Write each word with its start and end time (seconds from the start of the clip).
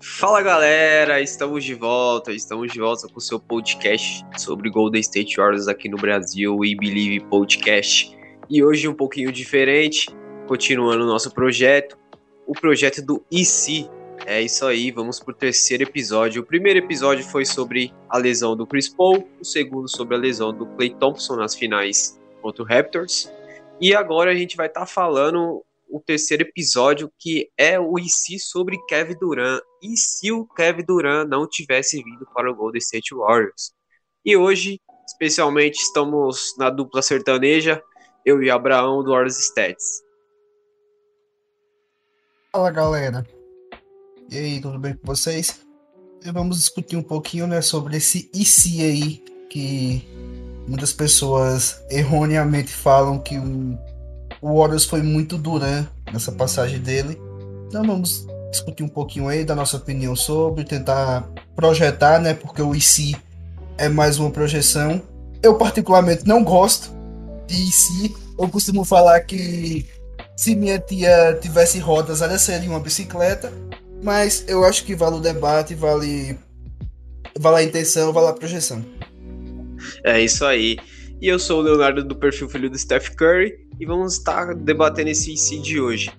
Fala 0.01 0.43
galera, 0.43 1.21
estamos 1.21 1.63
de 1.65 1.75
volta, 1.75 2.33
estamos 2.33 2.73
de 2.73 2.81
volta 2.81 3.07
com 3.07 3.19
o 3.19 3.21
seu 3.21 3.39
podcast 3.39 4.27
sobre 4.37 4.69
Golden 4.69 5.01
State 5.01 5.37
Warriors 5.37 5.69
aqui 5.69 5.89
no 5.89 5.97
Brasil, 5.97 6.57
We 6.57 6.75
Believe 6.75 7.21
Podcast. 7.27 8.18
E 8.51 8.65
hoje 8.65 8.89
um 8.89 8.95
pouquinho 8.95 9.31
diferente, 9.31 10.07
continuando 10.47 11.05
o 11.05 11.07
nosso 11.07 11.31
projeto, 11.31 11.99
o 12.47 12.55
projeto 12.55 13.03
do 13.03 13.23
IC. 13.31 13.91
É 14.25 14.41
isso 14.41 14.65
aí, 14.67 14.91
vamos 14.91 15.21
pro 15.21 15.35
terceiro 15.35 15.83
episódio. 15.83 16.41
O 16.41 16.47
primeiro 16.47 16.79
episódio 16.79 17.25
foi 17.25 17.45
sobre 17.45 17.93
a 18.09 18.17
lesão 18.17 18.57
do 18.57 18.67
Chris 18.67 18.89
Paul, 18.89 19.29
o 19.39 19.45
segundo 19.45 19.87
sobre 19.87 20.17
a 20.17 20.19
lesão 20.19 20.53
do 20.53 20.67
Klay 20.67 20.95
Thompson 20.95 21.37
nas 21.37 21.55
finais 21.55 22.19
contra 22.41 22.63
o 22.63 22.67
Raptors. 22.67 23.31
E 23.79 23.95
agora 23.95 24.31
a 24.31 24.35
gente 24.35 24.57
vai 24.57 24.67
estar 24.67 24.81
tá 24.81 24.87
falando 24.87 25.63
o 25.87 26.01
terceiro 26.01 26.43
episódio, 26.43 27.13
que 27.19 27.51
é 27.57 27.79
o 27.79 27.99
IC 27.99 28.39
sobre 28.39 28.79
Kevin 28.87 29.17
Durant. 29.21 29.61
E 29.83 29.95
se 29.97 30.33
o 30.33 30.47
Kevin 30.47 30.85
Durant 30.85 31.29
não 31.29 31.47
tivesse 31.47 32.03
vindo 32.03 32.27
para 32.35 32.51
o 32.51 32.55
Golden 32.55 32.79
State 32.79 33.15
Warriors? 33.15 33.73
E 34.25 34.37
hoje, 34.37 34.81
especialmente, 35.07 35.81
estamos 35.81 36.55
na 36.59 36.71
dupla 36.71 37.03
sertaneja, 37.03 37.83
eu 38.29 38.43
e 38.43 38.51
Abraão 38.51 39.03
do 39.03 39.11
Warriors 39.11 39.39
Stats. 39.39 40.03
Fala 42.53 42.71
galera, 42.71 43.27
e 44.31 44.37
aí, 44.37 44.61
tudo 44.61 44.79
bem 44.79 44.93
com 44.93 45.07
vocês? 45.07 45.61
Vamos 46.33 46.59
discutir 46.59 46.97
um 46.97 47.03
pouquinho 47.03 47.47
né, 47.47 47.63
sobre 47.63 47.97
esse 47.97 48.31
IC 48.35 48.83
aí, 48.83 49.25
que 49.49 50.07
muitas 50.69 50.93
pessoas 50.93 51.83
erroneamente 51.91 52.71
falam 52.71 53.19
que 53.19 53.39
o, 53.39 53.79
o 54.43 54.79
foi 54.81 55.01
muito 55.01 55.39
Durant 55.39 55.87
nessa 56.13 56.31
passagem 56.31 56.81
dele. 56.81 57.19
Então 57.67 57.83
vamos 57.83 58.27
discutir 58.51 58.83
um 58.83 58.89
pouquinho 58.89 59.29
aí 59.29 59.43
da 59.43 59.55
nossa 59.55 59.79
opinião 59.79 60.15
sobre, 60.15 60.65
tentar 60.65 61.27
projetar, 61.57 62.21
né? 62.21 62.35
Porque 62.35 62.61
o 62.61 62.75
IC 62.75 63.17
é 63.79 63.89
mais 63.89 64.19
uma 64.19 64.31
projeção. 64.31 65.01
Eu 65.43 65.57
particularmente 65.57 66.27
não 66.27 66.45
gosto 66.45 66.98
IC. 67.55 68.15
Eu 68.39 68.49
costumo 68.49 68.85
falar 68.85 69.21
que 69.21 69.87
se 70.37 70.55
minha 70.55 70.79
tia 70.79 71.39
tivesse 71.41 71.79
rodas, 71.79 72.23
ela 72.23 72.39
seria 72.39 72.71
uma 72.71 72.81
bicicleta. 72.81 73.53
Mas 74.03 74.45
eu 74.47 74.65
acho 74.65 74.85
que 74.85 74.95
vale 74.95 75.17
o 75.17 75.21
debate, 75.21 75.75
vale, 75.75 76.39
vale 77.39 77.57
a 77.57 77.63
intenção, 77.63 78.13
vale 78.13 78.29
a 78.29 78.33
projeção. 78.33 78.85
É 80.05 80.21
isso 80.21 80.45
aí. 80.45 80.79
E 81.21 81.27
eu 81.27 81.39
sou 81.39 81.59
o 81.59 81.63
Leonardo 81.63 82.05
do 82.05 82.15
perfil 82.15 82.49
Filho 82.49 82.71
do 82.71 82.79
Steph 82.79 83.11
Curry 83.11 83.53
e 83.81 83.85
vamos 83.85 84.15
estar 84.15 84.55
debatendo 84.55 85.11
esse 85.11 85.33
IC 85.33 85.61
de 85.61 85.81
hoje. 85.81 86.13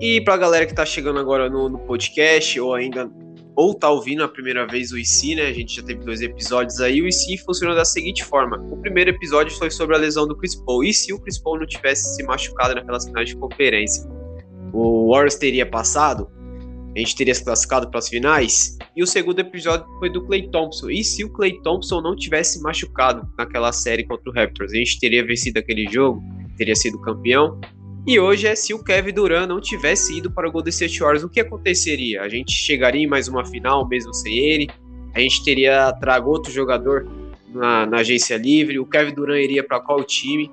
E 0.00 0.20
pra 0.22 0.36
galera 0.36 0.66
que 0.66 0.74
tá 0.74 0.84
chegando 0.84 1.20
agora 1.20 1.48
no, 1.48 1.68
no 1.68 1.78
podcast 1.78 2.58
ou 2.58 2.74
ainda 2.74 3.08
ou 3.60 3.74
tá 3.74 3.90
ouvindo 3.90 4.24
a 4.24 4.28
primeira 4.28 4.66
vez 4.66 4.90
o 4.90 4.96
IC, 4.96 5.34
né? 5.34 5.42
A 5.42 5.52
gente 5.52 5.76
já 5.76 5.82
teve 5.82 6.02
dois 6.02 6.22
episódios 6.22 6.80
aí. 6.80 7.02
O 7.02 7.06
IC 7.06 7.36
funciona 7.44 7.74
da 7.74 7.84
seguinte 7.84 8.24
forma: 8.24 8.56
o 8.70 8.76
primeiro 8.78 9.10
episódio 9.10 9.54
foi 9.54 9.70
sobre 9.70 9.94
a 9.94 9.98
lesão 9.98 10.26
do 10.26 10.34
Chris 10.34 10.54
Paul. 10.54 10.82
E 10.82 10.94
se 10.94 11.12
o 11.12 11.20
Chris 11.20 11.38
Paul 11.38 11.58
não 11.58 11.66
tivesse 11.66 12.16
se 12.16 12.22
machucado 12.22 12.74
naquelas 12.74 13.04
finais 13.04 13.28
de 13.28 13.36
conferência? 13.36 14.08
O 14.72 15.12
Warriors 15.12 15.34
teria 15.34 15.66
passado? 15.66 16.26
a 16.96 16.98
gente 16.98 17.14
teria 17.14 17.34
se 17.34 17.44
classificado 17.44 17.88
para 17.88 18.00
as 18.00 18.08
finais. 18.08 18.76
E 18.96 19.02
o 19.02 19.06
segundo 19.06 19.38
episódio 19.38 19.86
foi 20.00 20.10
do 20.10 20.26
Clay 20.26 20.48
Thompson. 20.50 20.90
E 20.90 21.04
se 21.04 21.22
o 21.22 21.30
Clay 21.30 21.60
Thompson 21.62 22.00
não 22.00 22.16
tivesse 22.16 22.60
machucado 22.60 23.28
naquela 23.38 23.70
série 23.70 24.04
contra 24.04 24.28
o 24.28 24.34
Raptors, 24.34 24.72
a 24.72 24.76
gente 24.76 24.98
teria 24.98 25.24
vencido 25.24 25.60
aquele 25.60 25.86
jogo, 25.88 26.20
teria 26.56 26.74
sido 26.74 27.00
campeão. 27.00 27.60
E 28.06 28.18
hoje 28.18 28.46
é 28.46 28.54
se 28.54 28.72
o 28.72 28.82
Kevin 28.82 29.12
Durant 29.12 29.48
não 29.48 29.60
tivesse 29.60 30.16
ido 30.16 30.30
para 30.30 30.48
o 30.48 30.52
Golden 30.52 30.70
State 30.70 30.98
Warriors, 31.00 31.22
o 31.22 31.28
que 31.28 31.40
aconteceria? 31.40 32.22
A 32.22 32.28
gente 32.28 32.52
chegaria 32.52 33.02
em 33.02 33.06
mais 33.06 33.28
uma 33.28 33.44
final 33.44 33.86
mesmo 33.86 34.12
sem 34.14 34.38
ele? 34.38 34.68
A 35.14 35.20
gente 35.20 35.44
teria 35.44 35.92
trago 36.00 36.30
outro 36.30 36.50
jogador 36.50 37.06
na, 37.48 37.84
na 37.84 37.98
agência 37.98 38.36
livre? 38.36 38.78
O 38.78 38.86
Kevin 38.86 39.14
Durant 39.14 39.42
iria 39.42 39.62
para 39.62 39.80
qual 39.80 40.02
time? 40.02 40.50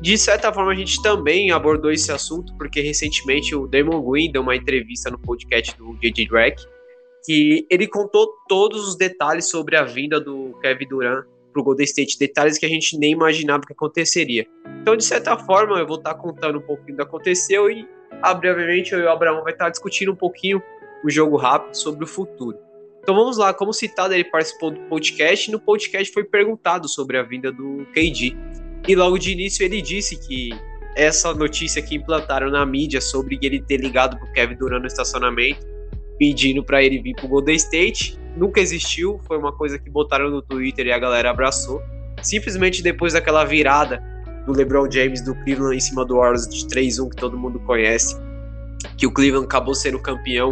De 0.00 0.16
certa 0.18 0.52
forma, 0.52 0.72
a 0.72 0.74
gente 0.74 1.00
também 1.02 1.50
abordou 1.50 1.90
esse 1.90 2.10
assunto, 2.10 2.54
porque 2.56 2.80
recentemente 2.80 3.54
o 3.54 3.66
Damon 3.66 4.02
Green 4.02 4.30
deu 4.30 4.42
uma 4.42 4.56
entrevista 4.56 5.10
no 5.10 5.18
podcast 5.18 5.76
do 5.78 5.94
JJ 5.96 6.28
Drake, 6.28 6.62
que 7.24 7.66
ele 7.70 7.86
contou 7.86 8.28
todos 8.48 8.86
os 8.86 8.96
detalhes 8.96 9.48
sobre 9.48 9.76
a 9.76 9.84
vinda 9.84 10.20
do 10.20 10.58
Kevin 10.60 10.88
Durant 10.88 11.24
para 11.54 11.62
o 11.62 11.64
Golden 11.64 11.84
State, 11.84 12.18
detalhes 12.18 12.58
que 12.58 12.66
a 12.66 12.68
gente 12.68 12.98
nem 12.98 13.12
imaginava 13.12 13.62
que 13.64 13.72
aconteceria. 13.72 14.46
Então, 14.82 14.96
de 14.96 15.04
certa 15.04 15.38
forma, 15.38 15.78
eu 15.78 15.86
vou 15.86 15.96
estar 15.96 16.14
contando 16.14 16.58
um 16.58 16.62
pouquinho 16.62 16.96
do 16.96 16.96
que 16.96 17.02
aconteceu 17.02 17.70
e, 17.70 17.88
brevemente, 18.38 18.92
eu 18.92 19.00
e 19.00 19.04
o 19.04 19.10
Abraão 19.10 19.42
vai 19.42 19.52
estar 19.52 19.70
discutindo 19.70 20.12
um 20.12 20.16
pouquinho 20.16 20.60
o 21.04 21.10
jogo 21.10 21.36
rápido 21.36 21.74
sobre 21.74 22.04
o 22.04 22.06
futuro. 22.06 22.58
Então 23.02 23.14
vamos 23.14 23.36
lá, 23.36 23.52
como 23.52 23.70
citado, 23.70 24.14
ele 24.14 24.24
participou 24.24 24.70
do 24.70 24.80
podcast 24.88 25.48
e 25.48 25.52
no 25.52 25.60
podcast 25.60 26.10
foi 26.10 26.24
perguntado 26.24 26.88
sobre 26.88 27.18
a 27.18 27.22
vinda 27.22 27.52
do 27.52 27.86
KD. 27.92 28.34
E 28.88 28.96
logo 28.96 29.18
de 29.18 29.32
início 29.32 29.62
ele 29.62 29.82
disse 29.82 30.16
que 30.16 30.50
essa 30.96 31.34
notícia 31.34 31.82
que 31.82 31.96
implantaram 31.96 32.50
na 32.50 32.64
mídia 32.64 33.02
sobre 33.02 33.38
ele 33.42 33.60
ter 33.60 33.76
ligado 33.76 34.18
pro 34.18 34.32
Kevin 34.32 34.56
Durant 34.56 34.80
no 34.80 34.86
estacionamento, 34.86 35.66
pedindo 36.18 36.64
para 36.64 36.82
ele 36.82 37.02
vir 37.02 37.14
pro 37.14 37.28
Golden 37.28 37.56
State, 37.56 38.18
nunca 38.36 38.60
existiu, 38.60 39.20
foi 39.26 39.38
uma 39.38 39.52
coisa 39.52 39.78
que 39.78 39.90
botaram 39.90 40.30
no 40.30 40.42
Twitter 40.42 40.86
e 40.86 40.92
a 40.92 40.98
galera 40.98 41.30
abraçou. 41.30 41.82
Simplesmente 42.22 42.82
depois 42.82 43.12
daquela 43.12 43.44
virada 43.44 44.02
do 44.46 44.52
LeBron 44.52 44.90
James 44.90 45.20
do 45.20 45.34
Cleveland 45.34 45.76
em 45.76 45.80
cima 45.80 46.04
do 46.04 46.16
Warriors 46.16 46.46
de 46.48 46.66
3-1 46.66 47.10
que 47.10 47.16
todo 47.16 47.38
mundo 47.38 47.58
conhece, 47.60 48.16
que 48.96 49.06
o 49.06 49.12
Cleveland 49.12 49.46
acabou 49.46 49.74
sendo 49.74 49.98
campeão 49.98 50.50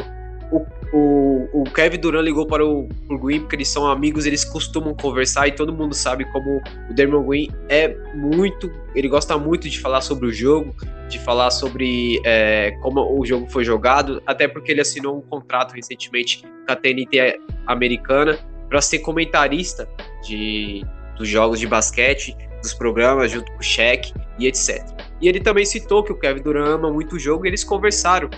o, 0.52 0.66
o, 0.93 1.62
o 1.62 1.64
Kevin 1.64 1.99
Durant 1.99 2.22
ligou 2.22 2.46
para 2.46 2.64
o 2.64 2.87
pro 3.08 3.19
Green 3.19 3.40
porque 3.40 3.56
eles 3.56 3.69
são 3.69 3.90
amigos, 3.90 4.26
eles 4.26 4.44
costumam 4.44 4.94
conversar 4.94 5.49
e 5.49 5.52
todo 5.52 5.72
mundo 5.72 5.94
sabe 5.94 6.25
como 6.31 6.60
o 6.90 6.94
Dermon 6.94 7.25
Green 7.25 7.50
é 7.69 7.96
muito, 8.14 8.70
ele 8.94 9.08
gosta 9.08 9.38
muito 9.38 9.69
de 9.69 9.81
falar 9.81 10.02
sobre 10.02 10.26
o 10.26 10.32
jogo, 10.32 10.75
de 11.08 11.19
falar 11.19 11.50
sobre 11.50 12.20
é, 12.25 12.72
como 12.82 13.19
o 13.19 13.25
jogo 13.25 13.49
foi 13.49 13.64
jogado, 13.64 14.22
até 14.26 14.46
porque 14.46 14.70
ele 14.70 14.82
assinou 14.82 15.16
um 15.16 15.22
contrato 15.22 15.72
recentemente 15.72 16.43
com 16.43 16.72
a 16.72 16.76
TNT 16.76 17.40
americana 17.66 18.38
para 18.69 18.81
ser 18.82 18.98
comentarista 18.98 19.88
de, 20.22 20.84
dos 21.16 21.28
jogos 21.28 21.58
de 21.58 21.66
basquete, 21.66 22.37
dos 22.60 22.75
programas 22.75 23.31
junto 23.31 23.50
com 23.52 23.58
o 23.58 23.62
Shaq 23.62 24.12
e 24.38 24.46
etc. 24.46 24.84
E 25.20 25.28
ele 25.28 25.40
também 25.40 25.64
citou 25.64 26.02
que 26.02 26.12
o 26.12 26.19
Kevin 26.19 26.43
Durant 26.43 26.69
ama 26.69 26.90
muito 26.90 27.16
o 27.16 27.19
jogo 27.19 27.46
e 27.46 27.48
eles 27.48 27.64
conversaram 27.64 28.28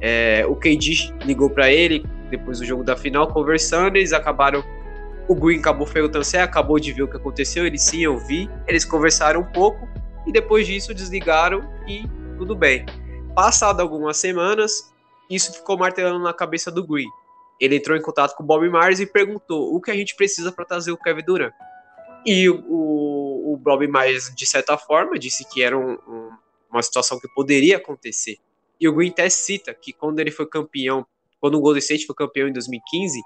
é, 0.00 0.44
o 0.46 0.56
KD 0.56 1.14
ligou 1.24 1.48
para 1.48 1.70
ele 1.70 2.04
depois 2.30 2.58
do 2.58 2.64
jogo 2.64 2.82
da 2.82 2.96
final, 2.96 3.28
conversando, 3.28 3.96
eles 3.96 4.12
acabaram. 4.12 4.62
O 5.26 5.34
Green 5.34 5.58
acabou 5.58 5.86
perguntando 5.86 6.24
se 6.24 6.36
acabou 6.36 6.78
de 6.78 6.92
ver 6.92 7.02
o 7.02 7.08
que 7.08 7.16
aconteceu. 7.16 7.66
Ele 7.66 7.78
sim, 7.78 8.02
eu 8.02 8.18
vi. 8.18 8.50
Eles 8.66 8.84
conversaram 8.84 9.40
um 9.40 9.52
pouco 9.52 9.88
e 10.26 10.32
depois 10.32 10.66
disso 10.66 10.94
desligaram 10.94 11.62
e 11.86 12.04
tudo 12.36 12.54
bem. 12.54 12.84
Passado 13.34 13.80
algumas 13.80 14.16
semanas, 14.16 14.92
isso 15.30 15.52
ficou 15.52 15.78
martelando 15.78 16.18
na 16.18 16.32
cabeça 16.32 16.70
do 16.70 16.86
Green. 16.86 17.08
Ele 17.60 17.76
entrou 17.76 17.96
em 17.96 18.02
contato 18.02 18.34
com 18.36 18.42
o 18.42 18.46
Bob 18.46 18.68
Myers 18.68 19.00
e 19.00 19.06
perguntou 19.06 19.74
o 19.74 19.80
que 19.80 19.90
a 19.90 19.94
gente 19.94 20.14
precisa 20.16 20.52
para 20.52 20.64
trazer 20.64 20.92
o 20.92 20.98
Kevin 20.98 21.24
Durant. 21.24 21.52
E 22.26 22.48
o, 22.48 22.64
o, 22.68 23.54
o 23.54 23.56
Bob 23.56 23.86
Myers, 23.86 24.32
de 24.34 24.46
certa 24.46 24.76
forma, 24.76 25.18
disse 25.18 25.48
que 25.48 25.62
era 25.62 25.78
um, 25.78 25.92
um, 25.92 26.30
uma 26.70 26.82
situação 26.82 27.18
que 27.18 27.28
poderia 27.34 27.76
acontecer. 27.76 28.38
E 28.80 28.88
o 28.88 28.94
Green 28.94 29.10
até 29.10 29.28
cita 29.28 29.74
que 29.74 29.92
quando 29.92 30.20
ele 30.20 30.30
foi 30.30 30.46
campeão, 30.46 31.06
quando 31.40 31.56
o 31.56 31.60
Golden 31.60 31.80
State 31.80 32.06
foi 32.06 32.14
campeão 32.14 32.48
em 32.48 32.52
2015, 32.52 33.20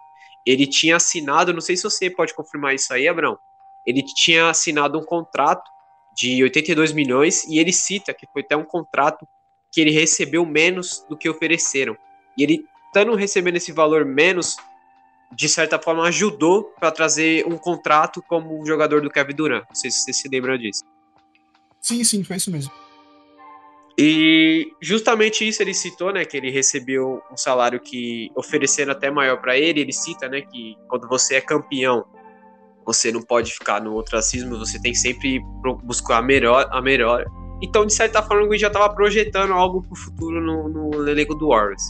ele 0.47 0.67
tinha 0.67 0.97
assinado, 0.97 1.53
não 1.53 1.61
sei 1.61 1.77
se 1.77 1.83
você 1.83 2.11
pode 2.11 2.35
confirmar 2.35 2.75
isso 2.75 2.93
aí, 2.93 3.07
Abrão, 3.07 3.39
ele 3.87 4.03
tinha 4.03 4.51
assinado 4.51 4.99
um 4.99 5.05
contrato 5.05 5.69
de 6.17 6.43
82 6.43 6.93
milhões 6.93 7.45
e 7.45 7.59
ele 7.59 7.73
cita 7.73 8.13
que 8.13 8.27
foi 8.33 8.43
até 8.43 8.57
um 8.57 8.65
contrato 8.65 9.27
que 9.73 9.81
ele 9.81 9.91
recebeu 9.91 10.45
menos 10.45 11.05
do 11.09 11.17
que 11.17 11.29
ofereceram. 11.29 11.97
E 12.37 12.43
ele, 12.43 12.67
estando 12.87 13.15
recebendo 13.15 13.57
esse 13.57 13.73
valor 13.73 14.05
menos, 14.05 14.57
de 15.33 15.49
certa 15.49 15.79
forma 15.79 16.07
ajudou 16.09 16.65
para 16.79 16.91
trazer 16.91 17.47
um 17.47 17.57
contrato 17.57 18.23
como 18.23 18.65
jogador 18.67 19.01
do 19.01 19.11
Kevin 19.11 19.35
Durant. 19.35 19.65
Não 19.69 19.75
sei 19.75 19.91
se 19.91 20.01
você 20.01 20.13
se 20.13 20.29
lembra 20.29 20.59
disso. 20.59 20.83
Sim, 21.81 22.03
sim, 22.03 22.25
foi 22.25 22.37
isso 22.37 22.51
mesmo. 22.51 22.73
E 24.01 24.73
justamente 24.81 25.47
isso 25.47 25.61
ele 25.61 25.75
citou, 25.75 26.13
né, 26.13 26.25
que 26.25 26.37
ele 26.37 26.53
recebeu 26.53 27.21
um 27.33 27.37
salário 27.37 27.81
que 27.81 28.31
ofereceram 28.37 28.93
até 28.93 29.11
maior 29.11 29.41
para 29.41 29.59
ele. 29.59 29.81
Ele 29.81 29.93
cita, 29.93 30.29
né, 30.29 30.41
que 30.41 30.77
quando 30.89 31.09
você 31.09 31.35
é 31.35 31.41
campeão, 31.41 32.05
você 32.87 33.11
não 33.11 33.21
pode 33.21 33.53
ficar 33.53 33.83
no 33.83 33.97
ostracismo, 33.97 34.57
você 34.57 34.81
tem 34.81 34.93
que 34.93 34.99
sempre 34.99 35.41
buscar 35.83 36.19
a 36.19 36.23
melhor, 36.23 36.69
a 36.71 36.81
melhor. 36.81 37.25
Então, 37.61 37.85
de 37.85 37.93
certa 37.93 38.23
forma, 38.23 38.45
o 38.45 38.49
Gui 38.49 38.57
já 38.57 38.69
estava 38.69 38.89
projetando 38.95 39.53
algo 39.53 39.83
para 39.83 39.93
o 39.93 39.97
futuro 39.97 40.41
no, 40.41 40.69
no 40.69 41.09
elenco 41.09 41.35
do 41.35 41.49
Warriors. 41.49 41.83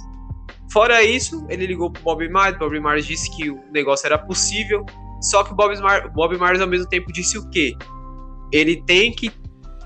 Fora 0.73 1.03
isso, 1.03 1.47
ele 1.51 1.67
ligou 1.67 1.91
pro 1.91 2.03
Bob 2.03 2.27
Myers, 2.27 2.59
Bob 2.59 2.81
Myers 2.81 3.07
disse 3.07 3.31
que 3.37 3.51
o 3.51 3.61
negócio 3.71 4.07
era 4.07 4.19
possível, 4.19 4.85
só 5.21 5.45
que 5.45 5.53
o 5.53 5.55
Bob, 5.55 5.77
Myers, 5.79 6.11
Bob 6.15 6.39
Myers 6.39 6.61
ao 6.61 6.67
mesmo 6.67 6.89
tempo 6.89 7.13
disse 7.13 7.37
o 7.37 7.49
quê? 7.51 7.75
Ele 8.51 8.83
tem 8.83 9.13
que 9.13 9.31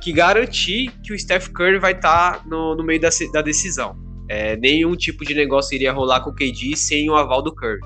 que 0.02 0.12
garantir 0.12 0.90
que 1.02 1.12
o 1.12 1.18
Steph 1.18 1.48
Curry 1.48 1.78
vai 1.78 1.92
estar 1.92 2.38
tá 2.38 2.44
no, 2.44 2.74
no 2.74 2.82
meio 2.82 3.00
da, 3.00 3.08
da 3.32 3.40
decisão. 3.40 3.96
É, 4.28 4.56
nenhum 4.56 4.96
tipo 4.96 5.24
de 5.24 5.34
negócio 5.34 5.74
iria 5.74 5.92
rolar 5.92 6.22
com 6.22 6.30
o 6.30 6.34
KD 6.34 6.76
sem 6.76 7.08
o 7.08 7.14
aval 7.14 7.40
do 7.40 7.54
Curry. 7.54 7.80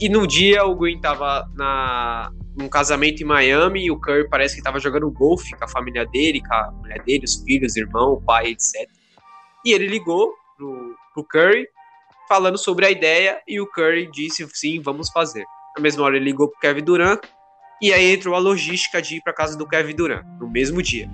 E 0.00 0.08
no 0.08 0.26
dia 0.26 0.64
o 0.64 0.76
Green 0.76 1.00
tava 1.00 1.50
na, 1.54 2.30
num 2.56 2.68
casamento 2.68 3.22
em 3.22 3.26
Miami 3.26 3.86
e 3.86 3.90
o 3.90 3.98
Curry 3.98 4.28
parece 4.28 4.54
que 4.54 4.60
estava 4.60 4.78
jogando 4.78 5.10
golfe 5.10 5.56
com 5.56 5.64
a 5.64 5.68
família 5.68 6.06
dele, 6.06 6.40
com 6.40 6.54
a 6.54 6.70
mulher 6.70 7.02
dele, 7.02 7.24
os 7.24 7.42
filhos, 7.42 7.76
irmão, 7.76 8.12
o 8.12 8.22
pai, 8.22 8.48
etc. 8.48 8.88
E 9.64 9.72
ele 9.72 9.88
ligou 9.88 10.32
pro, 10.56 10.94
pro 11.12 11.24
Curry 11.24 11.66
falando 12.28 12.58
sobre 12.58 12.86
a 12.86 12.90
ideia 12.90 13.40
e 13.46 13.60
o 13.60 13.66
Curry 13.66 14.08
disse 14.12 14.46
sim, 14.54 14.80
vamos 14.80 15.10
fazer. 15.10 15.44
Na 15.76 15.82
mesma 15.82 16.04
hora 16.04 16.16
ele 16.16 16.26
ligou 16.26 16.48
pro 16.48 16.60
Kevin 16.60 16.84
Durant 16.84 17.20
e 17.82 17.92
aí 17.92 18.12
entrou 18.14 18.36
a 18.36 18.38
logística 18.38 19.02
de 19.02 19.16
ir 19.16 19.22
para 19.22 19.32
casa 19.32 19.58
do 19.58 19.66
Kevin 19.66 19.96
Durant 19.96 20.24
no 20.38 20.48
mesmo 20.48 20.80
dia. 20.80 21.10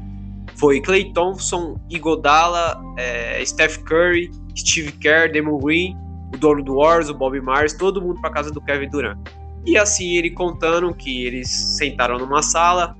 Foi 0.59 0.81
Clay 0.81 1.13
Thompson, 1.13 1.79
Igodala, 1.91 2.81
é, 2.97 3.45
Steph 3.45 3.79
Curry, 3.79 4.31
Steve 4.57 4.93
Kerr, 4.93 5.31
Damon 5.33 5.59
Green, 5.59 5.97
o 6.35 6.39
dono 6.39 6.63
do 6.63 6.77
Wars, 6.77 7.09
o 7.09 7.15
Bob 7.15 7.41
Myers, 7.41 7.75
todo 7.75 8.01
mundo 8.01 8.21
para 8.21 8.31
casa 8.31 8.51
do 8.51 8.61
Kevin 8.61 8.89
Durant. 8.89 9.19
E 9.67 9.77
assim 9.77 10.17
ele 10.17 10.31
contando 10.31 10.95
que 10.95 11.27
eles 11.27 11.51
sentaram 11.51 12.19
numa 12.19 12.43
sala 12.43 12.97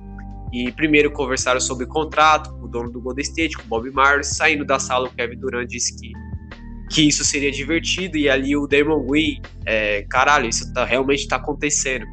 e 0.51 0.71
primeiro 0.71 1.11
conversaram 1.11 1.59
sobre 1.59 1.85
o 1.85 1.87
contrato 1.87 2.51
com 2.51 2.65
o 2.65 2.67
dono 2.67 2.91
do 2.91 3.01
Golden 3.01 3.23
State, 3.23 3.57
com 3.57 3.63
o 3.63 3.67
Bob 3.67 3.89
Myers. 3.89 4.27
Saindo 4.27 4.65
da 4.65 4.77
sala, 4.77 5.07
o 5.07 5.11
Kevin 5.11 5.37
Durant 5.37 5.67
disse 5.67 5.97
que, 5.97 6.11
que 6.89 7.07
isso 7.07 7.23
seria 7.23 7.51
divertido 7.51 8.17
e 8.17 8.29
ali 8.29 8.55
o 8.55 8.67
Damon 8.67 9.05
Green, 9.05 9.41
é, 9.65 10.05
caralho, 10.09 10.47
isso 10.47 10.71
tá, 10.73 10.85
realmente 10.85 11.21
está 11.21 11.37
acontecendo. 11.37 12.05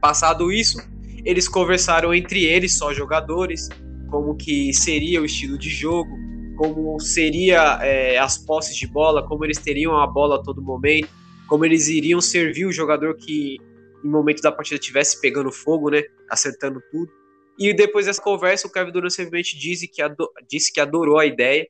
Passado 0.00 0.52
isso, 0.52 0.78
eles 1.24 1.48
conversaram 1.48 2.12
entre 2.12 2.44
eles, 2.44 2.76
só 2.76 2.92
jogadores, 2.92 3.68
como 4.12 4.36
que 4.36 4.74
seria 4.74 5.22
o 5.22 5.24
estilo 5.24 5.56
de 5.56 5.70
jogo, 5.70 6.14
como 6.58 7.00
seria 7.00 7.78
é, 7.80 8.18
as 8.18 8.36
posses 8.36 8.76
de 8.76 8.86
bola, 8.86 9.26
como 9.26 9.42
eles 9.42 9.56
teriam 9.56 9.98
a 9.98 10.06
bola 10.06 10.36
a 10.36 10.42
todo 10.42 10.60
momento, 10.60 11.08
como 11.48 11.64
eles 11.64 11.88
iriam 11.88 12.20
servir 12.20 12.66
o 12.66 12.72
jogador 12.72 13.16
que 13.16 13.56
em 14.04 14.08
momento 14.08 14.42
da 14.42 14.52
partida 14.52 14.78
estivesse 14.78 15.18
pegando 15.18 15.50
fogo, 15.50 15.88
né, 15.88 16.02
acertando 16.28 16.82
tudo. 16.90 17.10
E 17.58 17.72
depois 17.72 18.04
dessa 18.04 18.20
conversa, 18.20 18.66
o 18.66 18.70
Kevin 18.70 18.92
Durant 18.92 19.10
simplesmente 19.10 19.58
disse 19.58 19.88
que, 19.88 20.02
disse 20.46 20.70
que 20.70 20.80
adorou 20.80 21.18
a 21.18 21.24
ideia. 21.24 21.66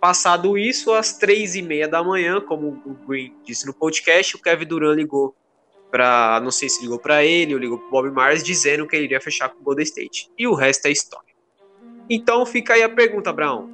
Passado 0.00 0.58
isso, 0.58 0.92
às 0.92 1.16
três 1.16 1.54
e 1.54 1.62
meia 1.62 1.86
da 1.86 2.02
manhã, 2.02 2.40
como 2.40 2.82
o 2.84 3.06
Green 3.06 3.36
disse 3.44 3.66
no 3.66 3.74
podcast, 3.74 4.34
o 4.34 4.42
Kevin 4.42 4.66
Durant 4.66 4.96
ligou 4.96 5.36
para, 5.92 6.40
não 6.42 6.50
sei 6.50 6.68
se 6.68 6.82
ligou 6.82 6.98
para 6.98 7.24
ele 7.24 7.54
ou 7.54 7.60
ligou 7.60 7.78
para 7.78 7.88
Bob 7.88 8.10
Myers, 8.10 8.42
dizendo 8.42 8.84
que 8.84 8.96
ele 8.96 9.04
iria 9.04 9.20
fechar 9.20 9.48
com 9.48 9.60
o 9.60 9.62
Golden 9.62 9.84
State. 9.84 10.28
E 10.36 10.48
o 10.48 10.54
resto 10.54 10.86
é 10.86 10.90
história. 10.90 11.31
Então 12.08 12.44
fica 12.44 12.74
aí 12.74 12.82
a 12.82 12.88
pergunta, 12.88 13.30
Abraão. 13.30 13.70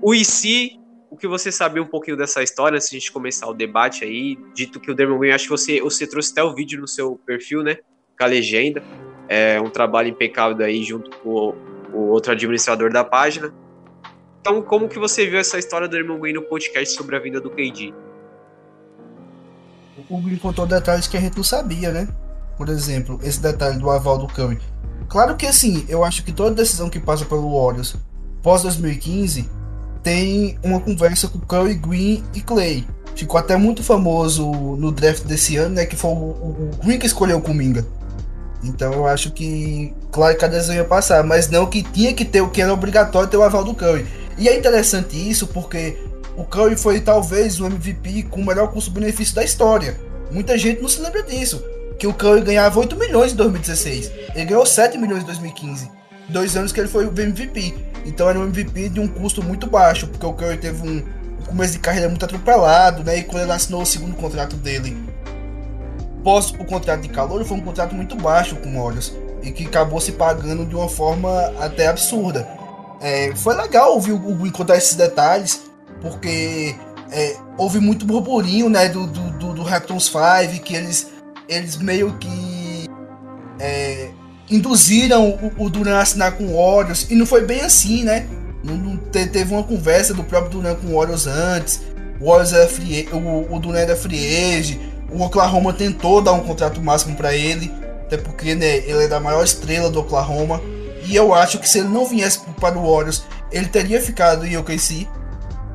O 0.00 0.14
IC, 0.14 0.78
o 1.10 1.16
que 1.16 1.26
você 1.26 1.50
sabia 1.50 1.82
um 1.82 1.86
pouquinho 1.86 2.16
dessa 2.16 2.42
história, 2.42 2.76
antes 2.76 2.90
de 2.90 2.96
a 2.96 3.00
gente 3.00 3.12
começar 3.12 3.48
o 3.48 3.54
debate 3.54 4.04
aí, 4.04 4.38
dito 4.54 4.78
que 4.78 4.90
o 4.90 4.94
Dermon 4.94 5.18
Green, 5.18 5.32
acho 5.32 5.44
que 5.44 5.50
você, 5.50 5.80
você 5.80 6.06
trouxe 6.06 6.32
até 6.32 6.42
o 6.42 6.54
vídeo 6.54 6.80
no 6.80 6.86
seu 6.86 7.16
perfil, 7.26 7.62
né? 7.62 7.78
Com 8.16 8.24
a 8.24 8.26
legenda. 8.26 8.82
É 9.28 9.60
um 9.60 9.70
trabalho 9.70 10.08
impecável 10.08 10.64
aí 10.64 10.82
junto 10.82 11.10
com 11.18 11.28
o, 11.28 11.54
o 11.92 12.00
outro 12.10 12.32
administrador 12.32 12.92
da 12.92 13.04
página. 13.04 13.52
Então, 14.40 14.62
como 14.62 14.88
que 14.88 14.98
você 14.98 15.26
viu 15.26 15.38
essa 15.38 15.58
história 15.58 15.88
do 15.88 15.92
Dermon 15.92 16.18
Green 16.20 16.34
no 16.34 16.42
podcast 16.42 16.94
sobre 16.94 17.16
a 17.16 17.18
vinda 17.18 17.40
do 17.40 17.50
KD? 17.50 17.92
O 20.08 20.20
Green 20.20 20.36
contou 20.36 20.66
detalhes 20.66 21.06
que 21.06 21.16
a 21.16 21.20
gente 21.20 21.36
não 21.36 21.44
sabia, 21.44 21.92
né? 21.92 22.08
Por 22.56 22.68
exemplo, 22.68 23.18
esse 23.22 23.40
detalhe 23.40 23.78
do 23.78 23.90
aval 23.90 24.18
do 24.18 24.26
Curry. 24.26 24.58
Claro 25.08 25.36
que 25.36 25.46
assim, 25.46 25.84
eu 25.88 26.04
acho 26.04 26.22
que 26.22 26.32
toda 26.32 26.54
decisão 26.54 26.90
que 26.90 27.00
passa 27.00 27.24
pelo 27.24 27.60
Warriors 27.60 27.96
pós 28.42 28.62
2015 28.62 29.48
tem 30.02 30.58
uma 30.62 30.80
conversa 30.80 31.28
com 31.28 31.38
Curry, 31.40 31.74
Green 31.74 32.24
e 32.34 32.40
Clay. 32.40 32.86
Ficou 33.16 33.38
até 33.38 33.56
muito 33.56 33.82
famoso 33.82 34.50
no 34.76 34.92
draft 34.92 35.24
desse 35.24 35.56
ano, 35.56 35.74
né? 35.74 35.86
Que 35.86 35.96
foi 35.96 36.10
o, 36.10 36.14
o, 36.14 36.70
Green 36.84 36.98
que 36.98 37.06
escolheu 37.06 37.38
o 37.38 37.40
Kuminga. 37.40 37.84
Então 38.62 38.92
eu 38.92 39.06
acho 39.06 39.32
que, 39.32 39.92
claro 40.10 40.36
que 40.36 40.44
a 40.44 40.48
decisão 40.48 40.74
ia 40.74 40.84
passar, 40.84 41.24
mas 41.24 41.48
não 41.48 41.66
que 41.66 41.82
tinha 41.82 42.12
que 42.12 42.24
ter 42.24 42.40
o 42.40 42.48
que 42.48 42.62
era 42.62 42.72
obrigatório 42.72 43.28
ter 43.28 43.36
o 43.36 43.42
aval 43.42 43.64
do 43.64 43.74
Curry. 43.74 44.06
E 44.36 44.48
é 44.48 44.56
interessante 44.56 45.16
isso 45.16 45.48
porque 45.48 45.98
o 46.36 46.44
Curry 46.44 46.76
foi 46.76 47.00
talvez 47.00 47.60
o 47.60 47.66
MVP 47.66 48.24
com 48.24 48.40
o 48.40 48.46
melhor 48.46 48.68
custo-benefício 48.68 49.34
da 49.34 49.42
história. 49.42 49.98
Muita 50.30 50.56
gente 50.56 50.80
não 50.80 50.88
se 50.88 51.00
lembra 51.00 51.22
disso. 51.22 51.62
Que 51.98 52.06
o 52.06 52.14
Curry 52.14 52.42
ganhava 52.42 52.78
8 52.78 52.96
milhões 52.96 53.32
em 53.32 53.36
2016. 53.36 54.12
Ele 54.34 54.44
ganhou 54.44 54.64
7 54.64 54.96
milhões 54.98 55.22
em 55.22 55.26
2015. 55.26 55.90
Dois 56.28 56.56
anos 56.56 56.72
que 56.72 56.80
ele 56.80 56.88
foi 56.88 57.06
o 57.06 57.08
MVP. 57.08 57.74
Então 58.04 58.28
era 58.28 58.38
um 58.38 58.44
MVP 58.44 58.90
de 58.90 59.00
um 59.00 59.08
custo 59.08 59.42
muito 59.42 59.66
baixo, 59.66 60.06
porque 60.06 60.24
o 60.24 60.32
Curry 60.32 60.58
teve 60.58 60.88
um, 60.88 61.02
começo 61.48 61.72
de 61.72 61.78
carreira 61.78 62.08
muito 62.08 62.24
atropelado, 62.24 63.02
né? 63.02 63.18
E 63.18 63.24
quando 63.24 63.42
ele 63.42 63.52
assinou 63.52 63.82
o 63.82 63.86
segundo 63.86 64.14
contrato 64.14 64.54
dele, 64.56 64.96
pós 66.22 66.50
o 66.50 66.64
contrato 66.64 67.00
de 67.00 67.08
calor, 67.08 67.44
foi 67.44 67.56
um 67.56 67.60
contrato 67.60 67.94
muito 67.94 68.14
baixo 68.16 68.56
com 68.56 68.68
o 68.68 68.82
Warriors. 68.82 69.12
E 69.42 69.50
que 69.50 69.66
acabou 69.66 70.00
se 70.00 70.12
pagando 70.12 70.66
de 70.66 70.74
uma 70.74 70.88
forma 70.88 71.52
até 71.60 71.88
absurda. 71.88 72.46
É, 73.00 73.32
foi 73.36 73.54
legal 73.54 73.94
ouvir 73.94 74.12
o 74.12 74.18
Green 74.18 74.50
contar 74.50 74.76
esses 74.76 74.96
detalhes, 74.96 75.62
porque 76.00 76.74
é, 77.10 77.36
houve 77.56 77.78
muito 77.78 78.04
burburinho, 78.04 78.68
né, 78.68 78.88
do, 78.88 79.06
do, 79.06 79.30
do, 79.30 79.54
do 79.54 79.62
Raptors 79.62 80.06
5, 80.06 80.62
que 80.64 80.74
eles, 80.74 81.06
eles 81.48 81.76
meio 81.76 82.16
que 82.18 82.88
é, 83.58 84.10
induziram 84.50 85.30
o, 85.30 85.64
o 85.64 85.70
Duran 85.70 85.96
a 85.96 86.02
assinar 86.02 86.32
com 86.32 86.44
o 86.44 86.56
Warriors, 86.56 87.06
e 87.10 87.14
não 87.14 87.26
foi 87.26 87.44
bem 87.44 87.62
assim, 87.62 88.04
né? 88.04 88.26
Não, 88.62 88.76
não 88.76 88.96
te, 88.96 89.26
teve 89.26 89.52
uma 89.52 89.62
conversa 89.62 90.12
do 90.12 90.24
próprio 90.24 90.52
Duran 90.52 90.74
com 90.76 90.88
o 90.88 90.98
Warriors 90.98 91.26
antes, 91.26 91.82
o 92.20 92.26
Warriors 92.26 92.52
era 92.52 92.68
free, 92.68 93.08
o, 93.12 93.54
o 93.54 93.58
Duran 93.58 93.78
era 93.78 93.96
free 93.96 94.56
agent, 94.56 94.80
o 95.10 95.22
Oklahoma 95.22 95.72
tentou 95.72 96.20
dar 96.20 96.32
um 96.32 96.40
contrato 96.40 96.80
máximo 96.80 97.16
para 97.16 97.34
ele, 97.34 97.72
até 98.02 98.16
porque 98.16 98.54
né, 98.54 98.78
ele 98.78 99.04
é 99.04 99.08
da 99.08 99.20
maior 99.20 99.44
estrela 99.44 99.90
do 99.90 100.00
Oklahoma, 100.00 100.60
e 101.04 101.16
eu 101.16 101.32
acho 101.32 101.58
que 101.58 101.68
se 101.68 101.78
ele 101.78 101.88
não 101.88 102.06
viesse 102.06 102.40
para 102.60 102.78
o 102.78 102.92
Warriors, 102.92 103.24
ele 103.50 103.68
teria 103.68 104.00
ficado 104.00 104.46
em 104.46 104.56
OKC, 104.56 105.08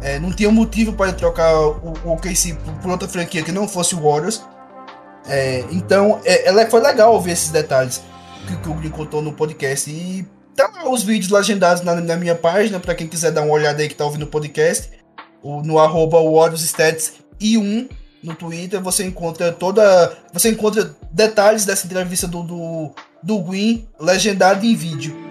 é, 0.04 0.20
não 0.20 0.32
tinha 0.32 0.52
motivo 0.52 0.94
para 0.94 1.14
trocar 1.14 1.56
o, 1.58 1.94
o 2.04 2.12
OKC 2.12 2.54
por, 2.56 2.74
por, 2.74 2.92
outra 2.92 3.08
franquia 3.08 3.42
que 3.42 3.52
não 3.52 3.68
fosse 3.68 3.96
o 3.96 4.02
Warriors. 4.02 4.44
É, 5.28 5.64
então, 5.72 6.20
é, 6.26 6.48
ela 6.48 6.66
foi 6.70 6.82
legal 6.82 7.14
ouvir 7.14 7.32
esses 7.32 7.50
detalhes 7.50 8.02
que, 8.48 8.58
que 8.58 8.70
o 8.70 8.74
Green 8.74 8.90
contou 8.90 9.22
no 9.22 9.34
podcast. 9.34 9.90
E 9.90 10.26
tá 10.56 10.70
lá 10.74 10.90
os 10.90 11.04
vídeos 11.04 11.32
legendados 11.32 11.84
na, 11.84 11.96
na 11.96 12.16
minha 12.16 12.36
página, 12.36 12.80
para 12.80 12.96
quem 12.96 13.08
quiser 13.08 13.32
dar 13.32 13.42
uma 13.42 13.54
olhada 13.54 13.82
aí 13.82 13.90
que 13.90 13.96
tá 13.96 14.06
ouvindo 14.06 14.24
o 14.24 14.28
podcast. 14.28 14.90
O, 15.42 15.62
no 15.62 15.80
arroba 15.80 16.18
Stats 16.56 17.14
e 17.40 17.58
1 17.58 17.88
no 18.24 18.36
Twitter, 18.36 18.82
você 18.82 19.04
encontra 19.04 19.52
toda. 19.52 20.18
Você 20.32 20.50
encontra 20.50 20.96
detalhes 21.12 21.66
dessa 21.66 21.86
entrevista 21.86 22.28
do, 22.28 22.42
do, 22.42 22.92
do 23.22 23.40
Green 23.40 23.88
legendado 24.00 24.66
em 24.66 24.76
vídeo. 24.76 25.23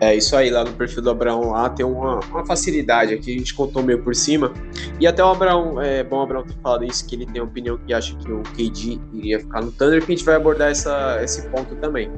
É 0.00 0.14
isso 0.14 0.36
aí, 0.36 0.50
lá 0.50 0.64
no 0.64 0.72
perfil 0.72 1.02
do 1.02 1.10
Abraão 1.10 1.52
lá 1.52 1.68
tem 1.68 1.86
uma, 1.86 2.18
uma 2.20 2.44
facilidade 2.44 3.14
aqui, 3.14 3.34
a 3.34 3.38
gente 3.38 3.54
contou 3.54 3.82
meio 3.82 4.02
por 4.02 4.14
cima. 4.14 4.52
E 4.98 5.06
até 5.06 5.22
o 5.24 5.28
Abraão, 5.28 5.80
é 5.80 6.02
bom 6.02 6.18
o 6.18 6.22
Abraão 6.22 6.42
ter 6.44 6.54
falado 6.62 6.84
isso, 6.84 7.06
que 7.06 7.14
ele 7.14 7.26
tem 7.26 7.40
opinião 7.40 7.78
que 7.78 7.94
acha 7.94 8.14
que 8.16 8.30
o 8.30 8.42
KD 8.42 9.00
iria 9.12 9.38
ficar 9.38 9.62
no 9.62 9.70
Thunder, 9.70 10.04
que 10.04 10.12
a 10.12 10.16
gente 10.16 10.24
vai 10.24 10.34
abordar 10.34 10.70
essa, 10.70 11.20
esse 11.22 11.48
ponto 11.48 11.76
também. 11.76 12.10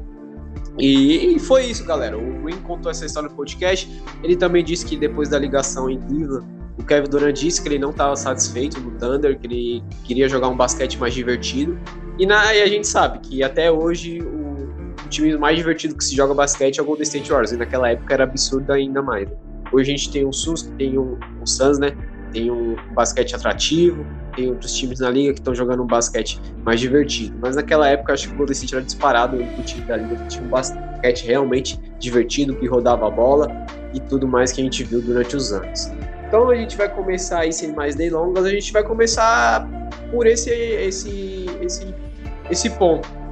E, 0.77 1.35
e, 1.35 1.39
foi 1.39 1.65
isso, 1.65 1.83
galera. 1.83 2.17
O 2.17 2.41
Green 2.43 2.57
contou 2.61 2.91
essa 2.91 3.05
história 3.05 3.29
no 3.29 3.35
podcast. 3.35 3.89
Ele 4.23 4.35
também 4.35 4.63
disse 4.63 4.85
que 4.85 4.95
depois 4.95 5.29
da 5.29 5.39
ligação 5.39 5.89
em 5.89 5.99
Cleveland, 5.99 6.45
o 6.77 6.83
Kevin 6.83 7.09
Durant 7.09 7.35
disse 7.35 7.61
que 7.61 7.67
ele 7.67 7.79
não 7.79 7.89
estava 7.89 8.15
satisfeito 8.15 8.79
no 8.79 8.91
Thunder, 8.91 9.39
que 9.39 9.47
ele 9.47 9.83
queria 10.03 10.29
jogar 10.29 10.47
um 10.49 10.55
basquete 10.55 10.97
mais 10.99 11.13
divertido. 11.13 11.77
E, 12.19 12.25
na, 12.25 12.53
e 12.53 12.61
a 12.61 12.67
gente 12.67 12.87
sabe 12.87 13.19
que 13.19 13.41
até 13.43 13.71
hoje 13.71 14.21
o 15.07 15.09
time 15.09 15.37
mais 15.37 15.57
divertido 15.57 15.95
que 15.95 16.03
se 16.03 16.15
joga 16.15 16.33
basquete 16.33 16.79
é 16.79 16.81
o 16.81 16.85
Golden 16.85 17.03
State 17.03 17.29
Warriors, 17.29 17.53
e 17.53 17.57
naquela 17.57 17.89
época 17.89 18.13
era 18.13 18.25
absurdo 18.25 18.71
ainda 18.71 19.01
mais. 19.01 19.27
Hoje 19.71 19.93
a 19.93 19.97
gente 19.97 20.11
tem 20.11 20.25
o 20.25 20.33
Suns, 20.33 20.63
tem 20.77 20.97
o, 20.97 21.17
o 21.41 21.47
Suns, 21.47 21.79
né? 21.79 21.95
Tem 22.31 22.51
um 22.51 22.75
basquete 22.93 23.35
atrativo, 23.35 24.05
tem 24.35 24.49
outros 24.49 24.73
times 24.73 24.99
na 24.99 25.09
liga 25.09 25.33
que 25.33 25.39
estão 25.39 25.55
jogando 25.55 25.81
um 25.81 25.87
basquete 25.87 26.39
mais 26.63 26.79
divertido. 26.79 27.37
Mas 27.41 27.55
naquela 27.55 27.87
época 27.87 28.13
acho 28.13 28.27
que 28.27 28.33
o 28.33 28.37
Golden 28.37 28.53
State 28.53 28.75
era 28.75 28.83
disparado 28.83 29.37
o 29.37 29.63
time 29.63 29.85
da 29.85 29.97
liga, 29.97 30.15
que 30.15 30.27
tinha 30.27 30.43
um 30.43 30.49
basquete 30.49 31.25
realmente 31.25 31.79
divertido, 31.99 32.55
que 32.55 32.67
rodava 32.67 33.07
a 33.07 33.09
bola 33.09 33.65
e 33.93 33.99
tudo 34.01 34.27
mais 34.27 34.51
que 34.51 34.61
a 34.61 34.63
gente 34.63 34.83
viu 34.83 35.01
durante 35.01 35.35
os 35.35 35.53
anos. 35.53 35.89
Então 36.27 36.49
a 36.49 36.55
gente 36.55 36.75
vai 36.75 36.93
começar 36.93 37.39
aí 37.39 37.53
sem 37.53 37.71
mais 37.71 37.95
delongas, 37.95 38.45
a 38.45 38.49
gente 38.49 38.73
vai 38.73 38.83
começar 38.83 39.65
por 40.11 40.27
esse 40.27 40.49
esse 40.49 41.45
esse 41.61 41.95
esse 42.49 42.69
ponto 42.71 43.26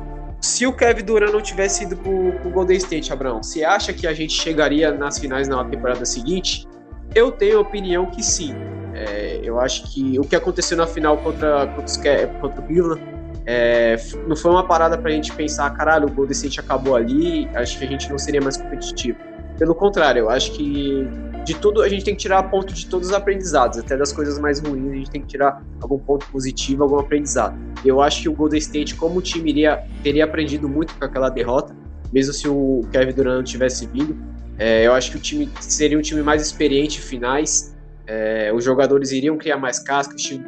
se 0.46 0.68
o 0.68 0.72
Kevin 0.72 1.04
Durant 1.04 1.32
não 1.32 1.42
tivesse 1.42 1.84
ido 1.84 1.98
pro, 1.98 2.34
pro 2.34 2.50
Golden 2.52 2.78
State, 2.78 3.12
Abraão, 3.12 3.42
você 3.42 3.64
acha 3.64 3.92
que 3.92 4.06
a 4.06 4.14
gente 4.14 4.34
chegaria 4.34 4.92
nas 4.92 5.18
finais 5.18 5.48
na 5.48 5.64
temporada 5.66 6.06
seguinte? 6.06 6.68
Eu 7.16 7.32
tenho 7.32 7.58
a 7.58 7.62
opinião 7.62 8.06
que 8.06 8.24
sim. 8.24 8.54
É, 8.94 9.40
eu 9.44 9.60
acho 9.60 9.92
que 9.92 10.20
o 10.20 10.24
que 10.24 10.36
aconteceu 10.36 10.78
na 10.78 10.86
final 10.86 11.18
contra, 11.18 11.68
contra, 11.68 12.60
o 12.60 12.64
Cleveland 12.64 13.02
é, 13.46 13.98
não 14.28 14.36
foi 14.36 14.52
uma 14.52 14.66
parada 14.66 14.98
pra 14.98 15.12
gente 15.12 15.32
pensar, 15.34 15.70
caralho, 15.72 16.08
o 16.08 16.12
Golden 16.12 16.32
State 16.32 16.60
acabou 16.60 16.96
ali, 16.96 17.50
acho 17.56 17.78
que 17.78 17.84
a 17.84 17.88
gente 17.88 18.10
não 18.10 18.18
seria 18.18 18.42
mais 18.42 18.56
competitivo. 18.56 19.18
Pelo 19.58 19.74
contrário, 19.74 20.22
eu 20.22 20.30
acho 20.30 20.52
que 20.52 21.08
de 21.46 21.54
tudo 21.56 21.82
a 21.82 21.88
gente 21.88 22.04
tem 22.04 22.16
que 22.16 22.22
tirar 22.22 22.44
ponto 22.44 22.74
de 22.74 22.88
todos 22.88 23.10
os 23.10 23.14
aprendizados, 23.14 23.78
até 23.78 23.96
das 23.96 24.12
coisas 24.12 24.40
mais 24.40 24.60
ruins 24.60 24.92
a 24.92 24.96
gente 24.96 25.12
tem 25.12 25.22
que 25.22 25.28
tirar 25.28 25.64
algum 25.82 25.98
ponto 25.98 26.26
positivo, 26.32 26.84
algum 26.84 27.00
aprendizado. 27.00 27.56
Eu 27.86 28.02
acho 28.02 28.24
que 28.24 28.30
o 28.30 28.34
Golden 28.34 28.60
State, 28.60 28.96
como 28.96 29.22
time, 29.22 29.52
iria, 29.52 29.84
teria 30.04 30.26
aprendido 30.26 30.68
muito 30.68 30.94
com 30.96 31.06
aquela 31.06 31.30
derrota, 31.30 31.76
mesmo 32.12 32.34
se 32.34 32.48
o 32.48 32.82
Kevin 32.92 33.14
Durant 33.14 33.36
não 33.36 33.44
tivesse 33.44 33.86
vindo. 33.86 34.18
É, 34.58 34.88
eu 34.88 34.94
acho 34.94 35.12
que 35.12 35.18
o 35.18 35.20
time 35.20 35.50
seria 35.60 35.98
um 35.98 36.02
time 36.02 36.22
mais 36.22 36.42
experiente 36.42 37.00
em 37.00 37.02
finais, 37.02 37.76
é, 38.08 38.52
os 38.54 38.64
jogadores 38.64 39.12
iriam 39.12 39.38
criar 39.38 39.58
mais 39.58 39.80
casca, 39.80 40.14
o 40.14 40.18
time 40.18 40.44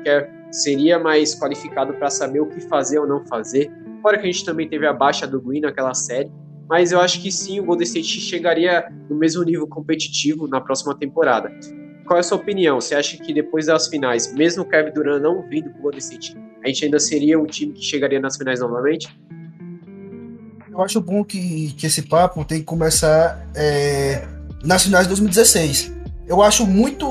seria 0.52 0.98
mais 0.98 1.36
qualificado 1.36 1.94
para 1.94 2.10
saber 2.10 2.40
o 2.40 2.48
que 2.48 2.62
fazer 2.62 3.00
ou 3.00 3.08
não 3.08 3.26
fazer. 3.26 3.72
Fora 4.02 4.18
que 4.18 4.24
a 4.24 4.32
gente 4.32 4.46
também 4.46 4.68
teve 4.68 4.86
a 4.86 4.94
baixa 4.94 5.28
do 5.28 5.42
Green 5.42 5.62
naquela 5.62 5.94
série, 5.94 6.32
mas 6.70 6.92
eu 6.92 7.00
acho 7.00 7.22
que 7.22 7.32
sim, 7.32 7.60
o 7.60 7.66
Golden 7.66 7.86
State 7.86 8.20
chegaria 8.20 8.92
no 9.10 9.16
mesmo 9.16 9.44
nível 9.44 9.68
competitivo 9.68 10.48
na 10.48 10.60
próxima 10.60 10.94
temporada. 10.96 11.52
Qual 12.06 12.18
é 12.18 12.22
a 12.22 12.24
sua 12.24 12.38
opinião? 12.38 12.80
Você 12.80 12.96
acha 12.96 13.18
que 13.18 13.34
depois 13.34 13.66
das 13.66 13.88
finais, 13.88 14.34
mesmo 14.34 14.64
o 14.64 14.66
Kevin 14.66 14.92
Durant 14.92 15.22
não 15.22 15.48
vindo 15.48 15.70
para 15.70 15.80
o 15.80 15.82
Golden 15.84 16.00
State, 16.00 16.38
a 16.64 16.68
gente 16.68 16.86
ainda 16.86 17.00
seria 17.00 17.40
um 17.40 17.46
time 17.46 17.74
que 17.74 17.84
chegaria 17.84 18.20
nas 18.20 18.38
finais 18.38 18.60
novamente? 18.60 19.08
Eu 20.72 20.82
acho 20.82 21.02
bom 21.02 21.24
que, 21.24 21.74
que 21.74 21.86
esse 21.86 22.04
papo 22.04 22.46
tem 22.46 22.60
que 22.60 22.66
começar 22.66 23.46
é, 23.56 24.26
nas 24.64 24.84
finais 24.84 25.06
de 25.06 25.10
2016. 25.10 25.92
Eu 26.28 26.42
acho 26.42 26.66
muito. 26.66 27.06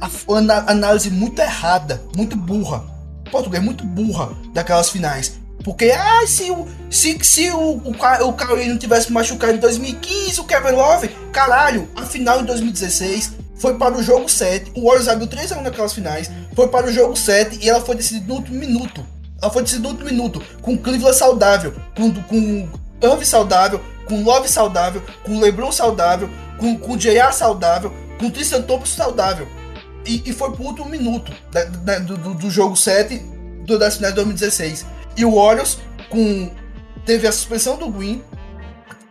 A, 0.00 0.06
a, 0.06 0.08
a 0.08 0.70
análise 0.70 1.10
muito 1.10 1.40
errada, 1.40 2.02
muito 2.16 2.36
burra. 2.36 2.84
Português, 3.30 3.62
muito 3.64 3.84
burra 3.84 4.32
daquelas 4.52 4.90
finais. 4.90 5.40
Porque, 5.64 5.90
ah, 5.90 6.26
se 6.26 6.50
o, 6.50 6.66
se, 6.90 7.18
se 7.22 7.50
o, 7.50 7.58
o, 7.58 7.90
o 8.28 8.32
Kyrie 8.32 8.68
não 8.68 8.78
tivesse 8.78 9.12
machucado 9.12 9.54
em 9.54 9.58
2015, 9.58 10.40
o 10.40 10.44
Kevin 10.44 10.72
Love, 10.72 11.08
caralho, 11.32 11.88
a 11.96 12.02
final 12.02 12.40
em 12.40 12.44
2016 12.44 13.32
foi 13.56 13.78
para 13.78 13.96
o 13.96 14.02
jogo 14.02 14.28
7. 14.28 14.72
O 14.74 14.86
Warriors 14.86 15.08
abriu 15.08 15.28
3 15.28 15.52
a 15.52 15.58
1 15.58 15.62
naquelas 15.62 15.92
finais. 15.92 16.30
Foi 16.54 16.66
para 16.68 16.88
o 16.88 16.92
jogo 16.92 17.16
7 17.16 17.60
e 17.62 17.70
ela 17.70 17.80
foi 17.80 17.94
decidida 17.94 18.26
no 18.26 18.34
último 18.34 18.58
minuto. 18.58 19.06
Ela 19.40 19.52
foi 19.52 19.62
decidida 19.62 19.88
no 19.88 19.94
último 19.94 20.10
minuto. 20.10 20.42
Com 20.60 20.76
Cleveland 20.76 21.16
saudável, 21.16 21.72
com, 21.96 22.12
com 22.12 22.68
Irving 23.02 23.24
saudável, 23.24 23.80
com 24.06 24.22
Love 24.22 24.48
saudável, 24.48 25.02
com 25.24 25.40
LeBron 25.40 25.72
saudável, 25.72 26.28
com, 26.58 26.76
com 26.78 26.96
JR 26.96 27.32
saudável, 27.32 27.92
com 28.18 28.30
Tristan 28.30 28.62
Thompson 28.62 28.96
saudável. 28.96 29.48
E, 30.06 30.22
e 30.26 30.32
foi 30.32 30.52
pro 30.52 30.64
último 30.64 30.88
minuto 30.88 31.32
da, 31.50 31.64
da, 31.64 31.98
do, 31.98 32.34
do, 32.34 32.50
jogo 32.50 32.76
7 32.76 33.18
do, 33.64 33.78
das 33.78 33.96
finais 33.96 34.14
de 34.14 34.16
2016. 34.16 34.86
E 35.16 35.24
o 35.24 35.34
Warriors 35.34 35.78
com 36.08 36.50
teve 37.04 37.26
a 37.26 37.32
suspensão 37.32 37.76
do 37.76 37.88
Green, 37.88 38.22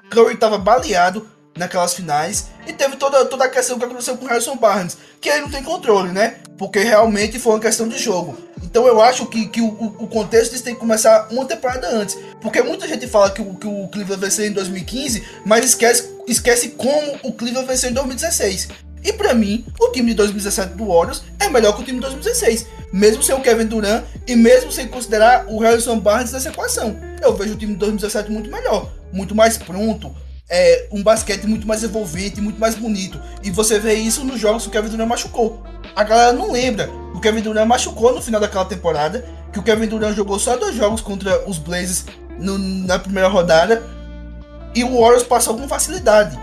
Curry 0.09 0.35
estava 0.35 0.57
baleado 0.57 1.27
naquelas 1.57 1.93
finais 1.93 2.47
e 2.65 2.73
teve 2.73 2.95
toda, 2.95 3.25
toda 3.25 3.45
a 3.45 3.49
questão 3.49 3.77
que 3.77 3.85
aconteceu 3.85 4.17
com 4.17 4.25
o 4.25 4.27
Harrison 4.27 4.55
Barnes, 4.55 4.97
que 5.19 5.29
aí 5.29 5.41
não 5.41 5.49
tem 5.49 5.63
controle, 5.63 6.11
né? 6.11 6.37
Porque 6.57 6.79
realmente 6.79 7.39
foi 7.39 7.53
uma 7.53 7.59
questão 7.59 7.87
de 7.87 7.97
jogo. 7.97 8.37
Então 8.63 8.87
eu 8.87 9.01
acho 9.01 9.25
que, 9.25 9.47
que 9.47 9.61
o, 9.61 9.67
o 9.67 10.07
contexto 10.07 10.61
tem 10.61 10.73
que 10.73 10.79
começar 10.79 11.27
uma 11.31 11.45
temporada 11.45 11.89
antes. 11.89 12.17
Porque 12.39 12.61
muita 12.61 12.87
gente 12.87 13.07
fala 13.07 13.31
que 13.31 13.41
o, 13.41 13.55
que 13.55 13.67
o 13.67 13.87
Cleveland 13.87 14.21
venceu 14.21 14.45
em 14.45 14.53
2015, 14.53 15.23
mas 15.45 15.65
esquece, 15.65 16.09
esquece 16.27 16.69
como 16.69 17.19
o 17.23 17.33
Cleveland 17.33 17.67
venceu 17.67 17.89
em 17.89 17.93
2016. 17.93 18.69
E 19.03 19.13
para 19.13 19.33
mim, 19.33 19.65
o 19.79 19.89
time 19.89 20.09
de 20.09 20.15
2017 20.15 20.75
do 20.75 20.87
Warriors 20.87 21.23
é 21.39 21.49
melhor 21.49 21.75
que 21.75 21.81
o 21.81 21.85
time 21.85 21.99
de 21.99 22.05
2016. 22.05 22.67
Mesmo 22.93 23.23
sem 23.23 23.35
o 23.35 23.41
Kevin 23.41 23.65
Durant 23.65 24.03
e 24.27 24.35
mesmo 24.35 24.71
sem 24.71 24.87
considerar 24.87 25.45
o 25.47 25.59
Harrison 25.59 25.99
Barnes 25.99 26.31
nessa 26.31 26.49
equação. 26.49 26.95
Eu 27.21 27.35
vejo 27.35 27.53
o 27.53 27.57
time 27.57 27.73
de 27.73 27.79
2017 27.79 28.31
muito 28.31 28.49
melhor, 28.49 28.91
muito 29.11 29.33
mais 29.33 29.57
pronto, 29.57 30.13
é, 30.49 30.87
um 30.91 31.01
basquete 31.01 31.47
muito 31.47 31.65
mais 31.65 31.83
envolvente, 31.83 32.41
muito 32.41 32.59
mais 32.59 32.75
bonito. 32.75 33.19
E 33.41 33.49
você 33.49 33.79
vê 33.79 33.93
isso 33.93 34.23
nos 34.25 34.39
jogos 34.39 34.63
que 34.63 34.69
o 34.69 34.71
Kevin 34.71 34.89
Durant 34.89 35.07
machucou. 35.07 35.63
A 35.95 36.03
galera 36.03 36.33
não 36.33 36.51
lembra. 36.51 36.89
O 37.15 37.21
Kevin 37.21 37.41
Durant 37.41 37.67
machucou 37.67 38.13
no 38.13 38.21
final 38.21 38.41
daquela 38.41 38.65
temporada, 38.65 39.25
que 39.53 39.59
o 39.59 39.63
Kevin 39.63 39.87
Durant 39.87 40.15
jogou 40.15 40.37
só 40.37 40.57
dois 40.57 40.75
jogos 40.75 40.99
contra 40.99 41.47
os 41.47 41.57
Blazers 41.57 42.05
no, 42.37 42.57
na 42.57 42.99
primeira 42.99 43.29
rodada 43.29 43.81
e 44.75 44.83
o 44.83 44.99
Warriors 44.99 45.23
passou 45.23 45.57
com 45.57 45.67
facilidade. 45.67 46.37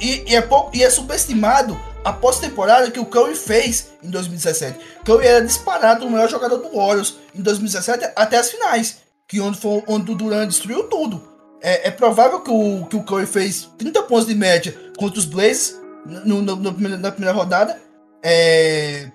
E, 0.00 0.30
e 0.30 0.34
é, 0.34 0.40
pouco, 0.40 0.74
e 0.74 0.82
é 0.82 0.90
subestimado 0.90 1.78
a 2.04 2.12
pós-temporada 2.12 2.90
que 2.90 2.98
o 2.98 3.06
Curry 3.06 3.34
fez 3.34 3.92
em 4.02 4.10
2017. 4.10 4.78
Curry 5.04 5.26
era 5.26 5.44
disparado 5.44 6.06
o 6.06 6.10
melhor 6.10 6.28
jogador 6.28 6.56
do 6.56 6.76
Warriors 6.76 7.16
em 7.34 7.40
2017 7.40 8.12
até 8.16 8.38
as 8.38 8.50
finais, 8.50 8.98
que 9.28 9.40
onde, 9.40 9.58
foi, 9.58 9.82
onde 9.86 10.10
o 10.10 10.14
Durant 10.14 10.48
destruiu 10.48 10.84
tudo. 10.84 11.30
É, 11.60 11.88
é, 11.88 11.90
provável 11.92 12.40
que 12.40 12.50
o, 12.50 12.86
que 12.86 12.96
o 12.96 13.04
Curry 13.04 13.26
fez 13.26 13.70
30 13.78 14.02
pontos 14.02 14.26
de 14.26 14.34
média 14.34 14.76
contra 14.96 15.18
os 15.18 15.24
Blazers 15.24 15.80
no, 16.04 16.42
no, 16.42 16.56
no, 16.56 16.98
na 16.98 17.12
primeira 17.12 17.36
rodada. 17.36 17.80
É, 18.22 19.10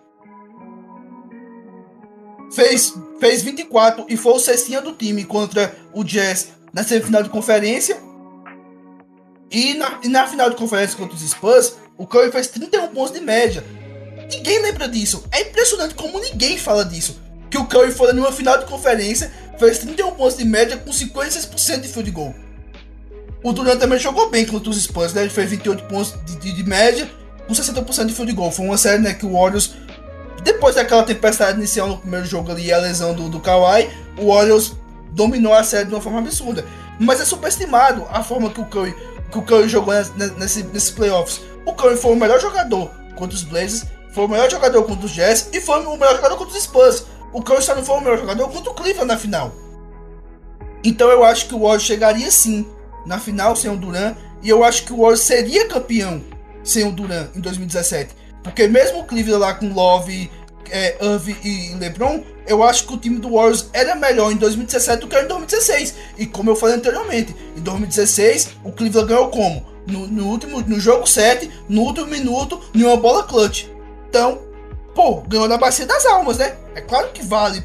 fez, 2.53 2.93
fez 3.19 3.41
24 3.41 4.05
e 4.07 4.15
foi 4.15 4.33
o 4.33 4.39
cestinha 4.39 4.81
do 4.81 4.93
time 4.93 5.25
contra 5.25 5.75
o 5.93 6.03
Jazz 6.03 6.49
na 6.73 6.83
semifinal 6.83 7.21
de 7.21 7.29
conferência. 7.29 7.97
E 9.49 9.73
na, 9.75 9.99
e 10.03 10.07
na 10.07 10.27
final 10.27 10.49
de 10.49 10.55
conferência 10.55 10.97
contra 10.97 11.15
os 11.15 11.21
Spurs, 11.21 11.75
o 11.97 12.05
Curry 12.05 12.31
fez 12.31 12.47
31 12.47 12.87
pontos 12.89 13.11
de 13.11 13.21
média. 13.21 13.63
Ninguém 14.31 14.61
lembra 14.61 14.87
disso. 14.87 15.23
É 15.31 15.41
impressionante 15.41 15.95
como 15.95 16.19
ninguém 16.19 16.57
fala 16.57 16.85
disso. 16.85 17.19
Que 17.49 17.57
o 17.57 17.65
Curry 17.65 17.91
foi 17.91 18.13
numa 18.13 18.31
final 18.31 18.57
de 18.57 18.65
conferência, 18.65 19.31
fez 19.57 19.79
31 19.79 20.11
pontos 20.11 20.37
de 20.37 20.45
média 20.45 20.77
com 20.77 20.91
56% 20.91 21.81
de 21.81 21.87
field 21.87 22.11
goal. 22.11 22.35
O 23.43 23.53
Durant 23.53 23.79
também 23.79 23.99
jogou 23.99 24.29
bem 24.29 24.45
contra 24.45 24.69
os 24.69 24.81
Spurs, 24.81 25.13
né? 25.13 25.21
Ele 25.21 25.29
fez 25.29 25.49
28 25.49 25.83
pontos 25.85 26.13
de, 26.25 26.35
de, 26.37 26.51
de 26.51 26.63
média 26.63 27.09
com 27.47 27.53
60% 27.53 28.05
de 28.05 28.13
field 28.13 28.33
goal. 28.33 28.51
Foi 28.51 28.65
uma 28.65 28.77
série 28.77 29.01
né, 29.01 29.13
que 29.13 29.25
o 29.25 29.33
Warriors, 29.33 29.73
depois 30.43 30.75
daquela 30.75 31.03
tempestade 31.03 31.57
inicial 31.57 31.87
no 31.87 31.97
primeiro 31.97 32.25
jogo 32.25 32.51
ali, 32.51 32.71
a 32.71 32.77
lesão 32.77 33.13
do, 33.13 33.29
do 33.29 33.39
Kawhi, 33.39 33.89
o 34.17 34.33
Warriors 34.33 34.73
dominou 35.11 35.53
a 35.53 35.63
série 35.63 35.85
de 35.85 35.93
uma 35.93 36.01
forma 36.01 36.19
absurda. 36.19 36.65
Mas 36.99 37.21
é 37.21 37.25
superestimado 37.25 38.05
a 38.11 38.23
forma 38.23 38.49
que 38.49 38.59
o 38.59 38.65
Curry 38.65 38.95
que 39.31 39.37
o 39.37 39.41
Curry 39.41 39.67
jogou 39.67 39.93
nesse, 40.37 40.63
nesses 40.63 40.91
playoffs. 40.91 41.41
O 41.65 41.73
Curry 41.73 41.97
foi 41.97 42.13
o 42.13 42.15
melhor 42.15 42.39
jogador 42.39 42.89
contra 43.15 43.35
os 43.35 43.43
Blazers, 43.43 43.85
foi 44.13 44.25
o 44.25 44.27
melhor 44.27 44.49
jogador 44.49 44.83
contra 44.83 45.05
os 45.05 45.11
Jazz 45.11 45.49
e 45.51 45.59
foi 45.59 45.85
o 45.85 45.97
melhor 45.97 46.15
jogador 46.15 46.37
contra 46.37 46.57
os 46.57 46.63
Spurs. 46.63 47.05
O 47.33 47.41
Curry 47.41 47.61
só 47.61 47.75
não 47.75 47.83
foi 47.83 47.97
o 47.97 48.01
melhor 48.01 48.17
jogador 48.17 48.49
contra 48.49 48.71
o 48.71 48.73
Cleveland 48.73 49.07
na 49.07 49.17
final. 49.17 49.53
Então 50.83 51.09
eu 51.09 51.23
acho 51.23 51.47
que 51.47 51.55
o 51.55 51.59
Warriors 51.59 51.83
chegaria 51.83 52.31
sim 52.31 52.65
na 53.05 53.19
final 53.19 53.55
sem 53.55 53.69
o 53.69 53.77
Duran 53.77 54.15
e 54.41 54.49
eu 54.49 54.63
acho 54.63 54.85
que 54.85 54.93
o 54.93 54.97
Warriors 54.97 55.21
seria 55.21 55.67
campeão 55.67 56.23
sem 56.63 56.87
o 56.87 56.91
Duran 56.91 57.27
em 57.35 57.41
2017. 57.41 58.15
Porque 58.43 58.67
mesmo 58.67 58.99
o 58.99 59.03
Cleveland 59.03 59.41
lá 59.41 59.53
com 59.53 59.73
Love, 59.73 60.31
é, 60.71 60.97
Irving 61.01 61.37
e 61.43 61.75
LeBron, 61.75 62.23
eu 62.45 62.63
acho 62.63 62.87
que 62.87 62.93
o 62.93 62.97
time 62.97 63.19
do 63.19 63.33
Warriors 63.33 63.69
era 63.73 63.95
melhor 63.95 64.31
em 64.31 64.35
2017 64.35 65.01
do 65.01 65.07
que 65.07 65.17
em 65.17 65.27
2016. 65.27 65.95
E 66.17 66.25
como 66.25 66.49
eu 66.49 66.55
falei 66.55 66.75
anteriormente, 66.75 67.35
em 67.55 67.61
2016 67.61 68.49
o 68.63 68.71
Cleveland 68.71 69.07
ganhou 69.07 69.29
como? 69.29 69.65
No, 69.85 70.07
no 70.07 70.27
último, 70.27 70.61
no 70.61 70.79
jogo 70.79 71.07
7, 71.07 71.49
no 71.69 71.81
último 71.81 72.07
minuto, 72.07 72.61
em 72.75 72.83
uma 72.83 72.97
bola 72.97 73.23
clutch. 73.23 73.67
Então, 74.09 74.39
pô, 74.93 75.21
ganhou 75.21 75.47
na 75.47 75.57
bacia 75.57 75.85
das 75.85 76.05
almas, 76.05 76.37
né? 76.37 76.55
É 76.75 76.81
claro 76.81 77.09
que 77.13 77.23
vale 77.23 77.63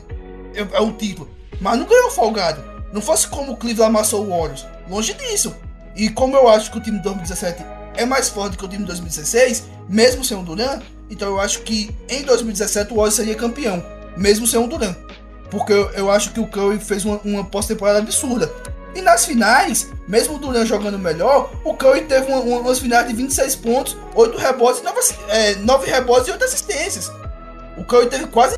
é, 0.54 0.60
é 0.60 0.80
o 0.80 0.92
título, 0.92 1.28
mas 1.60 1.78
não 1.78 1.86
ganhou 1.86 2.10
folgado. 2.10 2.62
Não 2.92 3.00
fosse 3.00 3.26
como 3.26 3.52
o 3.52 3.56
Cleveland 3.56 3.90
amassou 3.90 4.24
o 4.24 4.28
Warriors, 4.28 4.66
longe 4.88 5.14
disso. 5.14 5.54
E 5.96 6.08
como 6.08 6.36
eu 6.36 6.48
acho 6.48 6.70
que 6.70 6.78
o 6.78 6.80
time 6.80 6.98
de 6.98 7.04
2017 7.04 7.64
é 7.96 8.04
mais 8.04 8.28
forte 8.28 8.56
que 8.56 8.64
o 8.64 8.68
time 8.68 8.82
de 8.82 8.88
2016, 8.88 9.64
mesmo 9.88 10.24
sem 10.24 10.36
o 10.36 10.42
Durant, 10.42 10.82
então 11.10 11.28
eu 11.28 11.40
acho 11.40 11.60
que 11.60 11.94
em 12.08 12.22
2017 12.22 12.92
o 12.92 12.96
Warriors 12.96 13.14
seria 13.14 13.34
campeão, 13.34 13.84
mesmo 14.16 14.46
sem 14.46 14.58
o 14.58 14.66
Durant. 14.66 14.96
Porque 15.50 15.72
eu, 15.72 15.90
eu 15.90 16.10
acho 16.10 16.32
que 16.32 16.40
o 16.40 16.46
Curry 16.46 16.78
fez 16.78 17.04
uma, 17.04 17.20
uma 17.24 17.44
pós-temporada 17.44 17.98
absurda. 17.98 18.50
E 18.94 19.00
nas 19.00 19.24
finais, 19.24 19.88
mesmo 20.08 20.36
o 20.36 20.38
Durant 20.38 20.66
jogando 20.66 20.98
melhor, 20.98 21.52
o 21.64 21.74
Curry 21.74 22.02
teve 22.02 22.30
uma, 22.30 22.40
uma, 22.40 22.58
umas 22.60 22.78
finais 22.78 23.06
de 23.06 23.14
26 23.14 23.56
pontos, 23.56 23.96
8 24.14 24.38
rebotes, 24.38 24.82
9, 24.82 25.00
é, 25.28 25.54
9 25.56 25.90
rebotes 25.90 26.28
e 26.28 26.32
8 26.32 26.44
assistências. 26.44 27.10
O 27.76 27.84
Curry 27.84 28.08
teve 28.08 28.26
quase 28.26 28.56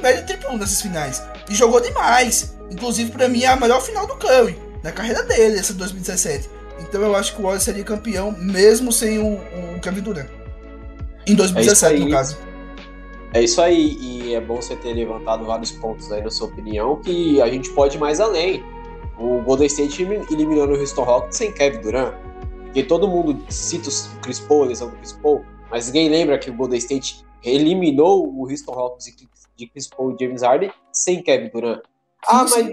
média 0.00 0.22
triplo 0.22 0.56
nessas 0.56 0.80
finais. 0.80 1.22
E 1.48 1.54
jogou 1.54 1.80
demais. 1.80 2.54
Inclusive, 2.70 3.10
para 3.10 3.28
mim, 3.28 3.42
é 3.42 3.48
a 3.48 3.56
melhor 3.56 3.80
final 3.80 4.06
do 4.06 4.16
Curry 4.16 4.58
na 4.82 4.92
carreira 4.92 5.22
dele, 5.24 5.58
essa 5.58 5.72
2017. 5.72 6.48
Então 6.80 7.00
eu 7.00 7.14
acho 7.14 7.34
que 7.34 7.40
o 7.40 7.42
Warriors 7.42 7.62
seria 7.62 7.84
campeão, 7.84 8.32
mesmo 8.32 8.92
sem 8.92 9.18
o, 9.18 9.34
o 9.76 9.80
Kevin 9.80 10.00
Durant. 10.00 10.28
Em 11.26 11.34
2017, 11.34 12.02
é 12.02 12.04
no 12.04 12.10
caso. 12.10 12.38
É 13.32 13.42
isso 13.42 13.60
aí, 13.60 13.98
e 14.00 14.34
é 14.34 14.40
bom 14.40 14.56
você 14.56 14.76
ter 14.76 14.94
levantado 14.94 15.44
vários 15.44 15.72
pontos 15.72 16.10
aí 16.12 16.22
na 16.22 16.30
sua 16.30 16.46
opinião, 16.46 16.96
que 16.96 17.40
a 17.40 17.48
gente 17.48 17.70
pode 17.70 17.96
ir 17.96 18.00
mais 18.00 18.20
além. 18.20 18.64
O 19.18 19.42
Golden 19.42 19.66
State 19.66 20.02
eliminou 20.02 20.68
o 20.68 20.78
Houston 20.78 21.02
Rockets 21.02 21.36
sem 21.36 21.52
Kevin 21.52 21.80
Durant, 21.80 22.14
porque 22.64 22.82
todo 22.82 23.08
mundo 23.08 23.42
cita 23.50 23.88
o 23.88 24.20
Chris 24.20 24.40
Paul, 24.40 24.64
a 24.64 24.66
lesão 24.66 24.90
do 24.90 24.96
Chris 24.96 25.12
Paul, 25.12 25.44
mas 25.70 25.86
ninguém 25.86 26.08
lembra 26.08 26.38
que 26.38 26.50
o 26.50 26.54
Golden 26.54 26.78
State 26.78 27.24
eliminou 27.42 28.28
o 28.28 28.48
Houston 28.48 28.72
Rockets 28.72 29.14
de 29.56 29.66
Chris 29.66 29.88
Paul 29.88 30.14
e 30.14 30.24
James 30.24 30.42
Harden 30.42 30.70
sem 30.92 31.22
Kevin 31.22 31.48
Durant. 31.48 31.80
Ah, 32.26 32.44
mas 32.44 32.72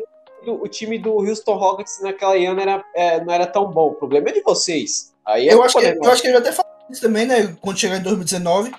o 0.51 0.67
time 0.67 0.97
do 0.97 1.13
Houston 1.13 1.55
Rockets 1.55 1.99
naquela 2.01 2.35
ano 2.35 2.59
era, 2.59 2.83
é, 2.95 3.23
não 3.23 3.33
era 3.33 3.45
tão 3.45 3.69
bom. 3.69 3.89
O 3.89 3.95
problema 3.95 4.29
é 4.29 4.33
de 4.33 4.41
vocês. 4.41 5.13
Aí 5.25 5.47
é 5.47 5.53
eu, 5.53 5.63
acho 5.63 5.77
que, 5.77 5.85
eu 5.85 6.11
acho 6.11 6.21
que 6.21 6.27
ele 6.27 6.37
até 6.37 6.51
falou 6.51 6.71
isso 6.89 7.01
também, 7.01 7.25
né? 7.25 7.55
Quando 7.61 7.79
chegar 7.79 7.97
em 7.97 8.03
2019. 8.03 8.71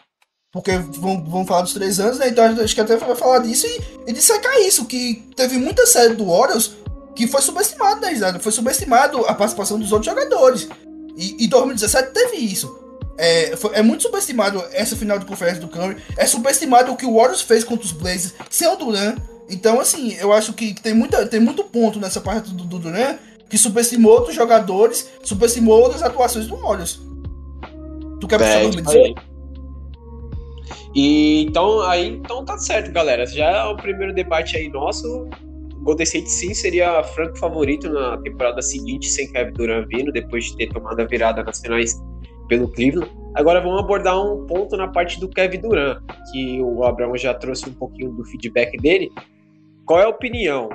Porque 0.52 0.70
vão, 0.78 1.24
vão 1.24 1.44
falar 1.44 1.62
dos 1.62 1.74
três 1.74 1.98
anos, 1.98 2.18
né? 2.18 2.28
Então 2.28 2.44
acho 2.44 2.74
que 2.74 2.80
até 2.80 2.96
vai 2.96 3.16
falar 3.16 3.40
disso 3.40 3.66
e, 3.66 4.10
e 4.10 4.12
dissecar 4.12 4.56
isso, 4.60 4.86
que 4.86 5.28
teve 5.34 5.58
muita 5.58 5.84
série 5.84 6.14
do 6.14 6.26
Warriors 6.26 6.76
que 7.14 7.26
foi 7.26 7.40
subestimado, 7.40 8.00
né, 8.00 8.12
Isaac? 8.12 8.38
Foi 8.40 8.52
subestimado 8.52 9.24
a 9.26 9.34
participação 9.34 9.78
dos 9.78 9.92
outros 9.92 10.12
jogadores. 10.12 10.68
E, 11.16 11.44
e 11.44 11.48
2017 11.48 12.12
teve 12.12 12.36
isso. 12.36 12.84
É, 13.16 13.56
foi, 13.56 13.74
é 13.74 13.82
muito 13.82 14.02
subestimado 14.02 14.62
essa 14.72 14.96
final 14.96 15.18
de 15.18 15.26
conferência 15.26 15.60
do 15.60 15.68
Curry. 15.68 15.96
É 16.16 16.26
subestimado 16.26 16.92
o 16.92 16.96
que 16.96 17.06
o 17.06 17.14
Warriors 17.16 17.42
fez 17.42 17.62
contra 17.62 17.84
os 17.84 17.92
Blazers 17.92 18.34
sem 18.50 18.68
o 18.68 18.76
Duran. 18.76 19.16
Então, 19.48 19.80
assim, 19.80 20.14
eu 20.14 20.32
acho 20.32 20.52
que 20.52 20.74
tem, 20.74 20.94
muita, 20.94 21.26
tem 21.26 21.40
muito 21.40 21.64
ponto 21.64 21.98
nessa 21.98 22.20
parte 22.20 22.52
do, 22.52 22.64
do 22.64 22.78
Duran 22.78 23.16
que 23.48 23.58
subestimou 23.58 24.12
outros 24.12 24.34
jogadores, 24.34 25.12
subestimou 25.22 25.80
outras 25.80 26.02
atuações 26.02 26.46
do 26.46 26.56
Warriors. 26.56 27.00
Tu 28.20 28.26
quer 28.26 28.40
é, 28.40 28.68
dizer? 28.68 29.14
E 30.94 31.42
então, 31.42 31.80
aí, 31.82 32.08
então 32.08 32.44
tá 32.44 32.56
certo, 32.56 32.92
galera. 32.92 33.26
Já 33.26 33.50
é 33.50 33.64
o 33.64 33.76
primeiro 33.76 34.14
debate 34.14 34.56
aí 34.56 34.68
nosso. 34.68 35.06
O 35.74 35.84
Golden 35.84 36.04
State 36.04 36.30
sim 36.30 36.54
seria 36.54 37.02
franco 37.02 37.36
favorito 37.38 37.90
na 37.90 38.16
temporada 38.18 38.62
seguinte, 38.62 39.06
sem 39.08 39.30
Kevin 39.30 39.52
Durant 39.52 39.88
vindo, 39.88 40.12
depois 40.12 40.44
de 40.46 40.56
ter 40.56 40.68
tomado 40.72 41.00
a 41.00 41.04
virada 41.04 41.42
nas 41.42 41.60
finais 41.60 42.00
pelo 42.48 42.68
Cleveland. 42.68 43.10
Agora 43.34 43.60
vamos 43.60 43.80
abordar 43.80 44.20
um 44.20 44.46
ponto 44.46 44.76
na 44.76 44.86
parte 44.86 45.18
do 45.18 45.28
Kevin 45.28 45.60
Durant, 45.60 45.98
que 46.30 46.62
o 46.62 46.84
Abraão 46.84 47.16
já 47.16 47.34
trouxe 47.34 47.68
um 47.68 47.72
pouquinho 47.72 48.12
do 48.12 48.24
feedback 48.24 48.76
dele. 48.78 49.10
Qual 49.84 50.00
é 50.00 50.04
a 50.04 50.08
opinião? 50.08 50.68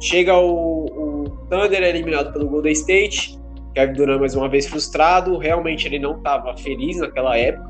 Chega 0.00 0.34
o, 0.34 0.86
o 0.86 1.30
Thunder 1.50 1.82
eliminado 1.82 2.32
pelo 2.32 2.48
Golden 2.48 2.72
State, 2.72 3.38
Kevin 3.74 3.92
Durant 3.92 4.20
mais 4.20 4.34
uma 4.34 4.48
vez 4.48 4.66
frustrado, 4.66 5.36
realmente 5.36 5.86
ele 5.86 5.98
não 5.98 6.16
estava 6.16 6.56
feliz 6.56 6.96
naquela 6.96 7.36
época, 7.36 7.68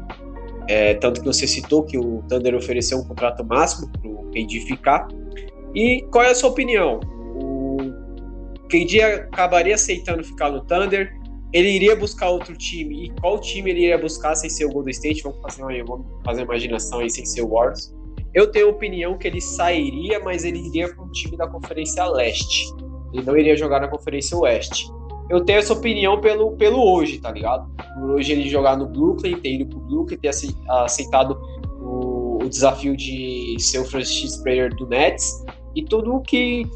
é, 0.68 0.94
tanto 0.94 1.20
que 1.20 1.26
você 1.26 1.46
citou 1.46 1.82
que 1.82 1.98
o 1.98 2.22
Thunder 2.28 2.54
ofereceu 2.54 2.98
um 2.98 3.04
contrato 3.04 3.44
máximo 3.44 3.90
para 3.90 4.08
o 4.08 4.30
KD 4.30 4.60
ficar. 4.60 5.08
E 5.74 6.02
qual 6.12 6.24
é 6.24 6.30
a 6.30 6.34
sua 6.34 6.50
opinião? 6.50 7.00
O 7.34 7.78
KD 8.68 9.02
acabaria 9.02 9.74
aceitando 9.74 10.22
ficar 10.22 10.50
no 10.50 10.64
Thunder? 10.64 11.19
Ele 11.52 11.68
iria 11.68 11.96
buscar 11.96 12.30
outro 12.30 12.56
time? 12.56 13.06
E 13.06 13.10
qual 13.20 13.38
time 13.38 13.70
ele 13.70 13.80
iria 13.80 13.98
buscar 13.98 14.34
sem 14.34 14.48
ser 14.48 14.66
o 14.66 14.70
Golden 14.70 14.92
State? 14.92 15.22
Vamos 15.22 15.40
fazer 15.40 15.62
uma, 15.62 15.84
vamos 15.84 16.06
fazer 16.24 16.42
uma 16.42 16.54
imaginação 16.54 17.00
aí 17.00 17.10
sem 17.10 17.24
ser 17.26 17.42
o 17.42 17.48
Warriors. 17.48 17.94
Eu 18.32 18.50
tenho 18.50 18.68
a 18.68 18.70
opinião 18.70 19.18
que 19.18 19.26
ele 19.26 19.40
sairia, 19.40 20.20
mas 20.20 20.44
ele 20.44 20.58
iria 20.58 20.94
para 20.94 21.02
um 21.02 21.10
time 21.10 21.36
da 21.36 21.48
Conferência 21.48 22.04
Leste. 22.06 22.72
Ele 23.12 23.24
não 23.24 23.36
iria 23.36 23.56
jogar 23.56 23.80
na 23.80 23.88
Conferência 23.88 24.36
Oeste 24.36 24.86
eu 25.30 25.44
tenho 25.44 25.60
essa 25.60 25.72
opinião 25.72 26.20
pelo, 26.20 26.56
pelo 26.56 26.82
hoje, 26.92 27.18
tá 27.18 27.30
ligado? 27.30 27.70
Por 27.94 28.10
hoje 28.10 28.32
ele 28.32 28.48
jogar 28.48 28.76
no 28.76 28.86
Brooklyn, 28.86 29.36
ter 29.36 29.54
ido 29.54 29.66
pro 29.66 29.78
Brooklyn, 29.78 30.18
ter 30.18 30.30
aceitado 30.68 31.40
o, 31.80 32.38
o 32.42 32.48
desafio 32.48 32.96
de 32.96 33.56
ser 33.60 33.78
o 33.78 33.84
franchise 33.84 34.42
player 34.42 34.74
do 34.74 34.88
Nets 34.88 35.44
e 35.76 35.84
tudo 35.84 36.20
que 36.22 36.66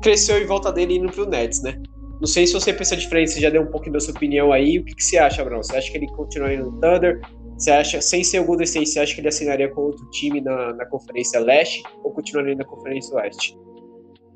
cresceu 0.00 0.40
em 0.40 0.46
volta 0.46 0.72
dele 0.72 0.94
indo 0.94 1.10
pro 1.10 1.26
Nets, 1.26 1.60
né? 1.60 1.82
Não 2.22 2.28
sei 2.28 2.46
se 2.46 2.52
você 2.52 2.72
pensa 2.72 2.96
diferente, 2.96 3.32
você 3.32 3.40
já 3.40 3.50
deu 3.50 3.62
um 3.62 3.66
pouquinho 3.66 3.94
da 3.94 3.98
sua 3.98 4.14
opinião 4.14 4.52
aí. 4.52 4.78
O 4.78 4.84
que, 4.84 4.94
que 4.94 5.02
você 5.02 5.18
acha, 5.18 5.44
Bruno? 5.44 5.60
Você 5.60 5.76
acha 5.76 5.90
que 5.90 5.96
ele 5.98 6.06
continuaria 6.06 6.60
no 6.60 6.70
Thunder? 6.80 7.20
Você 7.58 7.72
acha, 7.72 8.00
sem 8.00 8.22
ser 8.22 8.38
o 8.38 8.44
Golden 8.44 8.62
State, 8.62 8.90
você 8.90 9.00
acha 9.00 9.12
que 9.12 9.20
ele 9.20 9.26
assinaria 9.26 9.68
com 9.68 9.80
outro 9.80 10.08
time 10.10 10.40
na, 10.40 10.72
na 10.72 10.86
Conferência 10.86 11.40
Leste 11.40 11.82
ou 12.04 12.12
continuaria 12.12 12.54
na 12.54 12.64
Conferência 12.64 13.12
Oeste? 13.16 13.58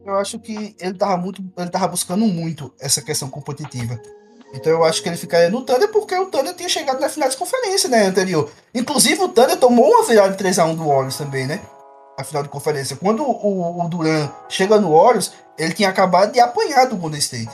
eu 0.05 0.17
acho 0.17 0.41
que 0.41 0.75
ele 0.81 0.95
tava 0.95 1.17
muito, 1.17 1.41
ele 1.57 1.71
tava 1.71 1.87
buscando 1.87 2.27
muito 2.27 2.73
essa 2.81 3.01
questão 3.01 3.31
competitiva. 3.31 4.01
Então 4.53 4.73
eu 4.73 4.85
acho 4.85 5.01
que 5.01 5.09
ele 5.09 5.17
ficaria 5.17 5.49
no 5.49 5.63
Thunder 5.63 5.89
porque 5.93 6.17
o 6.17 6.27
Thunder 6.27 6.55
tinha 6.57 6.69
chegado 6.69 6.99
na 6.99 7.09
final 7.09 7.29
de 7.29 7.37
conferência, 7.37 7.89
né, 7.89 8.05
anterior. 8.05 8.51
Inclusive 8.75 9.23
o 9.23 9.29
Thunder 9.29 9.57
tomou 9.59 9.89
uma 9.91 10.05
virada 10.05 10.31
de 10.31 10.39
3 10.39 10.59
a 10.59 10.65
1 10.65 10.75
do 10.75 10.89
Warriors 10.89 11.19
também, 11.19 11.47
né? 11.47 11.61
A 12.19 12.25
final 12.25 12.43
de 12.43 12.49
conferência. 12.49 12.97
Quando 12.97 13.23
o, 13.23 13.85
o 13.85 13.89
Duran 13.89 14.29
chega 14.49 14.81
no 14.81 14.93
Warriors, 14.93 15.33
ele 15.57 15.73
tinha 15.73 15.89
acabado 15.89 16.33
de 16.33 16.41
apanhar 16.41 16.87
do 16.87 16.97
Golden 16.97 17.21
State. 17.21 17.51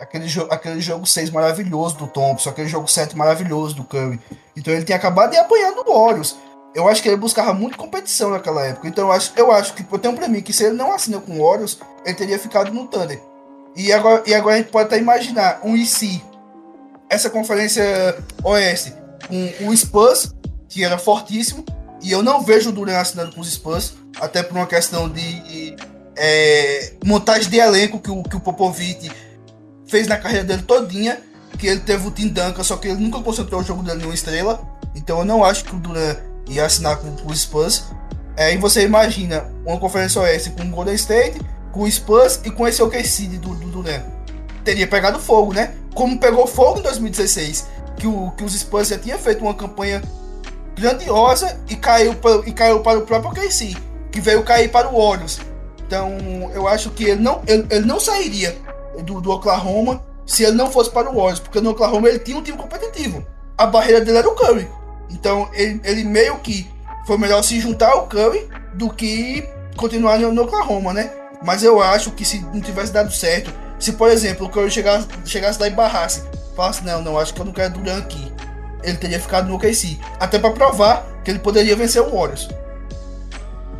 Aquele, 0.00 0.26
jo 0.28 0.46
aquele 0.50 0.80
jogo 0.80 1.06
6 1.06 1.30
maravilhoso 1.30 1.96
do 1.96 2.06
Thompson, 2.06 2.50
aquele 2.50 2.68
jogo 2.68 2.88
7 2.88 3.16
maravilhoso 3.16 3.76
do 3.76 3.84
Curry. 3.84 4.20
Então 4.56 4.72
ele 4.72 4.84
tinha 4.84 4.96
acabado 4.96 5.30
de 5.30 5.36
apanhar 5.36 5.72
do 5.72 5.84
Warriors. 5.84 6.36
Eu 6.74 6.88
acho 6.88 7.02
que 7.02 7.08
ele 7.08 7.16
buscava 7.16 7.54
muito 7.54 7.78
competição 7.78 8.30
naquela 8.30 8.64
época. 8.66 8.88
Então 8.88 9.06
eu 9.06 9.12
acho, 9.12 9.32
eu 9.36 9.50
acho 9.50 9.74
que 9.74 9.86
eu 9.90 9.98
tenho 9.98 10.14
pra 10.14 10.28
mim 10.28 10.42
que 10.42 10.52
se 10.52 10.64
ele 10.64 10.74
não 10.74 10.92
assina 10.92 11.20
com 11.20 11.32
o 11.32 11.44
Warriors, 11.44 11.78
ele 12.04 12.14
teria 12.14 12.38
ficado 12.38 12.72
no 12.72 12.86
Thunder. 12.86 13.20
E 13.74 13.92
agora, 13.92 14.22
e 14.26 14.34
agora 14.34 14.54
a 14.56 14.58
gente 14.58 14.70
pode 14.70 14.86
até 14.86 14.98
imaginar 14.98 15.60
um 15.62 15.76
IC, 15.76 16.22
essa 17.08 17.30
conferência 17.30 18.16
Oeste, 18.42 18.92
com 19.28 19.68
o 19.68 19.76
Spurs, 19.76 20.34
que 20.68 20.82
era 20.82 20.98
fortíssimo, 20.98 21.64
e 22.02 22.10
eu 22.10 22.22
não 22.22 22.42
vejo 22.42 22.70
o 22.70 22.72
Duran 22.72 22.98
assinando 22.98 23.34
com 23.34 23.40
os 23.40 23.52
Spurs, 23.52 23.94
até 24.20 24.42
por 24.42 24.56
uma 24.56 24.66
questão 24.66 25.08
de 25.08 25.76
é, 26.16 26.92
montagem 27.04 27.50
de 27.50 27.58
elenco 27.58 28.00
que 28.00 28.10
o, 28.10 28.22
que 28.22 28.36
o 28.36 28.40
Popovich 28.40 29.10
fez 29.86 30.06
na 30.06 30.16
carreira 30.16 30.44
dele 30.44 30.62
todinha, 30.62 31.20
que 31.58 31.66
ele 31.66 31.80
teve 31.80 32.06
o 32.06 32.10
Tim 32.10 32.28
Duncan, 32.28 32.62
só 32.62 32.76
que 32.76 32.88
ele 32.88 33.00
nunca 33.00 33.20
concentrou 33.20 33.60
o 33.60 33.64
jogo 33.64 33.82
dele 33.82 34.02
em 34.02 34.06
uma 34.06 34.14
estrela, 34.14 34.60
então 34.94 35.18
eu 35.20 35.24
não 35.24 35.44
acho 35.44 35.64
que 35.64 35.74
o 35.74 35.78
Duran 35.78 36.16
ia 36.48 36.64
assinar 36.64 36.96
com, 36.98 37.14
os 37.26 37.40
Spurs. 37.40 37.84
É, 38.36 38.52
e 38.52 38.58
você 38.58 38.82
imagina 38.82 39.46
uma 39.64 39.78
conferência 39.78 40.20
Oeste 40.20 40.50
com 40.50 40.62
o 40.62 40.68
Golden 40.68 40.94
State, 40.94 41.40
com 41.72 41.82
o 41.82 41.90
Spurs 41.90 42.40
e 42.44 42.50
com 42.50 42.66
esse 42.66 42.82
OKC 42.82 43.28
do, 43.38 43.54
do 43.54 43.68
Durant. 43.70 44.02
Teria 44.64 44.86
pegado 44.86 45.18
fogo, 45.18 45.54
né? 45.54 45.74
Como 45.94 46.18
pegou 46.18 46.46
fogo 46.46 46.80
em 46.80 46.82
2016, 46.82 47.66
que, 47.96 48.06
o, 48.06 48.30
que 48.32 48.44
os 48.44 48.52
Spurs 48.52 48.88
já 48.88 48.98
tinham 48.98 49.18
feito 49.18 49.42
uma 49.42 49.54
campanha 49.54 50.02
grandiosa 50.74 51.58
e 51.68 51.76
caiu, 51.76 52.14
para, 52.14 52.46
e 52.46 52.52
caiu 52.52 52.80
para 52.80 52.98
o 52.98 53.02
próprio 53.02 53.30
OKC, 53.30 53.74
que 54.10 54.20
veio 54.20 54.42
cair 54.42 54.70
para 54.70 54.88
o 54.88 55.00
Warriors. 55.00 55.40
Então, 55.86 56.18
eu 56.52 56.66
acho 56.68 56.90
que 56.90 57.04
ele 57.04 57.22
não, 57.22 57.42
ele, 57.46 57.66
ele 57.70 57.86
não 57.86 58.00
sairia 58.00 58.54
do, 59.02 59.20
do 59.20 59.30
Oklahoma 59.30 60.02
se 60.24 60.42
ele 60.42 60.56
não 60.56 60.70
fosse 60.70 60.90
para 60.90 61.08
o 61.08 61.14
Warriors, 61.14 61.38
porque 61.38 61.60
no 61.60 61.70
Oklahoma 61.70 62.08
ele 62.08 62.18
tinha 62.18 62.36
um 62.36 62.42
time 62.42 62.58
competitivo. 62.58 63.24
A 63.56 63.66
barreira 63.66 64.04
dele 64.04 64.18
era 64.18 64.28
o 64.28 64.34
Curry. 64.34 64.68
Então, 65.08 65.48
ele, 65.52 65.80
ele 65.84 66.04
meio 66.04 66.36
que 66.38 66.68
foi 67.06 67.16
melhor 67.16 67.42
se 67.42 67.60
juntar 67.60 67.92
ao 67.92 68.08
Curry 68.08 68.48
do 68.74 68.90
que 68.90 69.48
continuar 69.76 70.18
no, 70.18 70.32
no 70.32 70.42
Oklahoma, 70.42 70.92
né? 70.92 71.12
Mas 71.44 71.62
eu 71.62 71.80
acho 71.80 72.10
que 72.10 72.24
se 72.24 72.40
não 72.40 72.60
tivesse 72.60 72.92
dado 72.92 73.12
certo, 73.12 73.52
se 73.78 73.92
por 73.92 74.10
exemplo 74.10 74.46
o 74.46 74.50
Curry 74.50 74.70
chegasse, 74.70 75.06
chegasse 75.24 75.60
lá 75.60 75.68
e 75.68 75.70
barrasse, 75.70 76.24
falasse, 76.56 76.84
não, 76.84 77.02
não, 77.02 77.18
acho 77.18 77.32
que 77.32 77.40
eu 77.40 77.44
não 77.44 77.52
quero 77.52 77.74
Duran 77.74 77.98
aqui. 77.98 78.32
Ele 78.82 78.96
teria 78.96 79.20
ficado 79.20 79.48
no 79.48 79.54
OKC. 79.54 79.98
Até 80.18 80.38
para 80.38 80.50
provar 80.50 81.06
que 81.24 81.30
ele 81.30 81.38
poderia 81.38 81.76
vencer 81.76 82.02
o 82.02 82.10
Warriors. 82.10 82.48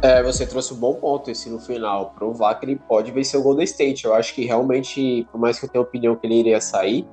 É, 0.02 0.22
você 0.22 0.46
trouxe 0.46 0.74
um 0.74 0.76
bom 0.76 0.94
ponto 0.94 1.30
esse 1.30 1.48
no 1.48 1.58
final. 1.58 2.12
Provar 2.16 2.54
que 2.56 2.66
ele 2.66 2.76
pode 2.76 3.10
vencer 3.10 3.40
o 3.40 3.42
Golden 3.42 3.64
State. 3.64 4.04
Eu 4.04 4.14
acho 4.14 4.34
que 4.34 4.44
realmente, 4.44 5.26
por 5.32 5.40
mais 5.40 5.58
que 5.58 5.64
eu 5.64 5.68
tenha 5.68 5.82
opinião 5.82 6.14
que 6.16 6.26
ele 6.26 6.40
iria 6.40 6.60
sair, 6.60 7.06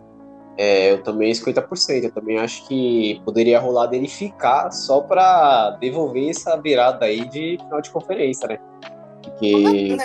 é, 0.58 0.92
eu 0.92 1.02
também 1.02 1.32
50%. 1.32 2.04
Eu 2.04 2.12
também 2.12 2.38
acho 2.38 2.68
que 2.68 3.22
poderia 3.24 3.60
rolar 3.60 3.88
dele 3.88 4.08
ficar 4.08 4.70
só 4.72 5.02
para 5.02 5.72
devolver 5.80 6.30
essa 6.30 6.58
virada 6.58 7.06
aí 7.06 7.28
de 7.28 7.58
final 7.62 7.82
de 7.82 7.90
conferência, 7.90 8.48
né? 8.48 8.60
Porque. 9.24 9.96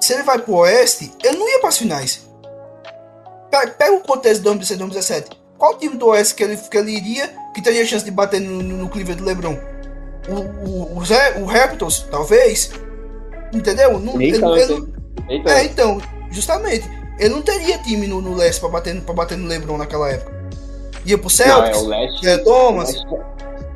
Se 0.00 0.14
ele 0.14 0.22
vai 0.24 0.38
pro 0.38 0.54
Oeste, 0.54 1.12
ele 1.22 1.36
não 1.36 1.48
ia 1.48 1.60
para 1.60 1.68
as 1.68 1.78
finais. 1.78 2.28
Pega 3.50 3.92
o 3.92 4.00
contexto 4.00 4.38
de 4.38 4.44
2016 4.44 4.78
2017. 4.78 5.42
Qual 5.58 5.78
time 5.78 5.96
do 5.96 6.06
Oeste 6.06 6.34
que 6.34 6.42
ele, 6.42 6.56
que 6.56 6.76
ele 6.76 6.90
iria 6.90 7.28
que 7.54 7.62
teria 7.62 7.84
chance 7.84 8.04
de 8.04 8.10
bater 8.10 8.40
no, 8.40 8.62
no 8.62 8.88
Cleveland 8.88 9.22
LeBron? 9.22 9.71
O, 10.28 10.34
o, 10.34 10.98
o, 10.98 11.04
Zé, 11.04 11.38
o 11.38 11.44
Raptors, 11.44 12.06
talvez? 12.10 12.72
Entendeu? 13.52 13.98
Não, 13.98 14.20
ele, 14.20 14.36
ele, 14.36 14.92
ele, 15.28 15.48
é, 15.48 15.64
então, 15.64 16.00
justamente. 16.30 16.88
Ele 17.18 17.28
não 17.28 17.42
teria 17.42 17.78
time 17.78 18.06
no, 18.06 18.20
no 18.20 18.34
leste 18.34 18.60
pra 18.60 18.68
bater, 18.68 19.00
pra 19.02 19.14
bater 19.14 19.36
no 19.36 19.46
LeBron 19.46 19.76
naquela 19.76 20.10
época. 20.10 20.32
Ia 21.04 21.18
pro 21.18 21.28
Celtics, 21.28 21.82
não, 21.82 21.92
é 21.92 21.98
o 21.98 22.02
leste, 22.02 22.28
é 22.28 22.38
Thomas. 22.38 22.94
Leste, 22.94 23.06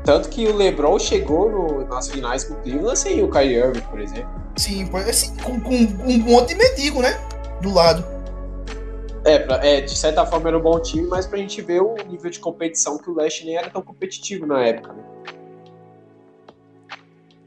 tanto 0.05 0.29
que 0.29 0.47
o 0.47 0.55
LeBron 0.55 0.99
chegou 1.01 1.51
no, 1.51 1.85
nas 1.89 2.09
finais 2.09 2.45
com 2.45 2.55
o 2.55 2.57
Cleveland 2.59 2.99
sem 2.99 3.23
o 3.23 3.29
Kyrie 3.29 3.57
Irving, 3.57 3.81
por 3.81 4.01
exemplo. 4.01 4.31
Sim, 4.57 4.89
assim, 5.09 5.37
com, 5.39 5.61
com, 5.61 5.75
um 5.75 6.19
monte 6.19 6.51
de 6.51 6.55
mendigo, 6.55 7.03
né? 7.03 7.21
Do 7.61 7.75
lado. 7.75 8.05
É, 9.25 9.41
pra, 9.41 9.67
é, 9.67 9.81
de 9.81 9.99
certa 9.99 10.25
forma 10.25 10.49
era 10.49 10.57
um 10.57 10.63
bom 10.63 10.79
time, 10.81 11.09
mas 11.09 11.27
pra 11.27 11.39
gente 11.39 11.61
ver 11.61 11.83
o 11.83 11.97
nível 12.09 12.31
de 12.31 12.39
competição 12.39 12.97
que 12.97 13.11
o 13.11 13.15
Leste 13.15 13.45
nem 13.45 13.57
era 13.57 13.69
tão 13.69 13.83
competitivo 13.83 14.47
na 14.47 14.65
época, 14.65 14.93
né? 14.93 15.03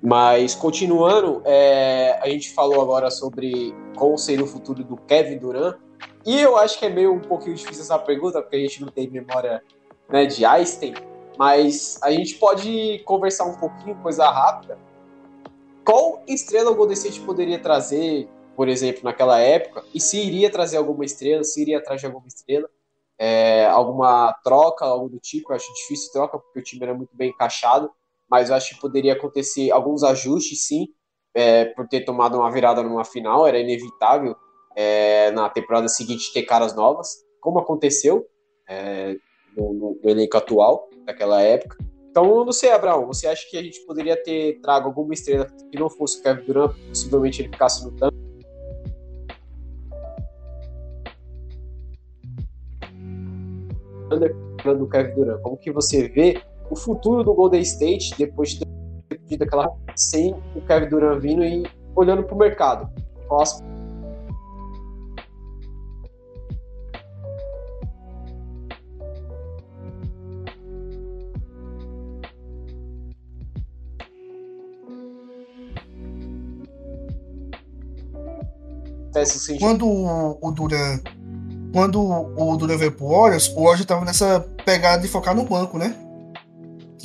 Mas 0.01 0.55
continuando, 0.55 1.41
é, 1.45 2.17
a 2.21 2.29
gente 2.29 2.53
falou 2.53 2.81
agora 2.81 3.11
sobre 3.11 3.75
qual 3.97 4.17
seria 4.17 4.45
o 4.45 4.47
futuro 4.47 4.83
do 4.83 4.95
Kevin 4.95 5.37
Durant. 5.37 5.77
E 6.25 6.39
eu 6.39 6.57
acho 6.57 6.79
que 6.79 6.85
é 6.85 6.89
meio 6.89 7.13
um 7.13 7.19
pouquinho 7.19 7.55
difícil 7.55 7.81
essa 7.81 7.99
pergunta, 7.99 8.41
porque 8.41 8.55
a 8.55 8.59
gente 8.59 8.81
não 8.81 8.89
tem 8.89 9.09
memória 9.09 9.61
né, 10.07 10.25
de 10.25 10.45
Einstein. 10.45 10.93
Mas 11.37 11.99
a 12.01 12.11
gente 12.11 12.35
pode 12.35 12.99
conversar 13.05 13.45
um 13.45 13.57
pouquinho, 13.57 13.95
coisa 14.01 14.29
rápida, 14.29 14.77
qual 15.83 16.21
estrela 16.27 16.69
o 16.69 16.75
Golden 16.75 16.93
State 16.93 17.19
poderia 17.21 17.57
trazer, 17.57 18.29
por 18.55 18.67
exemplo, 18.67 19.01
naquela 19.03 19.39
época? 19.39 19.83
E 19.93 19.99
se 19.99 20.19
iria 20.19 20.49
trazer 20.51 20.77
alguma 20.77 21.03
estrela, 21.03 21.43
se 21.43 21.61
iria 21.61 21.83
trazer 21.83 22.07
alguma 22.07 22.27
estrela? 22.27 22.69
É, 23.17 23.65
alguma 23.65 24.33
troca, 24.43 24.85
algo 24.85 25.09
do 25.09 25.19
tipo? 25.19 25.51
Eu 25.51 25.55
acho 25.55 25.73
difícil 25.73 26.11
troca, 26.11 26.37
porque 26.37 26.59
o 26.59 26.63
time 26.63 26.83
era 26.83 26.93
muito 26.93 27.09
bem 27.13 27.29
encaixado, 27.29 27.91
mas 28.29 28.49
eu 28.49 28.55
acho 28.55 28.75
que 28.75 28.81
poderia 28.81 29.13
acontecer 29.13 29.71
alguns 29.71 30.03
ajustes, 30.03 30.67
sim, 30.67 30.87
é, 31.33 31.65
por 31.65 31.87
ter 31.87 32.01
tomado 32.01 32.37
uma 32.37 32.51
virada 32.51 32.83
numa 32.83 33.03
final, 33.03 33.47
era 33.47 33.59
inevitável 33.59 34.35
é, 34.75 35.31
na 35.31 35.49
temporada 35.49 35.87
seguinte 35.87 36.33
ter 36.33 36.43
caras 36.43 36.75
novas, 36.75 37.17
como 37.41 37.59
aconteceu 37.59 38.25
é, 38.67 39.15
no, 39.55 39.73
no, 39.73 39.99
no 40.03 40.09
elenco 40.09 40.37
atual 40.37 40.89
daquela 41.05 41.41
época. 41.41 41.77
Então, 42.09 42.43
não 42.43 42.51
sei, 42.51 42.71
Abraão, 42.71 43.05
você 43.05 43.27
acha 43.27 43.47
que 43.49 43.57
a 43.57 43.61
gente 43.61 43.79
poderia 43.85 44.21
ter 44.21 44.59
trago 44.61 44.87
alguma 44.87 45.13
estrela 45.13 45.45
que 45.71 45.79
não 45.79 45.89
fosse 45.89 46.19
o 46.19 46.23
Kevin 46.23 46.43
Durant, 46.43 46.75
possivelmente 46.87 47.41
ele 47.41 47.49
ficasse 47.49 47.85
no 47.85 47.91
tanque? 47.91 48.17
do 54.65 54.89
Kevin 54.89 55.13
Durant, 55.13 55.41
como 55.41 55.57
que 55.57 55.71
você 55.71 56.07
vê 56.07 56.41
o 56.69 56.75
futuro 56.75 57.23
do 57.23 57.33
Golden 57.33 57.61
State 57.61 58.15
depois 58.17 58.51
de 58.51 58.59
ter 58.59 58.67
perdido 59.07 59.43
aquela 59.43 59.71
sem 59.95 60.33
o 60.55 60.61
Kevin 60.61 60.89
Durant 60.89 61.21
vindo 61.21 61.43
e 61.43 61.63
olhando 61.95 62.23
para 62.23 62.35
o 62.35 62.37
mercado? 62.37 62.89
Quando 79.59 79.85
o 79.85 80.51
Duran. 80.51 80.99
Quando 81.73 82.01
o 82.01 82.57
Duran 82.57 82.77
veio 82.77 82.91
pro 82.91 83.09
Warriors, 83.09 83.49
o 83.49 83.63
Warriors 83.63 83.85
tava 83.85 84.05
nessa 84.05 84.39
pegada 84.65 85.01
de 85.01 85.07
focar 85.07 85.35
no 85.35 85.43
banco, 85.43 85.77
né? 85.77 86.08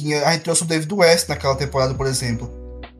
Tinha, 0.05 0.27
a 0.27 0.33
gente 0.33 0.43
trouxe 0.43 0.65
o 0.65 0.67
David 0.67 0.93
West 0.93 1.31
naquela 1.31 1.57
temporada, 1.57 1.95
por 1.95 2.07
exemplo. 2.07 2.51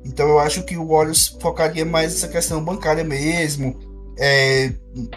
Então 0.07 0.27
eu 0.27 0.39
acho 0.39 0.63
que 0.63 0.75
o 0.79 0.89
Warriors 0.89 1.37
focaria 1.39 1.85
mais 1.85 2.15
nessa 2.15 2.29
questão 2.29 2.65
bancária 2.65 3.05
mesmo. 3.05 3.79
É, 4.19 4.73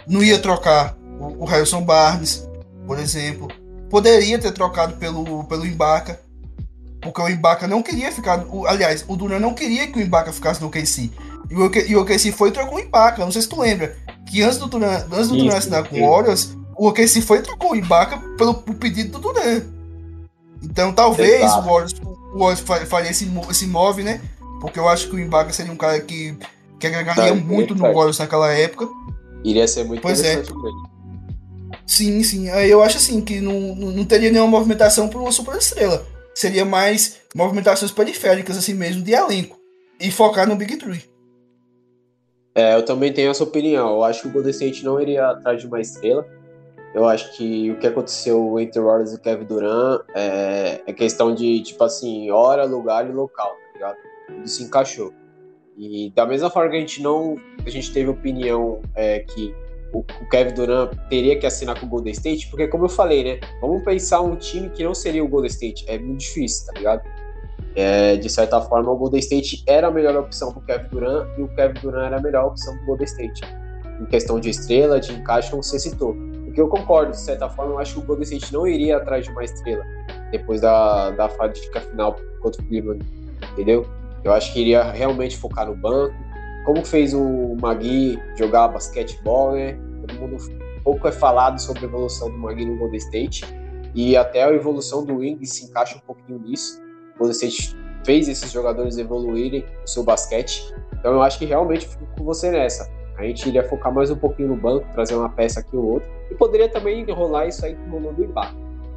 não 0.06 0.22
ia 0.22 0.38
trocar 0.38 0.98
o, 1.18 1.44
o 1.44 1.46
Harrison 1.46 1.80
Barnes, 1.80 2.46
por 2.86 2.98
exemplo. 2.98 3.48
Poderia 3.88 4.38
ter 4.38 4.52
trocado 4.52 4.98
pelo, 4.98 5.44
pelo 5.44 5.64
Ibaka, 5.64 6.20
porque 7.00 7.22
o 7.22 7.28
Ibaka 7.30 7.66
não 7.66 7.82
queria 7.82 8.12
ficar. 8.12 8.44
O, 8.50 8.66
aliás, 8.66 9.02
o 9.08 9.16
Duran 9.16 9.38
não 9.38 9.54
queria 9.54 9.86
que 9.86 9.98
o 9.98 10.02
Ibaka 10.02 10.30
ficasse 10.30 10.60
no 10.60 10.68
KC. 10.68 11.10
E 11.48 11.54
o, 11.54 11.70
e 11.74 11.96
o 11.96 12.02
OKC 12.02 12.32
foi 12.32 12.50
e 12.50 12.52
trocou 12.52 12.76
o 12.76 12.80
Ibaka. 12.80 13.24
Não 13.24 13.32
sei 13.32 13.40
se 13.40 13.48
tu 13.48 13.58
lembra. 13.58 13.96
Que 14.26 14.42
antes 14.42 14.58
do 14.58 14.66
Duran, 14.66 15.06
antes 15.10 15.28
do 15.28 15.38
Duran 15.38 15.56
assinar 15.56 15.88
com 15.88 16.02
o 16.02 16.10
Warriors, 16.10 16.54
o 16.76 16.86
OKC 16.88 17.22
foi 17.22 17.38
e 17.38 17.42
trocou 17.42 17.72
o 17.72 17.76
Ibaka 17.76 18.18
pelo, 18.36 18.52
pelo 18.52 18.76
pedido 18.76 19.12
do 19.12 19.32
Duran. 19.32 19.77
Então 20.62 20.92
talvez 20.92 21.42
Exato. 21.42 21.66
o 21.66 21.70
Warriors, 21.70 21.94
o 22.34 22.38
Warriors 22.38 22.88
faria 22.88 23.10
esse, 23.10 23.30
esse 23.50 23.66
move, 23.66 24.02
né? 24.02 24.20
Porque 24.60 24.78
eu 24.78 24.88
acho 24.88 25.08
que 25.08 25.16
o 25.16 25.18
Ibaka 25.18 25.52
seria 25.52 25.72
um 25.72 25.76
cara 25.76 26.00
que, 26.00 26.36
que 26.78 26.86
agregaria 26.86 27.28
tá, 27.28 27.34
muito 27.34 27.74
no 27.74 27.82
Warriors 27.82 28.18
naquela 28.18 28.52
época. 28.52 28.88
Iria 29.44 29.68
ser 29.68 29.84
muito 29.84 30.02
pois 30.02 30.22
é. 30.22 30.42
Sim, 31.86 32.22
sim. 32.22 32.50
Aí 32.50 32.70
eu 32.70 32.82
acho 32.82 32.98
assim 32.98 33.20
que 33.20 33.40
não, 33.40 33.74
não 33.74 34.04
teria 34.04 34.30
nenhuma 34.30 34.50
movimentação 34.50 35.08
para 35.08 35.18
uma 35.18 35.32
super 35.32 35.56
estrela. 35.56 36.04
Seria 36.34 36.64
mais 36.64 37.16
movimentações 37.34 37.90
periféricas, 37.90 38.56
assim 38.56 38.74
mesmo, 38.74 39.02
de 39.02 39.12
elenco. 39.12 39.56
E 40.00 40.10
focar 40.10 40.46
no 40.46 40.54
Big 40.54 40.76
Three. 40.76 41.02
É, 42.54 42.74
eu 42.74 42.84
também 42.84 43.12
tenho 43.12 43.30
essa 43.30 43.42
opinião. 43.42 43.90
Eu 43.90 44.04
acho 44.04 44.22
que 44.22 44.28
o 44.28 44.30
Golden 44.32 44.50
State 44.50 44.84
não 44.84 45.00
iria 45.00 45.28
atrás 45.28 45.60
de 45.60 45.66
uma 45.66 45.80
estrela. 45.80 46.26
Eu 46.94 47.06
acho 47.06 47.36
que 47.36 47.70
o 47.70 47.78
que 47.78 47.86
aconteceu 47.86 48.58
entre 48.58 48.80
o 48.80 48.86
Warriors 48.86 49.12
e 49.12 49.20
Kevin 49.20 49.44
Durant 49.44 50.02
é, 50.14 50.80
é, 50.86 50.92
questão 50.92 51.34
de, 51.34 51.62
tipo 51.62 51.84
assim, 51.84 52.30
hora, 52.30 52.64
lugar 52.64 53.08
e 53.08 53.12
local, 53.12 53.50
tá 53.50 53.72
ligado? 53.74 53.96
Tudo 54.26 54.48
se 54.48 54.62
encaixou. 54.62 55.12
E 55.76 56.10
da 56.14 56.26
mesma 56.26 56.50
forma 56.50 56.70
que 56.70 56.76
a 56.76 56.80
gente 56.80 57.02
não. 57.02 57.36
A 57.64 57.70
gente 57.70 57.92
teve 57.92 58.10
opinião 58.10 58.80
é, 58.96 59.20
que 59.20 59.54
o, 59.92 60.00
o, 60.00 60.28
Kevin 60.28 60.54
Durant 60.54 60.90
teria 61.08 61.38
que 61.38 61.46
assinar 61.46 61.78
com 61.78 61.86
o 61.86 61.88
Golden 61.88 62.12
State, 62.12 62.48
porque 62.48 62.66
como 62.66 62.86
eu 62.86 62.88
falei, 62.88 63.22
né? 63.22 63.40
Vamos 63.60 63.84
pensar 63.84 64.20
um 64.20 64.34
time 64.34 64.68
que 64.70 64.82
não 64.82 64.94
seria 64.94 65.22
o 65.22 65.28
Golden 65.28 65.48
State. 65.48 65.84
É 65.88 65.98
muito 65.98 66.20
difícil, 66.20 66.66
tá 66.66 66.72
ligado? 66.72 67.02
É, 67.76 68.16
de 68.16 68.28
certa 68.28 68.60
forma, 68.60 68.90
o 68.90 68.96
Golden 68.96 69.20
State 69.20 69.62
era 69.68 69.86
a 69.86 69.90
melhor 69.90 70.16
opção 70.16 70.52
para 70.52 70.60
o 70.60 70.66
Kevin 70.66 70.88
Durant 70.88 71.38
e 71.38 71.42
o 71.42 71.48
Kevin 71.54 71.80
Durant 71.80 72.06
era 72.06 72.16
a 72.16 72.20
melhor 72.20 72.46
opção 72.46 72.74
para 72.74 72.82
o 72.82 72.86
Golden 72.86 73.06
State. 73.06 73.42
Em 74.00 74.06
questão 74.06 74.40
de 74.40 74.50
estrela, 74.50 74.98
de 74.98 75.12
encaixe, 75.12 75.50
como 75.50 75.62
você 75.62 75.78
citou. 75.78 76.27
Eu 76.60 76.68
concordo, 76.68 77.12
de 77.12 77.20
certa 77.20 77.48
forma, 77.48 77.74
eu 77.74 77.78
acho 77.78 77.94
que 77.94 78.00
o 78.00 78.02
Golden 78.02 78.24
State 78.24 78.52
não 78.52 78.66
iria 78.66 78.96
atrás 78.96 79.24
de 79.24 79.30
uma 79.30 79.44
estrela 79.44 79.84
depois 80.30 80.60
da, 80.60 81.10
da 81.10 81.28
fadiga 81.28 81.80
final 81.80 82.16
contra 82.40 82.60
o 82.60 82.66
Cleveland, 82.66 83.04
entendeu? 83.52 83.86
Eu 84.24 84.32
acho 84.32 84.52
que 84.52 84.60
iria 84.60 84.90
realmente 84.90 85.36
focar 85.36 85.66
no 85.66 85.76
banco. 85.76 86.14
Como 86.64 86.84
fez 86.84 87.14
o 87.14 87.56
Magui 87.60 88.20
jogar 88.36 88.68
basquetebol, 88.68 89.52
né? 89.52 89.78
Todo 90.06 90.20
mundo 90.20 90.36
pouco 90.84 91.06
é 91.06 91.12
falado 91.12 91.60
sobre 91.60 91.84
a 91.84 91.84
evolução 91.84 92.30
do 92.30 92.38
Magui 92.38 92.64
no 92.64 92.76
Golden 92.76 92.98
State 92.98 93.44
e 93.94 94.16
até 94.16 94.42
a 94.42 94.52
evolução 94.52 95.04
do 95.04 95.18
Wing 95.18 95.44
se 95.46 95.64
encaixa 95.66 95.96
um 95.96 96.00
pouquinho 96.00 96.38
nisso 96.38 96.80
o 97.14 97.18
Golden 97.18 97.32
State 97.32 97.76
fez 98.04 98.28
esses 98.28 98.50
jogadores 98.50 98.96
evoluírem 98.96 99.64
o 99.84 99.86
seu 99.86 100.02
basquete. 100.02 100.72
Então 100.98 101.12
eu 101.12 101.22
acho 101.22 101.38
que 101.38 101.44
realmente 101.44 101.86
fico 101.86 102.06
com 102.16 102.24
você 102.24 102.50
nessa. 102.50 102.88
A 103.18 103.24
gente 103.24 103.48
iria 103.48 103.64
focar 103.64 103.92
mais 103.92 104.10
um 104.10 104.16
pouquinho 104.16 104.50
no 104.50 104.56
banco, 104.56 104.86
trazer 104.92 105.16
uma 105.16 105.28
peça 105.28 105.58
aqui 105.58 105.76
ou 105.76 105.84
outra. 105.94 106.08
E 106.30 106.34
poderia 106.36 106.68
também 106.68 107.00
enrolar 107.00 107.48
isso 107.48 107.66
aí 107.66 107.74
com 107.74 107.96
o 107.96 108.12
do 108.12 108.22
Ibaka, 108.22 108.54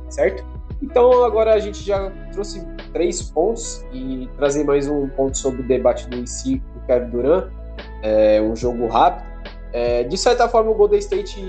certo? 0.10 0.46
Então 0.82 1.24
agora 1.24 1.54
a 1.54 1.60
gente 1.60 1.84
já 1.84 2.12
trouxe 2.32 2.64
três 2.94 3.22
pontos 3.24 3.84
e 3.92 4.30
trazer 4.38 4.64
mais 4.64 4.88
um 4.88 5.10
ponto 5.10 5.36
sobre 5.38 5.62
o 5.62 5.68
debate 5.68 6.08
do 6.08 6.18
IC 6.18 6.60
do 6.60 6.86
Kevin 6.86 7.10
Durant. 7.10 7.52
É 8.04 8.40
um 8.42 8.56
jogo 8.56 8.88
rápido. 8.88 9.30
É, 9.74 10.04
de 10.04 10.18
certa 10.18 10.48
forma, 10.48 10.70
o 10.70 10.76
Golden 10.76 11.00
State, 11.00 11.42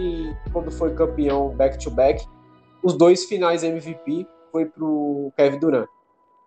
quando 0.53 0.71
foi 0.71 0.95
campeão 0.95 1.51
back-to-back, 1.51 2.25
-back, 2.25 2.29
os 2.83 2.97
dois 2.97 3.25
finais 3.25 3.63
MVP 3.63 4.27
foi 4.51 4.65
para 4.65 4.85
o 4.85 5.31
Kevin 5.37 5.59
Durant. 5.59 5.89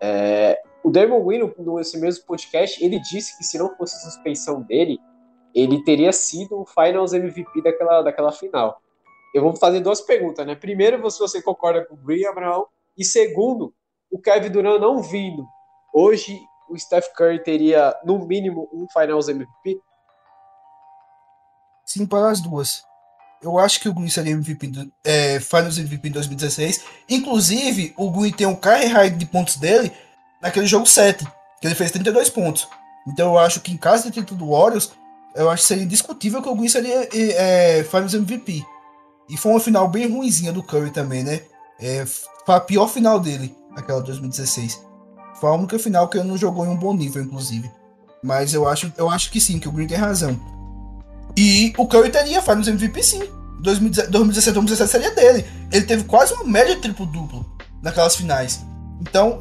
É, 0.02 0.60
o 0.84 0.90
Damon 0.90 1.24
Green, 1.24 1.52
nesse 1.76 2.00
mesmo 2.00 2.26
podcast, 2.26 2.84
ele 2.84 3.00
disse 3.00 3.38
que 3.38 3.44
se 3.44 3.58
não 3.58 3.76
fosse 3.76 3.96
a 3.96 4.00
suspensão 4.12 4.62
dele, 4.62 5.00
ele 5.56 5.82
teria 5.82 6.12
sido 6.12 6.60
o 6.60 6.66
Finals 6.66 7.14
MVP 7.14 7.62
daquela, 7.62 8.02
daquela 8.02 8.32
final. 8.34 8.82
Eu 9.34 9.42
vou 9.42 9.56
fazer 9.56 9.80
duas 9.80 10.02
perguntas, 10.02 10.46
né? 10.46 10.54
Primeiro, 10.54 11.10
se 11.10 11.18
você 11.18 11.42
concorda 11.42 11.86
com 11.86 11.96
o 11.96 11.98
Green, 11.98 12.26
Abraão, 12.26 12.68
e 12.98 13.06
segundo, 13.06 13.74
o 14.12 14.20
Kevin 14.20 14.50
Durant 14.50 14.82
não 14.82 15.02
vindo. 15.02 15.46
Hoje, 15.94 16.38
o 16.70 16.78
Steph 16.78 17.08
Curry 17.16 17.42
teria, 17.42 17.96
no 18.04 18.20
mínimo, 18.26 18.70
um 18.74 18.86
Finals 18.92 19.30
MVP? 19.30 19.80
Sim, 21.86 22.06
para 22.06 22.30
as 22.30 22.42
duas. 22.42 22.84
Eu 23.42 23.58
acho 23.58 23.80
que 23.80 23.88
o 23.88 23.94
Green 23.94 24.10
seria 24.10 24.34
MVP 24.34 24.72
é, 25.04 25.40
Finals 25.40 25.78
MVP 25.78 26.10
em 26.10 26.12
2016. 26.12 26.84
Inclusive, 27.10 27.94
o 27.98 28.12
Green 28.12 28.32
tem 28.32 28.48
um 28.48 28.56
carry 28.56 28.88
high 28.88 29.10
de 29.10 29.26
pontos 29.26 29.56
dele 29.56 29.92
naquele 30.42 30.66
jogo 30.66 30.86
7, 30.86 31.26
que 31.62 31.68
ele 31.68 31.76
fez 31.76 31.92
32 31.92 32.30
pontos. 32.30 32.68
Então 33.08 33.34
eu 33.34 33.38
acho 33.38 33.62
que 33.62 33.72
em 33.72 33.78
caso 33.78 34.06
de 34.06 34.12
título 34.12 34.40
do 34.40 34.52
Warriors, 34.52 34.92
eu 35.36 35.50
acho 35.50 35.64
que 35.64 35.68
seria 35.68 35.84
indiscutível 35.84 36.42
que 36.42 36.50
o 36.50 36.56
Green 36.56 36.70
seria 36.70 37.08
é, 37.12 37.84
Finals 37.84 38.14
MVP. 38.14 38.66
E 39.30 39.38
foi 39.38 39.52
uma 39.52 39.60
final 39.60 39.88
bem 39.88 40.10
ruinzinha 40.10 40.52
do 40.52 40.64
Curry 40.64 40.92
também, 40.92 41.24
né? 41.24 41.42
É, 41.80 42.06
foi 42.06 42.56
a 42.56 42.60
pior 42.60 42.88
final 42.88 43.20
dele, 43.20 43.56
aquela 43.76 44.02
2016. 44.02 44.82
Foi 45.40 45.50
a 45.50 45.54
única 45.54 45.78
final 45.78 46.08
que 46.08 46.18
ele 46.18 46.28
não 46.28 46.38
jogou 46.38 46.66
em 46.66 46.70
um 46.70 46.78
bom 46.78 46.94
nível, 46.94 47.22
inclusive. 47.22 47.70
Mas 48.24 48.54
eu 48.54 48.68
acho, 48.68 48.92
eu 48.98 49.10
acho 49.10 49.30
que 49.32 49.42
sim, 49.42 49.60
que 49.60 49.68
o 49.68 49.72
Green 49.72 49.88
tem 49.88 49.98
razão. 49.98 50.40
E 51.38 51.74
o 51.78 51.86
Curry 51.86 52.10
teria 52.10 52.42
Finals 52.42 52.68
MVP 52.68 53.04
sim. 53.04 53.24
2017, 53.62 54.12
2017 54.12 54.90
seria 54.90 55.12
dele. 55.12 55.46
Ele 55.72 55.86
teve 55.86 56.04
quase 56.06 56.34
uma 56.34 56.46
média 56.46 56.80
triplo-duplo 56.80 57.46
naquelas 57.82 58.16
finais. 58.16 58.64
Então, 59.02 59.40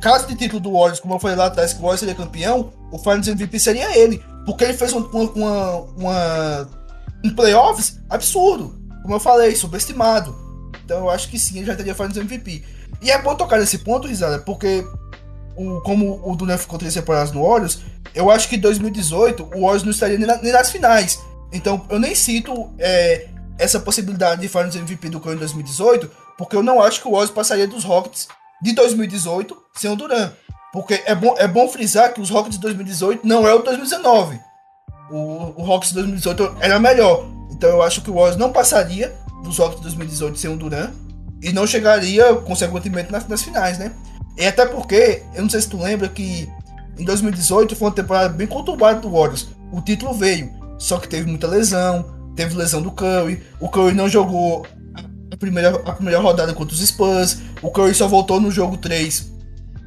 caso 0.00 0.26
de 0.26 0.34
título 0.34 0.60
do 0.60 0.72
Warriors, 0.72 1.00
como 1.00 1.14
eu 1.14 1.18
falei 1.18 1.36
lá 1.36 1.46
atrás, 1.46 1.72
que 1.72 1.78
o 1.78 1.82
Warriors 1.82 2.00
seria 2.00 2.14
campeão, 2.14 2.72
o 2.90 2.98
Finals 2.98 3.28
MVP 3.28 3.58
seria 3.58 3.96
ele. 3.96 4.22
Porque 4.44 4.64
ele 4.64 4.74
fez 4.74 4.92
uma, 4.92 5.06
uma, 5.08 5.76
uma, 5.96 6.68
um 7.24 7.34
playoffs 7.34 7.98
absurdo. 8.08 8.80
Como 9.02 9.14
eu 9.14 9.20
falei, 9.20 9.54
subestimado. 9.54 10.34
Então 10.84 10.98
eu 11.00 11.10
acho 11.10 11.28
que 11.28 11.38
sim, 11.38 11.58
ele 11.58 11.66
já 11.66 11.76
teria 11.76 11.94
Finals 11.94 12.16
MVP. 12.16 12.62
E 13.00 13.10
é 13.10 13.20
bom 13.20 13.34
tocar 13.34 13.58
nesse 13.58 13.78
ponto, 13.78 14.06
Risada, 14.06 14.38
porque 14.40 14.86
o, 15.56 15.80
como 15.80 16.20
o 16.24 16.36
Duran 16.36 16.58
ficou 16.58 16.78
três 16.78 16.94
temporadas 16.94 17.32
no 17.32 17.46
Warriors, 17.46 17.80
eu 18.14 18.30
acho 18.30 18.48
que 18.48 18.56
em 18.56 18.60
2018 18.60 19.42
o 19.42 19.62
Warriors 19.62 19.82
não 19.82 19.90
estaria 19.90 20.18
nem, 20.18 20.26
na, 20.26 20.36
nem 20.36 20.52
nas 20.52 20.70
finais. 20.70 21.20
Então 21.52 21.84
eu 21.90 21.98
nem 21.98 22.14
cito 22.14 22.72
é, 22.78 23.28
essa 23.58 23.80
possibilidade 23.80 24.40
de 24.40 24.48
Finals 24.48 24.76
MVP 24.76 25.08
do 25.08 25.20
Curry 25.20 25.36
em 25.36 25.40
2018, 25.40 26.10
porque 26.38 26.56
eu 26.56 26.62
não 26.62 26.80
acho 26.80 27.00
que 27.00 27.08
o 27.08 27.12
Warriors 27.12 27.30
passaria 27.30 27.66
dos 27.66 27.84
Rockets 27.84 28.28
de 28.62 28.72
2018 28.74 29.56
sem 29.74 29.90
o 29.90 29.96
Duran. 29.96 30.32
Porque 30.72 31.02
é 31.04 31.14
bom, 31.14 31.34
é 31.36 31.46
bom 31.46 31.68
frisar 31.68 32.14
que 32.14 32.20
os 32.20 32.30
Rockets 32.30 32.56
de 32.56 32.62
2018 32.62 33.26
não 33.26 33.46
é 33.46 33.54
o 33.54 33.62
2019. 33.62 34.40
O, 35.10 35.60
o 35.60 35.64
Rockets 35.64 35.90
de 35.90 35.96
2018 35.96 36.56
era 36.60 36.80
melhor. 36.80 37.26
Então 37.50 37.68
eu 37.68 37.82
acho 37.82 38.00
que 38.00 38.10
o 38.10 38.14
Warriors 38.14 38.38
não 38.38 38.50
passaria 38.50 39.14
dos 39.44 39.58
Rockets 39.58 39.78
de 39.78 39.82
2018 39.82 40.38
sem 40.38 40.50
o 40.50 40.56
Duran 40.56 40.90
e 41.42 41.52
não 41.52 41.66
chegaria 41.66 42.34
consequentemente 42.36 43.12
nas, 43.12 43.28
nas 43.28 43.42
finais, 43.42 43.78
né? 43.78 43.92
E 44.38 44.46
até 44.46 44.64
porque, 44.64 45.22
eu 45.34 45.42
não 45.42 45.50
sei 45.50 45.60
se 45.60 45.68
tu 45.68 45.76
lembra 45.76 46.08
que 46.08 46.48
em 46.98 47.04
2018 47.04 47.76
foi 47.76 47.88
uma 47.88 47.94
temporada 47.94 48.30
bem 48.30 48.46
conturbada 48.46 49.00
do 49.00 49.10
Warriors. 49.10 49.48
O 49.70 49.82
título 49.82 50.14
veio, 50.14 50.50
só 50.78 50.98
que 50.98 51.08
teve 51.08 51.26
muita 51.26 51.46
lesão, 51.46 52.06
teve 52.34 52.56
lesão 52.56 52.80
do 52.80 52.90
Curry, 52.90 53.42
o 53.60 53.68
Curry 53.68 53.94
não 53.94 54.08
jogou 54.08 54.66
a 55.30 55.36
primeira, 55.36 55.70
a 55.84 55.92
primeira 55.92 56.18
rodada 56.20 56.54
contra 56.54 56.74
os 56.74 56.86
Spurs, 56.86 57.38
o 57.60 57.70
Curry 57.70 57.94
só 57.94 58.08
voltou 58.08 58.40
no 58.40 58.50
jogo 58.50 58.78
3 58.78 59.32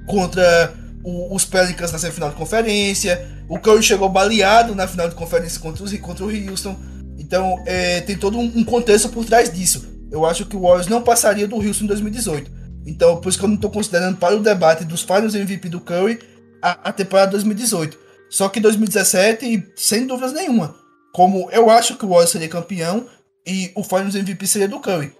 contra 0.05 0.73
o, 1.03 1.35
os 1.35 1.45
Pelicans 1.45 1.91
na 1.91 1.99
semifinal 1.99 2.29
de 2.29 2.35
conferência, 2.35 3.27
o 3.47 3.59
Curry 3.59 3.83
chegou 3.83 4.09
baleado 4.09 4.73
na 4.73 4.87
final 4.87 5.07
de 5.07 5.15
conferência 5.15 5.59
contra, 5.59 5.83
os, 5.83 5.97
contra 5.99 6.25
o 6.25 6.29
Houston. 6.29 6.75
Então 7.17 7.63
é, 7.65 8.01
tem 8.01 8.17
todo 8.17 8.37
um, 8.37 8.63
contexto 8.63 9.09
por 9.09 9.23
trás 9.25 9.51
disso. 9.51 9.87
Eu 10.11 10.25
acho 10.25 10.45
que 10.45 10.55
o 10.55 10.61
Warriors 10.61 10.87
não 10.87 11.01
passaria 11.01 11.47
do 11.47 11.55
Houston 11.55 11.85
em 11.85 11.87
2018. 11.87 12.51
Então, 12.85 13.17
por 13.19 13.29
isso 13.29 13.39
que 13.39 13.43
eu 13.43 13.49
não 13.49 13.55
estou 13.55 13.71
considerando 13.71 14.17
para 14.17 14.35
o 14.35 14.39
debate 14.39 14.85
dos 14.85 15.01
Finals 15.01 15.33
MVP 15.33 15.69
do 15.69 15.79
Curry 15.79 16.19
a, 16.61 16.89
a 16.89 16.93
temporada 16.93 17.31
2018. 17.31 17.97
Só 18.29 18.49
que 18.49 18.59
2017, 18.59 19.71
sem 19.75 20.05
dúvidas 20.05 20.33
nenhuma. 20.33 20.75
Como 21.13 21.49
eu 21.51 21.69
acho 21.69 21.97
que 21.97 22.05
o 22.05 22.09
Warriors 22.09 22.31
seria 22.31 22.47
campeão 22.47 23.07
e 23.45 23.71
o 23.75 23.83
Finals 23.83 24.15
MVP 24.15 24.45
seria 24.47 24.67
do 24.67 24.79
Curry. 24.79 25.13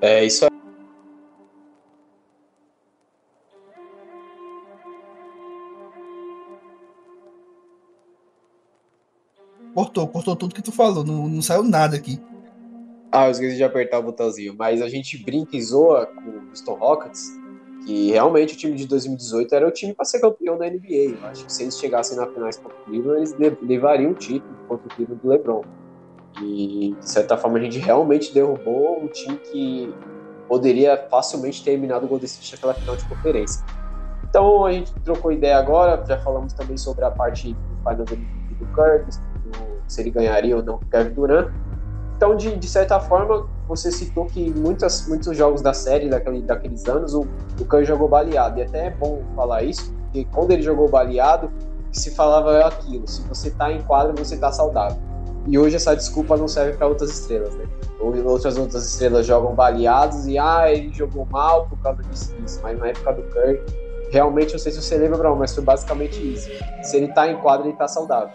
É 0.00 0.24
isso 0.24 0.44
aí. 0.44 0.65
Cortou, 9.76 10.08
cortou 10.08 10.34
tudo 10.34 10.54
que 10.54 10.62
tu 10.62 10.72
falou, 10.72 11.04
não, 11.04 11.28
não 11.28 11.42
saiu 11.42 11.62
nada 11.62 11.96
aqui. 11.96 12.18
Ah, 13.12 13.26
eu 13.26 13.32
esqueci 13.32 13.56
de 13.56 13.62
apertar 13.62 13.98
o 13.98 14.04
botãozinho. 14.04 14.56
Mas 14.58 14.80
a 14.80 14.88
gente 14.88 15.22
brinca 15.22 15.54
e 15.54 15.60
zoa 15.60 16.06
com 16.06 16.30
o 16.30 16.48
Houston 16.48 16.72
Rockets, 16.76 17.30
que 17.84 18.10
realmente 18.10 18.54
o 18.54 18.56
time 18.56 18.74
de 18.74 18.86
2018 18.86 19.54
era 19.54 19.68
o 19.68 19.70
time 19.70 19.92
para 19.92 20.06
ser 20.06 20.20
campeão 20.20 20.56
da 20.56 20.64
NBA. 20.64 21.18
Eu 21.20 21.26
acho 21.26 21.44
que 21.44 21.52
se 21.52 21.64
eles 21.64 21.78
chegassem 21.78 22.16
na 22.16 22.26
finais 22.26 22.56
contra 22.56 22.74
o 22.74 22.84
Cleveland, 22.86 23.34
eles 23.38 23.58
levariam 23.60 24.12
o 24.12 24.14
título 24.14 24.56
contra 24.66 24.86
o 24.86 24.96
Cleveland 24.96 25.22
do 25.22 25.28
LeBron. 25.28 25.62
E, 26.40 26.96
de 26.98 27.10
certa 27.10 27.36
forma, 27.36 27.58
a 27.58 27.60
gente 27.60 27.78
realmente 27.78 28.32
derrubou 28.32 28.98
um 29.02 29.08
time 29.08 29.36
que 29.36 29.94
poderia 30.48 30.96
facilmente 31.10 31.62
ter 31.62 31.72
eliminado 31.72 32.04
o 32.04 32.08
Golden 32.08 32.24
State 32.24 32.52
naquela 32.54 32.72
final 32.72 32.96
de 32.96 33.04
conferência. 33.04 33.62
Então, 34.26 34.64
a 34.64 34.72
gente 34.72 34.90
trocou 35.04 35.32
ideia 35.32 35.58
agora, 35.58 36.02
já 36.06 36.18
falamos 36.20 36.54
também 36.54 36.78
sobre 36.78 37.04
a 37.04 37.10
parte 37.10 37.52
do 37.52 38.06
final 38.06 38.06
do 38.58 38.66
Curtis, 38.74 39.20
se 39.86 40.00
ele 40.00 40.10
ganharia 40.10 40.56
ou 40.56 40.62
não 40.62 40.78
com 40.78 40.84
o 40.84 40.88
Kevin 40.88 41.14
Durant. 41.14 41.48
Então, 42.16 42.34
de, 42.34 42.56
de 42.56 42.68
certa 42.68 42.98
forma, 42.98 43.46
você 43.68 43.90
citou 43.90 44.26
que 44.26 44.50
muitas, 44.50 45.06
muitos 45.06 45.36
jogos 45.36 45.60
da 45.60 45.74
série 45.74 46.08
daquele, 46.08 46.42
daqueles 46.42 46.86
anos 46.88 47.14
o, 47.14 47.26
o 47.60 47.64
Curry 47.64 47.84
jogou 47.84 48.08
baleado. 48.08 48.58
E 48.58 48.62
até 48.62 48.86
é 48.86 48.90
bom 48.90 49.22
falar 49.34 49.62
isso, 49.62 49.92
porque 50.04 50.26
quando 50.32 50.50
ele 50.52 50.62
jogou 50.62 50.88
baleado, 50.88 51.50
se 51.92 52.10
falava 52.14 52.66
aquilo: 52.66 53.06
se 53.06 53.22
você 53.22 53.50
tá 53.50 53.70
em 53.70 53.82
quadra, 53.82 54.12
você 54.12 54.36
tá 54.36 54.50
saudável. 54.50 54.96
E 55.46 55.58
hoje 55.58 55.76
essa 55.76 55.94
desculpa 55.94 56.36
não 56.36 56.48
serve 56.48 56.76
para 56.76 56.88
outras 56.88 57.10
estrelas, 57.10 57.54
né? 57.54 57.66
Outras 58.00 58.58
outras 58.58 58.84
estrelas 58.84 59.26
jogam 59.26 59.54
baleados 59.54 60.26
e 60.26 60.38
ah, 60.38 60.70
ele 60.70 60.92
jogou 60.92 61.26
mal 61.30 61.66
por 61.66 61.78
causa 61.78 62.02
disso, 62.02 62.34
disso. 62.34 62.60
Mas 62.62 62.78
na 62.78 62.88
época 62.88 63.12
do 63.12 63.22
Curry, 63.22 63.60
realmente, 64.10 64.52
não 64.52 64.58
sei 64.58 64.72
se 64.72 64.82
você 64.82 64.96
lembra, 64.96 65.18
Bruno, 65.18 65.36
mas 65.36 65.54
foi 65.54 65.62
basicamente 65.62 66.20
isso. 66.20 66.50
Se 66.82 66.96
ele 66.96 67.08
tá 67.08 67.28
em 67.28 67.36
quadra, 67.36 67.68
ele 67.68 67.76
tá 67.76 67.86
saudável. 67.86 68.30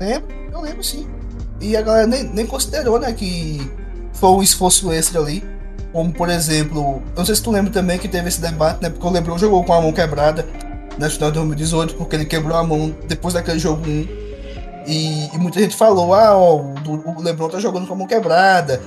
Lembro, 0.00 0.28
eu 0.52 0.60
lembro 0.60 0.84
sim. 0.84 1.06
E 1.60 1.76
a 1.76 1.82
galera 1.82 2.06
nem, 2.06 2.24
nem 2.24 2.46
considerou, 2.46 2.98
né, 2.98 3.12
que 3.12 3.70
foi 4.12 4.30
um 4.30 4.42
esforço 4.42 4.92
extra 4.92 5.20
ali. 5.20 5.42
Como, 5.92 6.12
por 6.12 6.28
exemplo, 6.28 7.02
eu 7.12 7.18
não 7.18 7.24
sei 7.24 7.34
se 7.34 7.42
tu 7.42 7.50
lembra 7.50 7.72
também 7.72 7.98
que 7.98 8.08
teve 8.08 8.28
esse 8.28 8.40
debate, 8.40 8.82
né? 8.82 8.90
Porque 8.90 9.06
o 9.06 9.10
Lebron 9.10 9.38
jogou 9.38 9.64
com 9.64 9.72
a 9.72 9.80
mão 9.80 9.92
quebrada 9.92 10.46
na 10.98 11.08
final 11.08 11.30
de 11.30 11.36
2018, 11.36 11.94
porque 11.94 12.16
ele 12.16 12.26
quebrou 12.26 12.56
a 12.56 12.62
mão 12.62 12.94
depois 13.06 13.32
daquele 13.32 13.58
jogo 13.58 13.82
1. 13.88 14.26
E, 14.86 15.34
e 15.34 15.38
muita 15.38 15.60
gente 15.60 15.74
falou: 15.74 16.12
ah, 16.12 16.36
ó, 16.36 16.56
o, 16.56 17.22
Lebron 17.22 17.48
tá 17.48 17.58
jogando 17.58 17.86
com 17.86 17.94
a 17.94 17.96
mão 17.96 18.06
quebrada, 18.06 18.80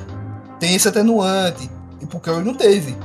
tem 0.59 0.75
esse 0.75 0.87
atenuante. 0.87 1.69
E 2.01 2.05
porque 2.05 2.29
ele 2.29 2.43
não 2.43 2.53
teve. 2.53 2.95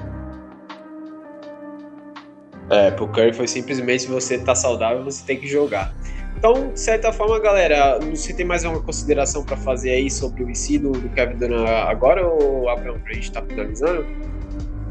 É, 2.71 2.91
pro 2.91 3.09
Curry 3.09 3.33
foi 3.33 3.47
simplesmente 3.47 4.07
você 4.07 4.39
tá 4.39 4.55
saudável, 4.55 5.05
você 5.05 5.25
tem 5.25 5.39
que 5.39 5.47
jogar. 5.47 5.95
Então, 6.37 6.73
de 6.73 6.81
certa 6.81 7.13
forma, 7.13 7.39
galera, 7.41 7.99
você 8.01 8.33
tem 8.33 8.45
mais 8.45 8.65
alguma 8.65 8.83
consideração 8.83 9.45
para 9.45 9.57
fazer 9.57 9.91
aí 9.91 10.11
sobre 10.11 10.45
o 10.45 10.51
IC 10.51 10.79
do, 10.79 10.93
do 10.93 11.09
Kevin 11.11 11.37
Durant 11.37 11.69
agora 11.89 12.27
ou 12.27 12.69
Abraão 12.69 12.99
pra 13.01 13.15
gente 13.15 13.33
tá 13.33 13.43
finalizando? 13.43 14.07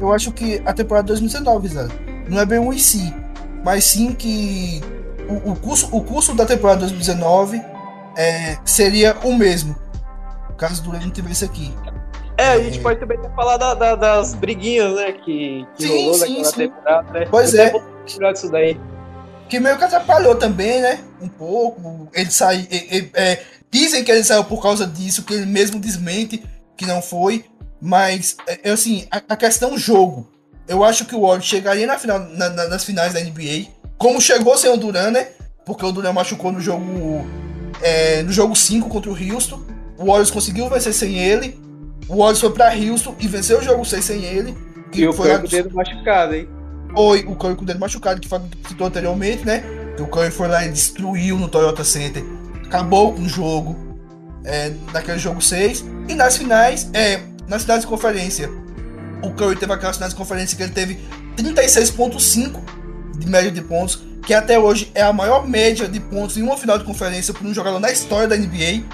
Eu 0.00 0.12
acho 0.12 0.32
que 0.32 0.60
a 0.66 0.72
temporada 0.72 1.08
2019, 1.08 1.68
Zé, 1.68 1.88
não 2.28 2.40
é 2.40 2.46
bem 2.46 2.58
um 2.58 2.72
IC, 2.72 3.14
mas 3.64 3.84
sim 3.84 4.12
que 4.12 4.80
o, 5.28 5.52
o, 5.52 5.56
curso, 5.56 5.88
o 5.94 6.02
curso 6.02 6.34
da 6.34 6.44
temporada 6.44 6.80
2019 6.80 7.62
é, 8.16 8.56
seria 8.64 9.16
o 9.22 9.34
mesmo, 9.34 9.76
caso 10.56 10.82
o 10.82 10.84
Durant 10.86 11.04
não 11.04 11.10
tivesse 11.10 11.44
aqui. 11.44 11.72
É, 12.36 12.48
a 12.48 12.58
gente 12.58 12.80
é... 12.80 12.82
pode 12.82 12.98
também 12.98 13.18
falar 13.36 13.56
da, 13.56 13.74
da, 13.74 13.94
das 13.94 14.34
briguinhas, 14.34 14.94
né, 14.96 15.12
que, 15.12 15.66
que 15.76 15.86
sim, 15.86 15.88
rolou 15.88 16.14
sim, 16.14 16.20
naquela 16.20 16.44
sim. 16.44 16.56
temporada, 16.56 17.12
né? 17.12 17.26
Pois 17.30 17.54
é. 17.54 17.72
Disso 18.04 18.50
daí. 18.50 18.78
Que 19.48 19.60
meio 19.60 19.76
que 19.76 19.84
atrapalhou 19.84 20.34
também, 20.36 20.80
né? 20.80 21.00
Um 21.20 21.28
pouco. 21.28 22.08
Ele 22.12 22.30
saiu. 22.30 22.66
É, 23.14 23.42
dizem 23.70 24.02
que 24.02 24.10
ele 24.10 24.24
saiu 24.24 24.44
por 24.44 24.62
causa 24.62 24.86
disso, 24.86 25.22
que 25.22 25.34
ele 25.34 25.46
mesmo 25.46 25.78
desmente 25.78 26.42
que 26.76 26.86
não 26.86 27.02
foi. 27.02 27.44
Mas, 27.80 28.36
é, 28.46 28.70
assim, 28.70 29.06
a, 29.10 29.20
a 29.28 29.36
questão 29.36 29.76
jogo. 29.76 30.28
Eu 30.66 30.82
acho 30.82 31.04
que 31.04 31.14
o 31.14 31.20
Warriors 31.20 31.44
chegaria 31.44 31.86
na 31.86 31.98
final, 31.98 32.18
na, 32.18 32.48
na, 32.48 32.68
nas 32.68 32.84
finais 32.84 33.12
da 33.12 33.20
NBA. 33.20 33.66
Como 33.98 34.20
chegou 34.20 34.56
sem 34.56 34.70
o 34.70 34.76
Duran, 34.76 35.10
né? 35.10 35.28
Porque 35.66 35.84
o 35.84 35.92
Duran 35.92 36.12
machucou 36.12 36.50
no 36.50 36.60
jogo. 36.60 37.26
É, 37.82 38.22
no 38.22 38.32
jogo 38.32 38.56
5 38.56 38.88
contra 38.88 39.10
o 39.10 39.32
Houston. 39.32 39.62
O 39.98 40.06
Warriors 40.06 40.30
conseguiu 40.30 40.68
vencer 40.68 40.94
sem 40.94 41.18
ele. 41.18 41.60
O 42.08 42.16
Warriors 42.16 42.40
foi 42.40 42.50
pra 42.50 42.74
Houston 42.74 43.14
e 43.20 43.28
venceu 43.28 43.58
o 43.58 43.62
jogo 43.62 43.84
6 43.84 44.04
sem 44.04 44.24
ele. 44.24 44.56
E 44.92 45.06
o 45.06 45.12
foi 45.12 45.34
o 45.34 45.46
dedo 45.46 45.74
machucado, 45.74 46.34
hein? 46.34 46.48
Foi 46.94 47.24
o 47.26 47.34
Curry 47.34 47.56
com 47.56 47.62
o 47.62 47.66
dedo 47.66 47.80
machucado, 47.80 48.20
que 48.20 48.28
citou 48.68 48.86
anteriormente, 48.86 49.44
né? 49.44 49.64
O 49.98 50.06
Curry 50.06 50.30
foi 50.30 50.48
lá 50.48 50.64
e 50.64 50.70
destruiu 50.70 51.38
no 51.38 51.48
Toyota 51.48 51.84
Center. 51.84 52.24
Acabou 52.64 53.12
com 53.12 53.22
o 53.22 53.28
jogo. 53.28 53.76
É, 54.44 54.72
naquele 54.92 55.18
jogo 55.18 55.40
6. 55.40 55.84
E 56.08 56.14
nas 56.14 56.36
finais, 56.36 56.88
é, 56.92 57.20
nas 57.48 57.62
finais 57.62 57.80
de 57.80 57.86
conferência, 57.86 58.50
o 59.22 59.30
Curry 59.30 59.56
teve 59.56 59.72
aquelas 59.72 59.96
finais 59.96 60.12
de 60.12 60.18
conferência 60.18 60.56
que 60.56 60.62
ele 60.62 60.72
teve 60.72 60.98
36,5 61.36 62.60
de 63.18 63.26
média 63.26 63.50
de 63.50 63.62
pontos, 63.62 64.02
que 64.24 64.34
até 64.34 64.58
hoje 64.58 64.90
é 64.94 65.02
a 65.02 65.12
maior 65.12 65.48
média 65.48 65.88
de 65.88 65.98
pontos 65.98 66.36
em 66.36 66.42
uma 66.42 66.56
final 66.56 66.78
de 66.78 66.84
conferência 66.84 67.32
por 67.32 67.46
um 67.46 67.54
jogador 67.54 67.80
na 67.80 67.90
história 67.90 68.28
da 68.28 68.36
NBA. 68.36 68.84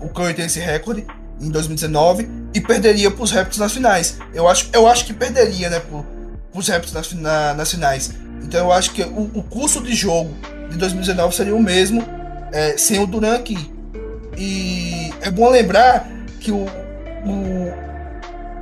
O 0.00 0.08
Curry 0.08 0.34
tem 0.34 0.46
esse 0.46 0.58
recorde 0.58 1.06
em 1.40 1.50
2019 1.50 2.28
e 2.54 2.60
perderia 2.60 3.10
para 3.10 3.22
os 3.22 3.30
Raptors 3.30 3.58
nas 3.58 3.72
finais. 3.72 4.18
Eu 4.34 4.48
acho, 4.48 4.68
eu 4.72 4.86
acho 4.86 5.04
que 5.04 5.12
perderia, 5.12 5.70
né, 5.70 5.80
para 5.80 6.15
os 6.56 6.68
Raptors 6.68 6.92
nas, 6.92 7.12
na, 7.12 7.54
nas 7.54 7.70
finais. 7.70 8.12
Então 8.42 8.60
eu 8.60 8.72
acho 8.72 8.92
que 8.92 9.02
o, 9.02 9.30
o 9.34 9.42
custo 9.42 9.82
de 9.82 9.94
jogo 9.94 10.34
de 10.70 10.76
2019 10.76 11.34
seria 11.34 11.54
o 11.54 11.62
mesmo 11.62 12.02
é, 12.52 12.76
sem 12.76 13.02
o 13.02 13.06
Duran 13.06 13.34
aqui. 13.34 13.70
E 14.36 15.12
é 15.20 15.30
bom 15.30 15.50
lembrar 15.50 16.08
que 16.40 16.50
o, 16.50 16.64
o 17.24 17.86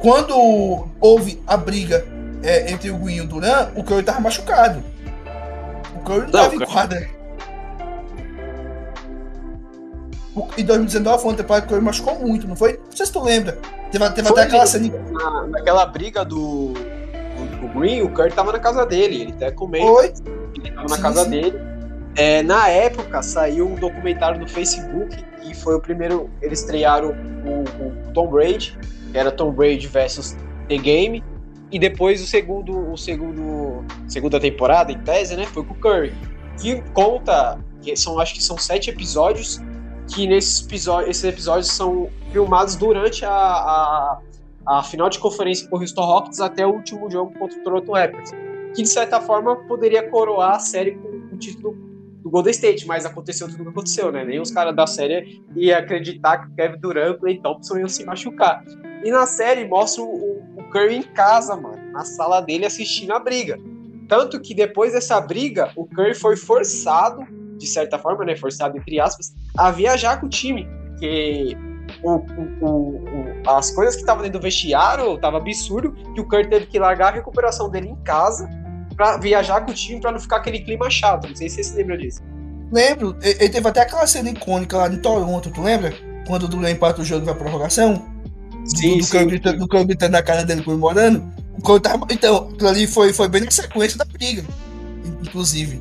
quando 0.00 0.88
houve 1.00 1.42
a 1.46 1.57
briga 1.57 2.04
é, 2.42 2.70
entre 2.70 2.90
o 2.90 2.98
Guinho 2.98 3.18
e 3.18 3.20
o 3.22 3.26
Duran, 3.26 3.70
o 3.74 3.83
Curry 3.83 4.00
estava 4.00 4.20
machucado. 4.20 4.83
O 5.96 6.00
Curry 6.00 6.20
não 6.20 6.26
estava 6.26 6.54
em 6.54 6.59
quadra. 6.59 7.09
Em 10.59 10.64
2019 10.64 11.22
foi 11.22 11.30
uma 11.30 11.37
temporada 11.37 11.66
que 11.66 11.72
ele 11.72 11.80
machucou 11.80 12.18
muito, 12.18 12.46
não 12.46 12.57
foi? 12.57 12.72
Não 12.72 12.96
sei 12.96 13.07
se 13.07 13.12
tu 13.12 13.22
lembra. 13.22 13.57
Teve, 13.90 14.11
teve 14.11 14.28
até 14.28 14.42
aquela 14.42 14.66
cena. 14.66 14.92
Na, 15.12 15.46
naquela 15.46 15.87
briga 15.87 16.24
do, 16.24 16.74
do, 17.68 17.79
Green, 17.79 18.03
o 18.03 18.11
Kurt 18.11 18.35
tava 18.35 18.53
na 18.53 18.59
casa 18.59 18.85
dele. 18.87 19.22
Ele 19.22 19.33
até 19.33 19.50
comenta. 19.50 19.87
Foi? 19.87 20.12
Ele 20.57 20.70
tava 20.70 20.88
na 20.88 20.98
casa 20.98 21.24
sim. 21.24 21.31
dele. 21.31 21.59
É, 22.16 22.42
na 22.42 22.68
época 22.68 23.22
saiu 23.22 23.66
um 23.66 23.74
documentário 23.74 24.40
no 24.40 24.48
Facebook 24.48 25.16
e 25.42 25.55
foi 25.55 25.74
o 25.74 25.81
primeiro. 25.81 26.31
Eles 26.40 26.61
estrearam 26.61 27.14
o, 27.44 28.09
o 28.09 28.12
Tom 28.12 28.29
Brady, 28.29 28.79
que 29.11 29.18
era 29.18 29.31
Tom 29.33 29.53
Brady 29.53 29.87
versus 29.87 30.37
The 30.68 30.79
Game. 30.79 31.22
E 31.72 31.79
depois 31.79 32.22
o 32.22 32.27
segundo, 32.27 32.92
o 32.92 32.96
segundo, 32.96 33.85
segunda 34.07 34.38
temporada, 34.38 34.92
em 34.92 34.98
tese, 34.98 35.35
né? 35.35 35.44
Foi 35.46 35.64
com 35.64 35.74
o 35.74 35.77
Curry. 35.77 36.14
Que 36.61 36.81
conta, 36.92 37.59
que 37.83 37.96
são, 37.96 38.20
acho 38.20 38.35
que 38.35 38.42
são 38.42 38.57
sete 38.57 38.90
episódios 38.90 39.61
que 40.09 40.27
nesses 40.27 40.64
episódios, 40.64 41.11
esses 41.11 41.24
episódios 41.24 41.68
são 41.68 42.09
filmados 42.33 42.77
durante 42.77 43.24
a, 43.24 43.31
a, 43.31 44.18
a 44.66 44.83
final 44.83 45.09
de 45.09 45.18
conferência 45.18 45.68
com 45.68 45.77
o 45.77 45.81
Houston 45.81 46.05
Rockets 46.05 46.40
até 46.40 46.66
o 46.66 46.70
último 46.70 47.11
jogo 47.11 47.33
contra 47.38 47.59
o 47.59 47.62
Toronto 47.62 47.92
Raptors, 47.92 48.31
que 48.74 48.83
de 48.83 48.88
certa 48.88 49.20
forma 49.20 49.57
poderia 49.66 50.09
coroar 50.09 50.57
a 50.57 50.59
série 50.59 50.92
com 50.92 51.09
o 51.35 51.38
título 51.38 51.77
do 52.22 52.31
Golden 52.31 52.50
State, 52.53 52.87
mas 52.87 53.05
aconteceu 53.05 53.46
tudo 53.48 53.61
o 53.61 53.64
que 53.64 53.70
aconteceu, 53.70 54.11
né? 54.11 54.24
Nem 54.24 54.40
os 54.40 54.50
caras 54.50 54.74
da 54.74 54.87
série 54.87 55.42
iam 55.55 55.79
acreditar 55.79 56.38
que 56.38 56.53
o 56.53 56.55
Kevin 56.55 56.81
Durant 56.81 57.18
Clay 57.18 57.38
Thompson 57.38 57.79
iam 57.79 57.88
se 57.88 58.05
machucar. 58.05 58.64
E 59.05 59.11
na 59.11 59.27
série 59.27 59.68
mostra 59.68 60.03
o, 60.03 60.42
o 60.57 60.64
Curry 60.70 60.96
em 60.96 61.03
casa, 61.03 61.55
mano, 61.55 61.92
na 61.92 62.05
sala 62.05 62.40
dele 62.40 62.64
assistindo 62.64 63.12
a 63.12 63.18
briga. 63.18 63.59
Tanto 64.09 64.40
que 64.40 64.55
depois 64.55 64.92
dessa 64.94 65.20
briga, 65.20 65.70
o 65.77 65.87
Curry 65.87 66.14
foi 66.14 66.37
forçado 66.37 67.27
de 67.59 67.66
certa 67.66 67.98
forma, 67.98 68.24
né, 68.24 68.37
forçado 68.37 68.77
entre 68.77 69.00
aspas, 69.00 69.35
a 69.57 69.70
viajar 69.70 70.20
com 70.20 70.27
o 70.27 70.29
time, 70.29 70.68
que 70.98 71.57
o, 72.03 72.16
o, 72.16 72.66
o, 72.66 73.34
as 73.46 73.70
coisas 73.70 73.94
que 73.94 74.02
estavam 74.02 74.22
dentro 74.22 74.38
do 74.38 74.42
vestiário 74.42 75.18
tava 75.18 75.38
absurdo, 75.38 75.92
que 76.14 76.20
o 76.20 76.28
Kurt 76.28 76.48
teve 76.48 76.66
que 76.66 76.78
largar 76.78 77.12
a 77.12 77.16
recuperação 77.16 77.68
dele 77.68 77.88
em 77.88 77.96
casa 77.96 78.48
para 78.96 79.16
viajar 79.18 79.61
com 79.62 79.70
o 79.70 79.74
time 79.74 80.00
para 80.00 80.12
não 80.12 80.20
ficar 80.20 80.37
aquele 80.37 80.61
clima 80.61 80.88
chato. 80.90 81.28
Não 81.28 81.37
sei 81.37 81.48
se 81.48 81.57
você 81.57 81.64
se 81.64 81.76
lembra 81.76 81.98
disso. 81.98 82.20
Lembro, 82.72 83.16
ele 83.22 83.48
teve 83.48 83.68
até 83.68 83.83
aquela 83.83 84.07
cena 84.07 84.30
icônica 84.30 84.76
lá 84.76 84.88
em 84.88 84.96
Toronto, 84.96 85.50
tu 85.50 85.62
lembra? 85.62 85.92
Quando 86.26 86.44
o 86.44 86.48
Duran 86.48 86.70
empata 86.70 87.02
o 87.02 87.04
jogo 87.04 87.24
pra 87.24 87.35
prorrogação? 87.35 88.07
Sim, 88.64 88.98
do, 88.98 89.04
sim. 89.04 89.26
Do 89.59 89.68
Curry 89.68 89.85
gritando 89.85 90.12
na 90.12 90.22
cara 90.22 90.42
dele 90.42 90.62
comemorando. 90.62 91.22
Então, 92.11 92.50
aquilo 92.52 92.68
ali 92.68 92.87
foi, 92.87 93.12
foi 93.12 93.28
bem 93.28 93.42
na 93.42 93.50
sequência 93.50 93.98
da 93.98 94.04
briga, 94.04 94.44
inclusive. 95.22 95.80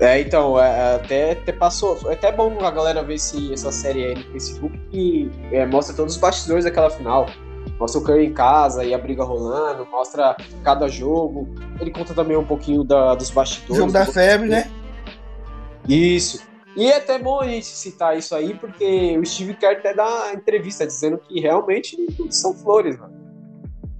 É, 0.00 0.18
então, 0.18 0.58
é, 0.58 0.66
é, 0.66 0.94
até, 0.96 1.32
até 1.32 1.52
passou. 1.52 1.98
É 2.06 2.14
até 2.14 2.32
bom 2.32 2.58
a 2.64 2.70
galera 2.70 3.02
ver 3.02 3.14
esse, 3.14 3.52
essa 3.52 3.70
série 3.70 4.06
aí 4.06 4.14
no 4.14 4.32
Facebook 4.32 4.78
que 4.90 5.30
é, 5.52 5.66
mostra 5.66 5.94
todos 5.94 6.14
os 6.14 6.20
bastidores 6.20 6.64
daquela 6.64 6.88
final. 6.88 7.26
Mostra 7.78 8.00
o 8.00 8.04
Curry 8.04 8.26
em 8.26 8.32
casa 8.32 8.82
e 8.82 8.94
a 8.94 8.98
briga 8.98 9.22
rolando, 9.22 9.86
mostra 9.86 10.34
cada 10.64 10.88
jogo. 10.88 11.48
Ele 11.78 11.90
conta 11.90 12.14
também 12.14 12.36
um 12.36 12.44
pouquinho 12.44 12.82
da, 12.82 13.14
dos 13.14 13.30
bastidores. 13.30 13.76
Jogo 13.76 13.92
da 13.92 14.06
febre, 14.06 14.48
né? 14.48 14.70
Isso. 15.86 16.42
E 16.76 16.90
é 16.90 16.96
até 16.96 17.18
bom 17.18 17.40
a 17.40 17.46
gente 17.46 17.66
citar 17.66 18.16
isso 18.16 18.34
aí, 18.34 18.54
porque 18.54 19.18
o 19.18 19.26
Steve 19.26 19.54
Kerr 19.54 19.78
até 19.78 19.92
dá 19.92 20.32
entrevista 20.32 20.86
dizendo 20.86 21.18
que 21.18 21.40
realmente 21.40 21.96
são 22.30 22.54
flores, 22.54 22.98
mano. 22.98 23.20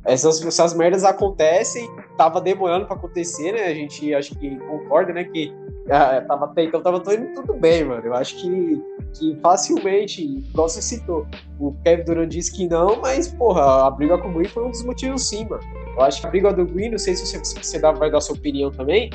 Essas, 0.04 0.42
essas 0.42 0.72
merdas 0.72 1.04
acontecem, 1.04 1.86
tava 2.16 2.40
demorando 2.40 2.86
para 2.86 2.96
acontecer, 2.96 3.52
né? 3.52 3.64
A 3.64 3.74
gente 3.74 4.14
acho 4.14 4.34
que 4.38 4.56
concorda, 4.60 5.12
né? 5.12 5.24
Que 5.24 5.52
ah, 5.90 6.20
tava 6.26 6.44
até 6.44 6.64
então 6.64 6.80
tava 6.80 6.98
indo 7.14 7.34
tudo 7.34 7.54
bem, 7.54 7.84
mano. 7.84 8.04
Eu 8.04 8.14
acho 8.14 8.36
que, 8.36 8.82
que 9.14 9.36
facilmente, 9.42 10.22
igual 10.22 10.68
você 10.68 10.80
citou, 10.80 11.26
o 11.58 11.74
Kevin 11.84 12.04
Durant 12.04 12.28
disse 12.28 12.52
que 12.52 12.68
não, 12.68 13.00
mas, 13.00 13.28
porra, 13.28 13.86
a 13.86 13.90
briga 13.90 14.16
com 14.18 14.28
o 14.28 14.32
Green 14.34 14.48
foi 14.48 14.64
um 14.64 14.70
dos 14.70 14.84
motivos 14.84 15.28
sim, 15.28 15.46
mano. 15.48 15.62
Eu 15.96 16.02
acho 16.02 16.20
que 16.20 16.26
a 16.26 16.30
briga 16.30 16.52
do 16.52 16.64
Green, 16.64 16.90
não 16.90 16.98
sei 16.98 17.16
se 17.16 17.26
você, 17.26 17.44
se 17.44 17.54
você 17.56 17.78
dá, 17.78 17.90
vai 17.90 18.10
dar 18.10 18.20
sua 18.20 18.36
opinião 18.36 18.70
também, 18.70 19.10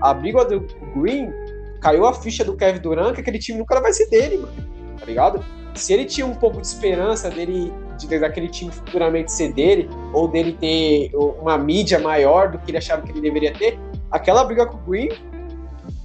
a 0.00 0.14
briga 0.14 0.44
do 0.44 0.60
Green 0.96 1.32
caiu 1.80 2.06
a 2.06 2.14
ficha 2.14 2.44
do 2.44 2.56
Kevin 2.56 2.80
Durant 2.80 3.14
que 3.14 3.20
aquele 3.20 3.38
time 3.38 3.58
nunca 3.58 3.80
vai 3.80 3.92
ser 3.92 4.08
dele, 4.08 4.38
mano. 4.38 4.52
Tá 4.98 5.06
ligado? 5.06 5.44
Se 5.74 5.92
ele 5.92 6.04
tinha 6.04 6.26
um 6.26 6.34
pouco 6.34 6.60
de 6.60 6.66
esperança 6.66 7.30
dele, 7.30 7.72
de, 7.98 8.18
daquele 8.18 8.48
time 8.48 8.70
futuramente 8.70 9.32
ser 9.32 9.52
dele, 9.52 9.88
ou 10.12 10.28
dele 10.28 10.52
ter 10.60 11.10
uma 11.40 11.58
mídia 11.58 11.98
maior 11.98 12.52
do 12.52 12.58
que 12.58 12.70
ele 12.70 12.78
achava 12.78 13.02
que 13.02 13.10
ele 13.10 13.20
deveria 13.20 13.52
ter, 13.52 13.78
aquela 14.10 14.44
briga 14.44 14.66
com 14.66 14.76
o 14.76 14.80
Green 14.80 15.08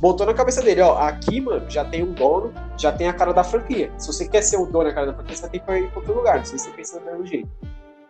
botou 0.05 0.23
na 0.23 0.35
cabeça 0.35 0.61
dele, 0.61 0.81
ó, 0.81 0.99
aqui, 0.99 1.41
mano, 1.41 1.67
já 1.67 1.83
tem 1.83 2.03
um 2.03 2.13
dono, 2.13 2.53
já 2.77 2.91
tem 2.91 3.07
a 3.07 3.13
cara 3.13 3.33
da 3.33 3.43
franquia. 3.43 3.91
Se 3.97 4.05
você 4.05 4.27
quer 4.27 4.43
ser 4.43 4.57
o 4.57 4.67
dono 4.67 4.83
da 4.83 4.93
cara 4.93 5.07
da 5.07 5.13
franquia, 5.15 5.35
você 5.35 5.49
tem 5.49 5.59
que 5.59 5.71
ir 5.71 5.89
pra 5.89 5.99
outro 5.99 6.13
lugar. 6.13 6.37
Não 6.37 6.45
sei 6.45 6.59
se 6.59 6.65
você 6.65 6.71
pensa 6.71 6.99
do 6.99 7.05
mesmo 7.05 7.25
jeito. 7.25 7.49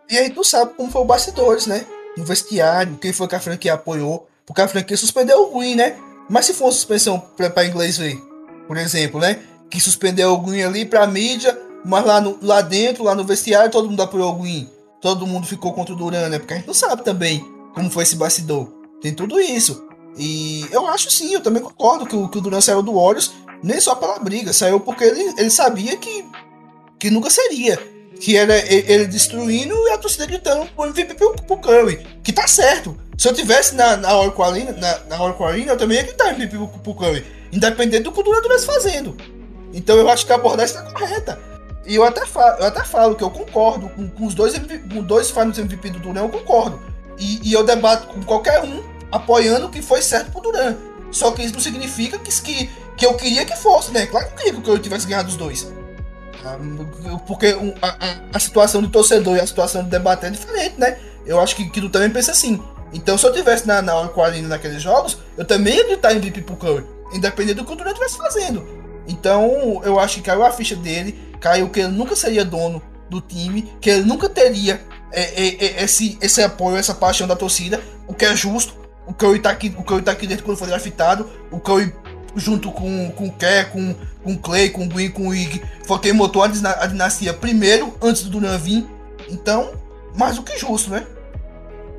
E 0.09 0.17
aí 0.17 0.29
tu 0.29 0.43
sabe 0.43 0.73
como 0.75 0.91
foi 0.91 1.01
o 1.01 1.05
bastidores, 1.05 1.67
né? 1.67 1.85
No 2.17 2.25
vestiário, 2.25 2.97
quem 2.97 3.13
foi 3.13 3.29
que 3.29 3.35
a 3.35 3.39
franquia 3.39 3.73
apoiou 3.73 4.27
Porque 4.45 4.61
a 4.61 4.67
franquia 4.67 4.97
suspendeu 4.97 5.43
o 5.43 5.57
Green, 5.57 5.75
né? 5.75 5.95
Mas 6.29 6.47
se 6.47 6.53
for 6.53 6.65
uma 6.65 6.71
suspensão 6.73 7.17
para 7.17 7.65
inglês 7.65 7.97
ver, 7.97 8.17
por 8.67 8.75
exemplo, 8.75 9.21
né? 9.21 9.39
Que 9.69 9.79
suspendeu 9.79 10.33
o 10.33 10.41
Green 10.41 10.63
ali 10.63 10.85
pra 10.85 11.07
mídia, 11.07 11.57
mas 11.85 12.05
lá, 12.05 12.19
no, 12.19 12.37
lá 12.41 12.59
dentro, 12.59 13.05
lá 13.05 13.15
no 13.15 13.23
vestiário, 13.23 13.71
todo 13.71 13.89
mundo 13.89 14.03
apoiou 14.03 14.33
o 14.33 14.41
Green. 14.41 14.69
Todo 14.99 15.25
mundo 15.25 15.47
ficou 15.47 15.71
contra 15.71 15.93
o 15.93 15.97
Duran, 15.97 16.27
né? 16.27 16.39
Porque 16.39 16.55
a 16.55 16.57
gente 16.57 16.67
não 16.67 16.73
sabe 16.73 17.05
também 17.05 17.39
como 17.73 17.89
foi 17.89 18.03
esse 18.03 18.17
bastidor. 18.17 18.67
Tem 19.01 19.13
tudo 19.13 19.39
isso. 19.39 19.94
E 20.18 20.66
eu 20.72 20.88
acho 20.88 21.11
sim, 21.11 21.34
eu 21.34 21.41
também 21.41 21.61
concordo 21.61 22.05
que 22.05 22.16
o, 22.16 22.28
que 22.28 22.38
o 22.38 22.41
Duran 22.41 22.61
saiu 22.61 22.82
do 22.82 22.93
Warriors 22.93 23.34
nem 23.61 23.80
só 23.80 23.95
pela 23.95 24.20
briga, 24.20 24.53
saiu 24.53 24.80
porque 24.80 25.03
ele, 25.03 25.34
ele 25.38 25.49
sabia 25.49 25.97
que, 25.97 26.26
que 26.99 27.09
nunca 27.09 27.30
seria. 27.30 27.80
Que 28.20 28.38
era 28.38 28.57
ele, 28.72 29.07
destruindo 29.07 29.76
e 29.88 29.91
a 29.91 29.97
torcida 29.97 30.26
gritando 30.26 30.66
pro 30.68 30.86
MVP 30.86 31.16
pro, 31.16 31.34
pro 31.34 31.57
Curry. 31.57 32.05
Que 32.24 32.32
tá 32.32 32.47
certo. 32.47 32.97
Se 33.18 33.28
eu 33.28 33.34
tivesse 33.34 33.76
na, 33.76 33.97
na 33.97 34.18
Oracle 34.18 34.43
Arena, 34.43 34.72
na, 34.72 35.18
na 35.18 35.26
eu 35.26 35.78
também 35.78 35.97
ia 35.97 36.03
gritar 36.03 36.30
MVP 36.30 36.55
pro, 36.55 36.68
pro 36.68 36.93
Curry. 36.93 37.26
Independente 37.51 38.03
do 38.03 38.11
que 38.11 38.20
o 38.20 38.24
Duran 38.24 38.38
estivesse 38.38 38.66
fazendo. 38.66 39.18
Então 39.74 39.97
eu 39.97 40.09
acho 40.09 40.26
que 40.26 40.32
a 40.32 40.36
abordagem 40.36 40.76
está 40.76 40.89
correta. 40.91 41.39
E 41.86 41.95
eu 41.95 42.03
até 42.03 42.26
falo, 42.26 42.59
eu 42.59 42.66
até 42.66 42.84
falo 42.84 43.16
que 43.16 43.24
eu 43.24 43.30
concordo 43.30 43.89
com, 43.89 44.09
com 44.09 44.26
os 44.26 44.34
dois, 44.34 44.53
com 44.57 45.03
dois 45.03 45.30
Finals 45.30 45.57
MVP 45.57 45.89
do 45.91 45.99
Duran, 45.99 46.22
eu 46.22 46.30
concordo. 46.30 46.82
E, 47.20 47.49
e, 47.49 47.53
eu 47.53 47.63
debato 47.63 48.07
com 48.07 48.22
qualquer 48.24 48.61
um 48.63 48.82
apoiando 49.11 49.67
o 49.67 49.69
que 49.69 49.81
foi 49.81 50.01
certo 50.01 50.31
pro 50.31 50.41
Duran. 50.41 50.75
Só 51.11 51.31
que 51.31 51.43
isso 51.43 51.53
não 51.53 51.61
significa 51.61 52.17
que, 52.17 52.41
que, 52.41 52.69
que 52.97 53.05
eu 53.05 53.13
queria 53.13 53.45
que 53.45 53.55
fosse, 53.55 53.91
né? 53.91 54.05
Claro 54.05 54.27
que 54.27 54.33
eu 54.33 54.37
queria 54.37 54.61
que 54.61 54.69
eu 54.69 54.79
tivesse 54.79 55.07
ganhado 55.07 55.29
os 55.29 55.37
dois. 55.37 55.71
Ah, 56.43 56.57
porque 57.25 57.57
a, 57.81 57.87
a, 57.87 58.17
a, 58.33 58.39
situação 58.39 58.81
do 58.81 58.89
torcedor 58.89 59.37
e 59.37 59.39
a 59.39 59.47
situação 59.47 59.83
do 59.83 59.89
debate 59.89 60.25
é 60.25 60.29
diferente, 60.29 60.79
né? 60.79 60.97
Eu 61.25 61.39
acho 61.39 61.55
que, 61.55 61.69
que 61.69 61.81
tu 61.81 61.89
também 61.89 62.09
pensa 62.09 62.31
assim. 62.31 62.61
Então, 62.93 63.17
se 63.17 63.25
eu 63.25 63.33
tivesse 63.33 63.67
na, 63.67 63.81
na 63.81 63.95
hora 63.95 64.41
naqueles 64.41 64.81
jogos, 64.81 65.17
eu 65.37 65.43
também 65.43 65.75
ia 65.75 65.87
gritar 65.87 66.13
MVP 66.13 66.41
pro 66.41 66.55
Curry, 66.55 66.85
independente 67.13 67.55
do 67.55 67.65
que 67.65 67.73
o 67.73 67.75
Durant 67.75 67.93
estivesse 67.93 68.17
fazendo. 68.17 68.65
Então, 69.07 69.81
eu 69.83 69.99
acho 69.99 70.15
que 70.15 70.21
caiu 70.21 70.45
a 70.45 70.51
ficha 70.51 70.75
dele, 70.75 71.19
caiu 71.39 71.69
que 71.69 71.79
ele 71.79 71.91
nunca 71.91 72.15
seria 72.15 72.45
dono 72.45 72.81
do 73.09 73.21
time, 73.21 73.73
que 73.81 73.89
ele 73.89 74.03
nunca 74.03 74.29
teria 74.29 74.81
é, 75.11 75.21
é, 75.21 75.65
é, 75.65 75.83
esse, 75.83 76.17
esse 76.21 76.41
apoio, 76.41 76.77
essa 76.77 76.93
paixão 76.93 77.27
da 77.27 77.35
torcida, 77.35 77.81
o 78.07 78.13
que 78.13 78.25
é 78.25 78.35
justo. 78.35 78.84
O 79.07 79.13
Curry 79.13 79.39
tá 79.39 79.51
aqui, 79.51 79.73
o 79.77 79.83
Curry 79.83 80.01
tá 80.01 80.11
aqui 80.11 80.27
dentro 80.27 80.43
quando 80.43 80.57
foi 80.57 80.67
draftado, 80.67 81.29
o 81.51 81.59
Curry 81.59 81.93
junto 82.35 82.71
com, 82.71 83.11
com 83.11 83.27
o 83.27 83.31
Kerr, 83.31 83.71
com, 83.71 83.95
com 84.23 84.33
o 84.33 84.37
Clay, 84.37 84.69
com 84.69 84.83
o 84.83 84.89
Green, 84.89 85.09
com 85.09 85.29
o 85.29 85.35
Ig, 85.35 85.61
foi 85.85 85.99
quem 85.99 86.13
montou 86.13 86.43
a, 86.43 86.47
a 86.47 86.85
dinastia 86.87 87.33
primeiro, 87.33 87.93
antes 88.01 88.23
do 88.23 88.29
Duran 88.29 88.57
vir. 88.57 88.85
Então, 89.29 89.73
mais 90.15 90.35
do 90.35 90.43
que 90.43 90.57
justo, 90.57 90.89
né? 90.89 91.05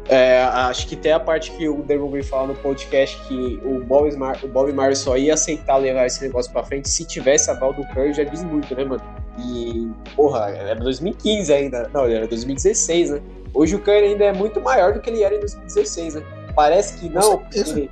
É, 0.09 0.43
acho 0.43 0.87
que 0.87 0.95
tem 0.95 1.11
a 1.11 1.19
parte 1.19 1.51
que 1.53 1.69
o 1.69 1.83
Damon 1.83 2.11
Green 2.11 2.23
fala 2.23 2.49
no 2.49 2.55
podcast 2.55 3.21
que 3.27 3.61
o 3.65 3.83
Bob, 3.83 4.15
Mar 4.17 4.39
o 4.45 4.47
Bob 4.47 4.73
Marley 4.73 4.95
só 4.95 5.17
ia 5.17 5.35
aceitar 5.35 5.79
levar 5.79 6.07
esse 6.07 6.23
negócio 6.23 6.53
pra 6.53 6.63
frente 6.63 6.89
se 6.89 7.05
tivesse 7.05 7.51
a 7.51 7.55
val 7.55 7.73
do 7.73 7.85
Curry, 7.89 8.15
já 8.15 8.23
diz 8.23 8.45
muito, 8.45 8.73
né, 8.77 8.85
mano? 8.85 9.03
E, 9.37 9.91
porra, 10.15 10.51
era 10.51 10.77
2015 10.77 11.53
ainda. 11.53 11.91
Não, 11.93 12.05
era 12.05 12.27
2016, 12.27 13.11
né? 13.11 13.21
Hoje 13.53 13.75
o 13.75 13.81
Curry 13.81 14.05
ainda 14.05 14.25
é 14.27 14.33
muito 14.33 14.61
maior 14.61 14.93
do 14.93 15.01
que 15.01 15.11
ele 15.11 15.25
era 15.25 15.35
em 15.35 15.41
2016, 15.41 16.15
né? 16.15 16.23
Parece 16.57 16.99
que 16.99 17.09
não, 17.11 17.39
porque, 17.39 17.91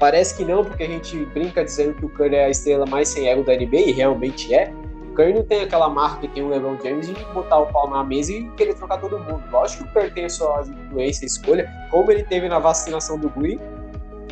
parece 0.00 0.36
que 0.36 0.44
não, 0.44 0.64
porque 0.64 0.82
a 0.82 0.88
gente 0.88 1.16
brinca 1.26 1.64
dizendo 1.64 1.94
que 1.94 2.04
o 2.04 2.08
Curry 2.08 2.34
é 2.34 2.46
a 2.46 2.50
estrela 2.50 2.84
mais 2.84 3.08
sem 3.08 3.28
ego 3.28 3.44
da 3.44 3.54
NBA, 3.54 3.76
e 3.76 3.92
realmente 3.92 4.52
é. 4.52 4.72
Curry 5.14 5.32
não 5.32 5.44
tem 5.44 5.62
aquela 5.62 5.88
marca 5.88 6.22
que 6.22 6.28
tem 6.34 6.42
o 6.42 6.48
LeBron 6.48 6.76
James 6.82 7.06
de 7.06 7.14
botar 7.32 7.60
o 7.60 7.66
pau 7.66 7.88
na 7.88 8.02
mesa 8.02 8.32
e 8.32 8.50
querer 8.56 8.74
trocar 8.74 8.98
todo 9.00 9.16
mundo. 9.16 9.44
Lógico 9.52 9.84
que 9.84 9.90
o 9.90 9.92
Curry 9.92 10.10
tem 10.10 10.28
suas 10.28 10.68
influências, 10.68 11.32
escolha, 11.32 11.70
como 11.92 12.10
ele 12.10 12.24
teve 12.24 12.48
na 12.48 12.58
vacinação 12.58 13.16
do 13.16 13.30
Green. 13.30 13.60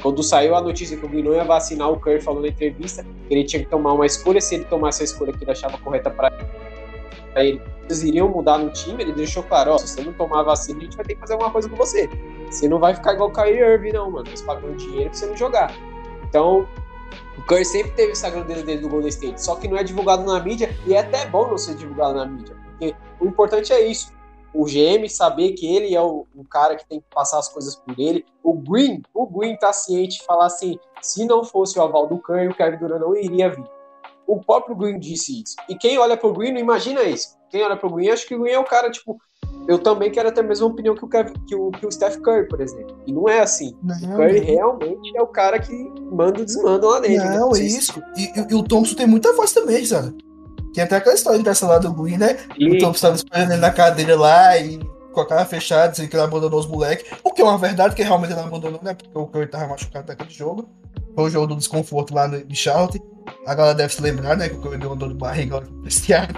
Quando 0.02 0.20
saiu 0.24 0.56
a 0.56 0.60
notícia 0.60 0.96
que 0.96 1.06
o 1.06 1.08
Green 1.08 1.22
não 1.22 1.34
ia 1.34 1.44
vacinar, 1.44 1.88
o 1.88 2.00
Curry 2.00 2.20
falou 2.20 2.42
na 2.42 2.48
entrevista 2.48 3.04
que 3.04 3.32
ele 3.32 3.44
tinha 3.44 3.62
que 3.62 3.70
tomar 3.70 3.92
uma 3.92 4.04
escolha. 4.04 4.40
Se 4.40 4.56
ele 4.56 4.64
tomasse 4.64 5.02
a 5.02 5.04
escolha 5.04 5.32
que 5.32 5.44
ele 5.44 5.52
achava 5.52 5.78
correta 5.78 6.10
para 6.10 6.32
ele, 7.36 7.62
eles 7.84 8.02
iriam 8.02 8.28
mudar 8.28 8.58
no 8.58 8.70
time. 8.70 9.02
Ele 9.02 9.12
deixou 9.12 9.42
claro: 9.42 9.72
ó, 9.72 9.78
se 9.78 9.88
você 9.88 10.02
não 10.02 10.12
tomar 10.12 10.42
vacina, 10.42 10.80
a 10.80 10.84
gente 10.84 10.96
vai 10.96 11.04
ter 11.04 11.14
que 11.14 11.20
fazer 11.20 11.34
alguma 11.34 11.50
coisa 11.50 11.68
com 11.68 11.76
você. 11.76 12.08
Você 12.50 12.68
não 12.68 12.78
vai 12.78 12.94
ficar 12.94 13.14
igual 13.14 13.30
o 13.30 13.32
Kyrie 13.32 13.60
Irving, 13.60 13.92
não, 13.92 14.10
mano. 14.10 14.28
Eles 14.28 14.42
pagam 14.42 14.74
dinheiro 14.76 15.10
pra 15.10 15.18
você 15.18 15.26
não 15.26 15.36
jogar. 15.36 15.74
Então, 16.28 16.66
o 17.36 17.42
Curry 17.42 17.64
sempre 17.64 17.92
teve 17.92 18.12
essa 18.12 18.30
grandeza 18.30 18.62
dele 18.62 18.80
do 18.80 18.88
Golden 18.88 19.08
State, 19.08 19.42
só 19.42 19.56
que 19.56 19.68
não 19.68 19.76
é 19.76 19.82
divulgado 19.82 20.24
na 20.24 20.38
mídia 20.40 20.74
e 20.86 20.94
é 20.94 21.00
até 21.00 21.26
bom 21.26 21.48
não 21.48 21.58
ser 21.58 21.74
divulgado 21.74 22.14
na 22.14 22.26
mídia, 22.26 22.54
porque 22.54 22.94
o 23.20 23.26
importante 23.26 23.72
é 23.72 23.86
isso. 23.86 24.12
O 24.54 24.64
GM 24.66 25.08
saber 25.08 25.52
que 25.52 25.66
ele 25.66 25.94
é 25.94 26.00
o, 26.00 26.26
o 26.36 26.44
cara 26.44 26.76
que 26.76 26.86
tem 26.86 27.00
que 27.00 27.06
passar 27.12 27.38
as 27.38 27.48
coisas 27.48 27.74
por 27.74 27.98
ele. 27.98 28.24
O 28.42 28.52
Green, 28.52 29.02
o 29.14 29.26
Green 29.26 29.56
tá 29.56 29.72
ciente 29.72 30.18
de 30.18 30.26
falar 30.26 30.44
assim: 30.44 30.78
se 31.00 31.24
não 31.24 31.42
fosse 31.42 31.78
o 31.78 31.82
aval 31.82 32.06
do 32.06 32.18
Curry, 32.18 32.48
o 32.48 32.54
Kevin 32.54 32.76
Durant 32.76 33.00
não 33.00 33.16
iria 33.16 33.48
vir. 33.48 33.64
O 34.26 34.40
próprio 34.40 34.76
Green 34.76 34.98
disse 34.98 35.42
isso. 35.42 35.56
E 35.68 35.76
quem 35.76 35.98
olha 35.98 36.16
pro 36.16 36.32
Green 36.32 36.52
não 36.52 36.60
imagina 36.60 37.02
isso. 37.02 37.36
Quem 37.50 37.62
olha 37.62 37.76
pro 37.76 37.90
Green 37.90 38.10
acha 38.10 38.26
que 38.26 38.34
o 38.34 38.40
Green 38.40 38.54
é 38.54 38.58
o 38.58 38.64
cara, 38.64 38.90
tipo, 38.90 39.18
eu 39.68 39.78
também 39.78 40.10
quero 40.10 40.32
ter 40.32 40.40
a 40.40 40.44
mesma 40.44 40.66
opinião 40.66 40.94
que 40.94 41.04
o, 41.04 41.08
que 41.08 41.54
o, 41.54 41.70
que 41.70 41.86
o 41.86 41.92
Steph 41.92 42.16
Curry, 42.16 42.48
por 42.48 42.60
exemplo. 42.60 42.96
E 43.06 43.12
não 43.12 43.28
é 43.28 43.40
assim. 43.40 43.76
Não, 43.82 43.96
o 43.96 44.16
Curry 44.16 44.40
não. 44.40 44.46
realmente 44.46 45.16
é 45.16 45.22
o 45.22 45.26
cara 45.26 45.58
que 45.58 45.72
manda 46.10 46.40
e 46.40 46.44
desmanda 46.44 46.86
lá 46.86 47.00
dentro. 47.00 47.24
Né? 47.24 47.38
Não, 47.38 47.50
né? 47.50 47.60
isso. 47.60 48.02
E, 48.16 48.24
e, 48.24 48.46
e, 48.50 48.54
o 48.54 48.62
Thompson 48.62 48.96
tem 48.96 49.06
muita 49.06 49.32
voz 49.34 49.52
também, 49.52 49.84
sabe? 49.84 50.16
Tem 50.74 50.82
até 50.82 50.96
aquela 50.96 51.14
história 51.14 51.38
dessa 51.42 51.66
lá 51.66 51.78
do 51.78 51.92
Green, 51.92 52.16
né? 52.16 52.38
E... 52.58 52.68
O 52.68 52.78
Thompson 52.78 52.90
estava 52.90 53.16
esperando 53.16 53.52
ele 53.52 53.60
na 53.60 53.70
cadeira 53.70 54.18
lá 54.18 54.58
e 54.58 54.80
com 55.12 55.20
a 55.20 55.26
cara 55.26 55.44
fechada, 55.44 55.90
dizendo 55.90 56.08
que 56.08 56.16
ele 56.16 56.24
abandonou 56.24 56.58
os 56.58 56.66
moleques. 56.66 57.04
O 57.22 57.30
que 57.30 57.42
é 57.42 57.44
uma 57.44 57.58
verdade, 57.58 57.94
que 57.94 58.02
realmente 58.02 58.32
ele 58.32 58.40
abandonou, 58.40 58.80
né? 58.82 58.94
Porque 58.94 59.10
o 59.16 59.26
Curry 59.26 59.46
tava 59.46 59.68
machucado 59.68 60.08
naquele 60.08 60.30
jogo. 60.30 60.68
Foi 61.14 61.24
o 61.24 61.30
jogo 61.30 61.48
do 61.48 61.56
desconforto 61.56 62.14
lá 62.14 62.26
no 62.26 62.54
Charlotte. 62.54 63.00
A 63.46 63.54
galera 63.54 63.74
deve 63.74 63.94
se 63.94 64.00
lembrar, 64.00 64.36
né? 64.36 64.48
Que 64.48 64.56
o 64.56 64.92
um 64.92 64.96
dor 64.96 65.08
de 65.08 65.14
barriga 65.14 65.56
lá 65.56 65.62
no 65.62 65.82
vestiário. 65.82 66.34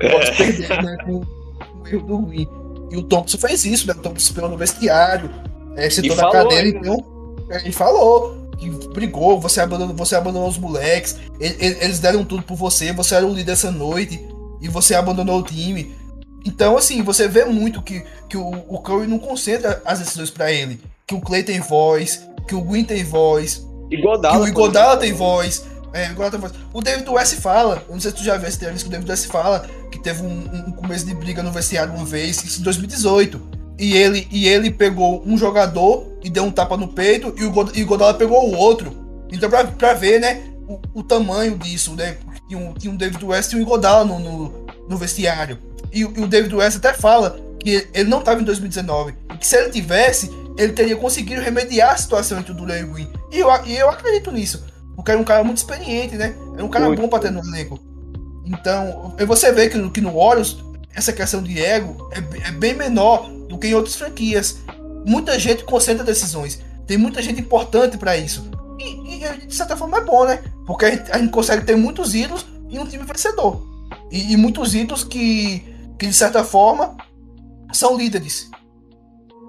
Pode 0.00 0.36
perder, 0.36 0.82
né? 0.82 0.96
Com 1.04 1.22
erro 1.86 2.06
do 2.06 2.26
Wii. 2.28 2.48
E 2.90 2.96
o 2.96 3.02
Thompson 3.02 3.38
fez 3.38 3.64
isso, 3.64 3.86
né? 3.86 3.92
O 3.92 3.98
Thompson 4.00 4.30
esperou 4.30 4.50
no 4.50 4.56
vestiário, 4.56 5.30
é, 5.76 5.88
sentou 5.90 6.16
na 6.16 6.30
cadeira, 6.30 6.66
ainda. 6.66 6.78
então. 6.78 7.36
É, 7.50 7.58
ele 7.58 7.72
falou 7.72 8.50
que 8.58 8.68
brigou, 8.88 9.40
você 9.40 9.60
abandonou, 9.60 9.94
você 9.94 10.14
abandonou 10.14 10.48
os 10.48 10.58
moleques, 10.58 11.16
eles 11.38 11.98
deram 11.98 12.24
tudo 12.24 12.42
por 12.42 12.56
você, 12.56 12.92
você 12.92 13.14
era 13.14 13.26
o 13.26 13.32
líder 13.32 13.52
essa 13.52 13.70
noite 13.70 14.20
e 14.60 14.68
você 14.68 14.94
abandonou 14.94 15.40
o 15.40 15.42
time. 15.42 15.94
Então, 16.44 16.76
assim, 16.76 17.02
você 17.02 17.26
vê 17.28 17.44
muito 17.44 17.82
que, 17.82 18.04
que 18.28 18.36
o, 18.36 18.48
o 18.68 18.78
Curry 18.78 19.06
não 19.06 19.18
concentra 19.18 19.82
as 19.84 19.98
decisões 19.98 20.30
para 20.30 20.50
ele. 20.52 20.80
Que 21.06 21.14
o 21.14 21.20
Clay 21.20 21.42
tem 21.42 21.60
voz, 21.60 22.26
que 22.46 22.54
o 22.54 22.62
Green 22.62 22.84
tem 22.84 23.02
voz, 23.04 23.66
Igodala, 23.90 24.38
o 24.38 24.48
Igodala 24.48 24.96
tem 24.96 25.12
voz. 25.12 25.64
É, 25.92 26.06
Igodala 26.10 26.30
tem 26.30 26.40
voz. 26.40 26.52
O 26.72 26.80
David 26.80 27.08
West 27.08 27.34
fala, 27.36 27.82
eu 27.88 27.94
não 27.94 28.00
sei 28.00 28.10
se 28.10 28.16
tu 28.16 28.22
já 28.22 28.36
viu 28.36 28.48
esse 28.48 28.56
entrevista 28.56 28.84
que 28.84 28.88
o 28.88 28.92
David 28.92 29.10
West 29.10 29.26
fala, 29.26 29.66
que 29.90 29.98
teve 29.98 30.22
um, 30.22 30.68
um, 30.68 30.72
começo 30.72 31.04
de 31.04 31.14
briga 31.14 31.42
no 31.42 31.50
vestiário 31.50 31.92
uma 31.92 32.04
vez, 32.04 32.42
isso 32.44 32.60
em 32.60 32.64
2018. 32.64 33.40
E 33.78 33.96
ele, 33.96 34.28
e 34.30 34.46
ele 34.46 34.70
pegou 34.70 35.22
um 35.26 35.36
jogador 35.36 36.06
e 36.22 36.28
deu 36.28 36.44
um 36.44 36.50
tapa 36.50 36.76
no 36.76 36.88
peito, 36.88 37.34
e 37.36 37.44
o, 37.44 37.52
e 37.74 37.82
o 37.82 37.86
Godala 37.86 38.14
pegou 38.14 38.48
o 38.48 38.56
outro. 38.56 38.94
Então, 39.32 39.48
pra, 39.48 39.64
pra 39.64 39.94
ver, 39.94 40.20
né, 40.20 40.42
o, 40.68 41.00
o 41.00 41.02
tamanho 41.02 41.56
disso, 41.58 41.94
né? 41.94 42.16
Tinha 42.48 42.60
um, 42.60 42.74
tinha 42.74 42.92
um 42.92 42.96
David 42.96 43.24
West 43.24 43.52
e 43.52 43.56
um 43.56 43.64
Godala 43.64 44.04
no, 44.04 44.18
no, 44.18 44.66
no 44.88 44.96
vestiário. 44.96 45.58
E, 45.92 46.00
e, 46.00 46.04
o 46.04 46.26
David 46.28 46.54
West 46.54 46.76
até 46.76 46.92
fala 46.92 47.40
que 47.60 47.88
ele 47.92 48.08
não 48.08 48.20
estava 48.20 48.40
em 48.40 48.44
2019. 48.44 49.14
E 49.32 49.36
que 49.36 49.46
se 49.46 49.56
ele 49.56 49.70
tivesse, 49.70 50.30
ele 50.56 50.72
teria 50.72 50.96
conseguido 50.96 51.40
remediar 51.40 51.92
a 51.92 51.96
situação 51.96 52.38
entre 52.38 52.52
o 52.52 52.54
Duran 52.54 52.78
e 52.78 52.84
o 52.84 52.92
Green. 52.92 53.12
E 53.30 53.38
eu, 53.38 53.48
e 53.66 53.76
eu 53.76 53.88
acredito 53.88 54.32
nisso. 54.32 54.64
Porque 54.96 55.10
era 55.10 55.20
um 55.20 55.24
cara 55.24 55.44
muito 55.44 55.58
experiente, 55.58 56.16
né? 56.16 56.34
Era 56.54 56.64
um 56.64 56.68
cara 56.68 56.86
muito. 56.86 57.00
bom 57.00 57.08
pra 57.08 57.18
ter 57.18 57.30
no 57.30 57.40
elenco. 57.40 57.78
Então, 58.44 59.14
você 59.26 59.52
vê 59.52 59.68
que, 59.68 59.90
que 59.90 60.00
no 60.00 60.12
Warriors, 60.12 60.58
essa 60.94 61.12
questão 61.12 61.42
de 61.42 61.62
ego 61.62 62.10
é, 62.12 62.48
é 62.48 62.52
bem 62.52 62.74
menor 62.74 63.30
do 63.48 63.58
que 63.58 63.68
em 63.68 63.74
outras 63.74 63.94
franquias. 63.94 64.58
Muita 65.06 65.38
gente 65.38 65.64
concentra 65.64 66.04
decisões. 66.04 66.60
Tem 66.86 66.98
muita 66.98 67.22
gente 67.22 67.40
importante 67.40 67.96
para 67.96 68.16
isso. 68.16 68.50
E, 68.78 69.22
e, 69.22 69.46
de 69.46 69.54
certa 69.54 69.76
forma 69.76 69.98
é 69.98 70.04
bom, 70.04 70.24
né? 70.24 70.42
Porque 70.66 70.84
a 70.84 70.90
gente, 70.90 71.12
a 71.12 71.18
gente 71.18 71.30
consegue 71.30 71.64
ter 71.64 71.76
muitos 71.76 72.14
ídolos 72.14 72.46
em 72.68 72.78
um 72.78 72.86
time 72.86 73.04
vencedor. 73.04 73.66
E, 74.10 74.32
e, 74.32 74.36
muitos 74.36 74.74
ídolos 74.74 75.04
que, 75.04 75.64
que, 75.98 76.06
de 76.06 76.12
certa 76.12 76.42
forma, 76.42 76.96
são 77.72 77.96
líderes. 77.96 78.50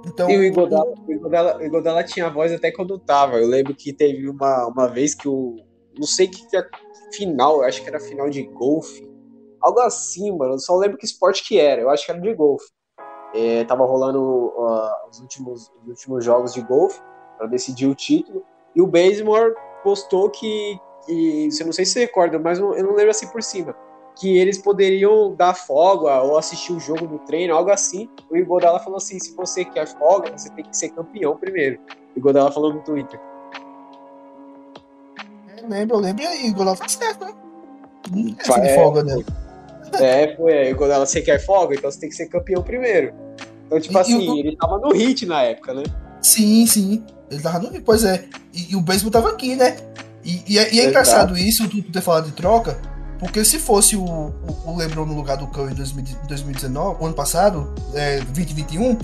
Então, 0.05 0.29
e 0.29 0.37
o 0.37 0.43
Igodala, 0.43 2.03
tinha 2.03 2.29
voz 2.29 2.51
até 2.51 2.71
quando 2.71 2.97
tava. 2.97 3.37
Eu 3.37 3.47
lembro 3.47 3.75
que 3.75 3.93
teve 3.93 4.27
uma, 4.27 4.67
uma 4.67 4.87
vez 4.87 5.13
que 5.13 5.27
o. 5.27 5.57
Não 5.97 6.07
sei 6.07 6.27
que, 6.27 6.47
que 6.47 6.57
final, 7.13 7.57
eu 7.57 7.63
acho 7.63 7.81
que 7.81 7.89
era 7.89 7.99
final 7.99 8.29
de 8.29 8.43
golfe. 8.43 9.07
Algo 9.61 9.79
assim, 9.81 10.35
mano. 10.35 10.53
Eu 10.53 10.59
só 10.59 10.75
lembro 10.75 10.97
que 10.97 11.05
esporte 11.05 11.43
que 11.43 11.59
era. 11.59 11.81
Eu 11.81 11.89
acho 11.89 12.05
que 12.05 12.11
era 12.11 12.19
de 12.19 12.33
golfe. 12.33 12.67
É, 13.33 13.63
tava 13.65 13.85
rolando 13.85 14.19
uh, 14.21 15.09
os, 15.09 15.19
últimos, 15.19 15.71
os 15.83 15.87
últimos 15.87 16.25
jogos 16.25 16.53
de 16.53 16.61
golfe 16.61 16.99
para 17.37 17.47
decidir 17.47 17.87
o 17.87 17.95
título. 17.95 18.43
E 18.75 18.81
o 18.81 18.87
Bazemore 18.87 19.53
postou 19.83 20.29
que, 20.29 20.79
que. 21.05 21.49
Eu 21.59 21.65
não 21.65 21.73
sei 21.73 21.85
se 21.85 21.93
você 21.93 21.99
recorda, 22.01 22.39
mas 22.39 22.57
eu 22.57 22.83
não 22.83 22.95
lembro 22.95 23.11
assim 23.11 23.27
por 23.27 23.43
cima. 23.43 23.75
Que 24.19 24.37
eles 24.37 24.57
poderiam 24.57 25.33
dar 25.35 25.53
folga 25.55 26.21
ou 26.21 26.37
assistir 26.37 26.73
o 26.73 26.79
jogo 26.79 27.05
no 27.07 27.19
treino, 27.19 27.55
algo 27.55 27.71
assim. 27.71 28.09
O 28.29 28.37
Igodala 28.37 28.79
falou 28.79 28.97
assim: 28.97 29.19
se 29.19 29.33
você 29.35 29.65
quer 29.65 29.87
folga, 29.87 30.31
você 30.37 30.49
tem 30.51 30.63
que 30.65 30.75
ser 30.75 30.89
campeão 30.89 31.35
primeiro. 31.37 31.79
O 32.15 32.19
Godala 32.19 32.51
falou 32.51 32.73
no 32.73 32.81
Twitter. 32.81 33.19
Eu 35.61 35.67
lembro, 35.69 35.95
eu 35.97 35.99
lembro. 36.01 36.23
E 36.23 36.27
aí, 36.27 36.49
o 36.49 36.53
Godala 36.53 36.77
tá 36.77 36.87
certo, 36.87 37.25
né? 37.25 37.33
Essa 38.39 38.59
de 38.59 38.67
é, 38.67 38.75
folga 38.75 39.03
dela. 39.03 39.23
É, 39.99 40.35
foi. 40.35 40.57
Aí 40.57 40.73
o 40.73 40.77
Godala, 40.77 41.05
você 41.05 41.21
quer 41.21 41.39
folga? 41.43 41.75
Então 41.75 41.89
você 41.91 41.99
tem 41.99 42.09
que 42.09 42.15
ser 42.15 42.27
campeão 42.27 42.61
primeiro. 42.63 43.13
Então, 43.65 43.79
tipo 43.79 43.93
E- 43.93 43.97
e 43.97 44.01
assim, 44.01 44.29
o- 44.29 44.37
ele 44.37 44.55
tava 44.57 44.77
no 44.79 44.91
hit 44.91 45.25
na 45.25 45.43
época, 45.43 45.73
né? 45.73 45.83
Sim, 46.21 46.65
sim. 46.65 47.03
Ele 47.29 47.41
tava 47.41 47.59
no. 47.59 47.81
Pois 47.81 48.03
é. 48.03 48.25
E, 48.53 48.73
e 48.73 48.75
o 48.75 48.81
beisebol 48.81 49.11
tava 49.11 49.29
aqui, 49.29 49.55
né? 49.55 49.77
E, 50.23 50.53
e 50.53 50.59
é, 50.59 50.73
e 50.73 50.79
é 50.79 50.85
engraçado 50.85 51.37
isso, 51.37 51.67
tu, 51.69 51.81
tu 51.81 51.91
ter 51.91 52.01
falado 52.01 52.25
de 52.25 52.33
troca, 52.33 52.79
porque 53.21 53.45
se 53.45 53.59
fosse 53.59 53.95
o, 53.95 54.03
o, 54.03 54.33
o 54.65 54.75
LeBron 54.75 55.05
no 55.05 55.13
lugar 55.13 55.37
do 55.37 55.45
Curry 55.45 55.73
em 55.73 55.75
2000 55.75 56.05
2019, 56.27 56.97
o 56.99 57.05
ano 57.05 57.13
passado, 57.13 57.71
é, 57.93 58.17
2021, 58.17 58.97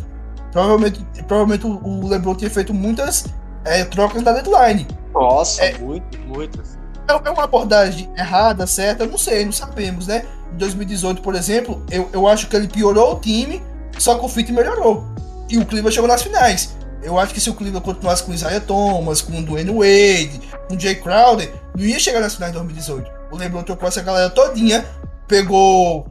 provavelmente, 0.51 1.05
provavelmente 1.27 1.67
o, 1.67 2.07
LeBron 2.07 2.33
tinha 2.33 2.49
feito 2.49 2.73
muitas 2.73 3.25
é, 3.63 3.85
trocas 3.85 4.23
na 4.23 4.31
deadline. 4.31 4.87
Nossa, 5.13 5.63
É. 5.63 5.77
muito, 5.77 6.17
muito. 6.21 6.59
É 7.07 7.13
é 7.13 7.31
uma 7.31 7.43
abordagem 7.43 8.09
errada, 8.17 8.65
certa? 8.65 9.05
Não 9.05 9.19
sei, 9.19 9.45
não 9.45 9.51
sabemos, 9.51 10.07
né? 10.07 10.25
Em 10.51 10.57
2018, 10.57 11.21
por 11.21 11.35
exemplo, 11.35 11.85
eu, 11.91 12.09
eu 12.11 12.27
acho 12.27 12.47
que 12.47 12.55
ele 12.55 12.67
piorou 12.67 13.13
o 13.13 13.19
time, 13.19 13.61
só 13.99 14.15
que 14.15 14.25
o 14.25 14.27
fit 14.27 14.51
melhorou. 14.51 15.05
E 15.47 15.59
o 15.59 15.65
Cleveland 15.65 15.93
chegou 15.93 16.07
nas 16.07 16.23
finais. 16.23 16.75
Eu 17.03 17.19
acho 17.19 17.33
que 17.35 17.39
se 17.39 17.51
o 17.51 17.53
Cleveland 17.53 17.85
continuasse 17.85 18.23
com 18.23 18.31
o 18.31 18.33
Isaiah 18.33 18.59
Thomas, 18.59 19.21
com 19.21 19.37
o 19.37 19.45
Dwayne 19.45 19.71
Wade, 19.71 20.41
com 20.67 20.75
o 20.75 20.79
Jay 20.79 20.95
Crowder, 20.95 21.53
não 21.75 21.85
ia 21.85 21.99
chegar 21.99 22.19
nas 22.19 22.33
finais 22.33 22.51
de 22.51 22.57
2018. 22.57 23.16
O 23.31 23.37
LeBron 23.37 23.63
trocou 23.63 23.87
essa 23.87 24.01
galera 24.01 24.29
todinha, 24.29 24.85
pegou... 25.27 26.07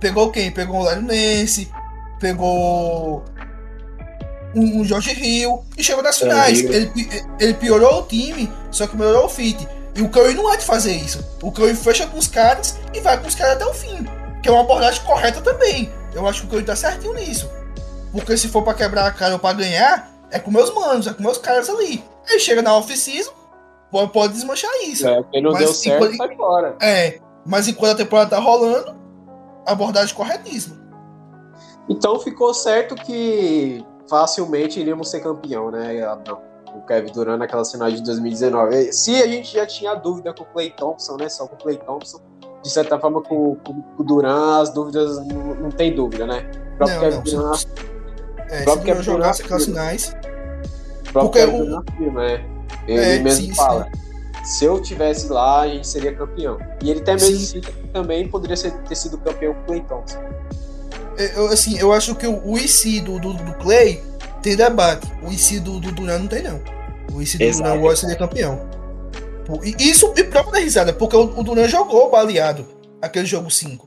Pegou 0.00 0.30
quem? 0.30 0.50
Pegou 0.50 0.80
o 0.80 0.82
Larry 0.84 1.02
Nance, 1.02 1.68
pegou 2.20 3.24
um, 4.54 4.80
um 4.80 4.84
George 4.84 5.10
Hill 5.12 5.64
e 5.76 5.82
chegou 5.82 6.02
nas 6.02 6.18
George 6.18 6.34
finais. 6.34 6.60
Ele, 6.60 7.24
ele 7.40 7.54
piorou 7.54 8.00
o 8.00 8.02
time, 8.06 8.52
só 8.70 8.86
que 8.86 8.96
melhorou 8.96 9.26
o 9.26 9.28
fit. 9.28 9.66
E 9.96 10.02
o 10.02 10.08
Curry 10.08 10.34
não 10.34 10.46
há 10.46 10.54
de 10.54 10.64
fazer 10.64 10.92
isso. 10.92 11.24
O 11.42 11.50
Curry 11.50 11.74
fecha 11.74 12.06
com 12.06 12.16
os 12.16 12.28
caras 12.28 12.78
e 12.94 13.00
vai 13.00 13.18
com 13.20 13.26
os 13.26 13.34
caras 13.34 13.54
até 13.54 13.66
o 13.66 13.74
fim. 13.74 14.06
Que 14.40 14.48
é 14.48 14.52
uma 14.52 14.60
abordagem 14.60 15.02
correta 15.02 15.40
também. 15.40 15.92
Eu 16.14 16.28
acho 16.28 16.42
que 16.42 16.46
o 16.46 16.50
Curry 16.50 16.62
tá 16.62 16.76
certinho 16.76 17.14
nisso. 17.14 17.50
Porque 18.12 18.36
se 18.36 18.46
for 18.46 18.62
pra 18.62 18.74
quebrar 18.74 19.06
a 19.06 19.10
cara 19.10 19.32
ou 19.32 19.40
pra 19.40 19.52
ganhar, 19.52 20.08
é 20.30 20.38
com 20.38 20.52
meus 20.52 20.72
manos, 20.72 21.08
é 21.08 21.12
com 21.12 21.22
meus 21.22 21.38
caras 21.38 21.68
ali. 21.68 22.04
Aí 22.30 22.38
chega 22.38 22.62
na 22.62 22.76
off-season, 22.76 23.32
pode, 23.90 24.32
desmanchar 24.34 24.70
isso. 24.86 25.06
É, 25.06 25.22
quem 25.32 25.42
não 25.42 25.52
Mas 25.52 25.60
deu 25.64 25.72
certo, 25.74 26.04
enquanto- 26.06 26.16
sai 26.16 26.36
fora. 26.36 26.76
É, 26.80 27.20
mas 27.46 27.68
enquanto 27.68 27.92
a 27.92 27.96
temporada 27.96 28.30
tá 28.30 28.38
rolando, 28.38 28.94
abordagem 29.66 30.14
corretíssima. 30.14 30.76
Então 31.88 32.18
ficou 32.20 32.52
certo 32.52 32.94
que 32.94 33.84
facilmente 34.08 34.78
iríamos 34.80 35.10
ser 35.10 35.20
campeão, 35.20 35.70
né, 35.70 36.02
Abrão? 36.04 36.40
O 36.74 36.82
Kevin 36.82 37.10
Durant 37.12 37.38
naquela 37.38 37.64
final 37.64 37.90
de 37.90 38.02
2019. 38.02 38.92
Se 38.92 39.22
a 39.22 39.26
gente 39.26 39.54
já 39.54 39.64
tinha 39.66 39.94
dúvida 39.94 40.34
com 40.34 40.42
o 40.44 40.46
Clay 40.46 40.70
Thompson, 40.70 41.16
né? 41.16 41.28
Só 41.28 41.46
com 41.46 41.54
o 41.54 41.58
Clay 41.58 41.78
Thompson, 41.78 42.20
de 42.62 42.70
certa 42.70 42.98
forma 43.00 43.22
com, 43.22 43.56
com- 43.56 43.80
com 43.82 44.02
o 44.02 44.04
Durant, 44.04 44.60
as 44.62 44.70
dúvidas 44.74 45.16
não, 45.26 45.54
não 45.54 45.70
tem 45.70 45.94
dúvida, 45.94 46.26
né? 46.26 46.44
O 46.74 46.76
próprio 46.76 46.94
Não, 46.96 47.00
Kevin 47.00 47.16
não, 47.16 47.22
Durant, 47.42 47.56
se, 47.56 47.66
é, 48.50 48.58
se 48.58 48.64
próprio 48.64 48.82
o 48.82 48.84
Kevin 48.84 49.00
Durant 49.00 49.04
jogasse 49.04 49.42
aquelas 49.42 49.64
finais, 49.64 50.08
o 51.08 51.12
próprio 51.12 51.22
porque 51.22 51.38
Kevin 51.38 51.56
o- 51.62 51.64
Durant 51.64 51.90
né? 52.12 52.44
Ele 52.86 53.00
É, 53.00 53.18
mesmo 53.20 53.46
sim, 53.46 53.54
fala. 53.54 53.88
Se 54.44 54.64
eu 54.64 54.80
tivesse 54.80 55.28
lá, 55.28 55.62
a 55.62 55.68
gente 55.68 55.86
seria 55.86 56.14
campeão. 56.14 56.58
E 56.82 56.90
ele 56.90 57.00
até 57.00 57.12
mesmo 57.14 57.36
Sim. 57.38 57.60
também 57.92 58.26
poderia 58.28 58.56
ser, 58.56 58.72
ter 58.82 58.94
sido 58.94 59.18
campeão 59.18 59.52
com 59.54 59.60
o 59.60 59.64
Clay 59.64 59.80
Thompson. 59.82 60.18
eu, 61.36 61.46
assim, 61.48 61.76
eu 61.78 61.92
acho 61.92 62.14
que 62.14 62.26
o, 62.26 62.56
IC 62.56 63.00
do, 63.00 63.18
do, 63.18 63.34
do 63.34 63.54
Clay 63.54 64.02
tem 64.42 64.56
debate. 64.56 65.06
O 65.22 65.30
IC 65.32 65.60
do, 65.60 65.80
do 65.80 65.92
Durant 65.92 66.20
não 66.20 66.28
tem, 66.28 66.42
não. 66.42 66.60
O 67.12 67.20
IC 67.20 67.36
do 67.38 67.44
Exato. 67.44 67.70
Agora 67.70 67.96
seria 67.96 68.16
campeão. 68.16 68.66
E 69.64 69.90
isso 69.90 70.12
e 70.16 70.24
próprio 70.24 70.52
da 70.52 70.58
risada, 70.60 70.92
porque 70.92 71.16
o, 71.16 71.22
o 71.38 71.42
Durant 71.42 71.68
jogou 71.70 72.10
baleado 72.10 72.66
aquele 73.02 73.26
jogo 73.26 73.50
5. 73.50 73.86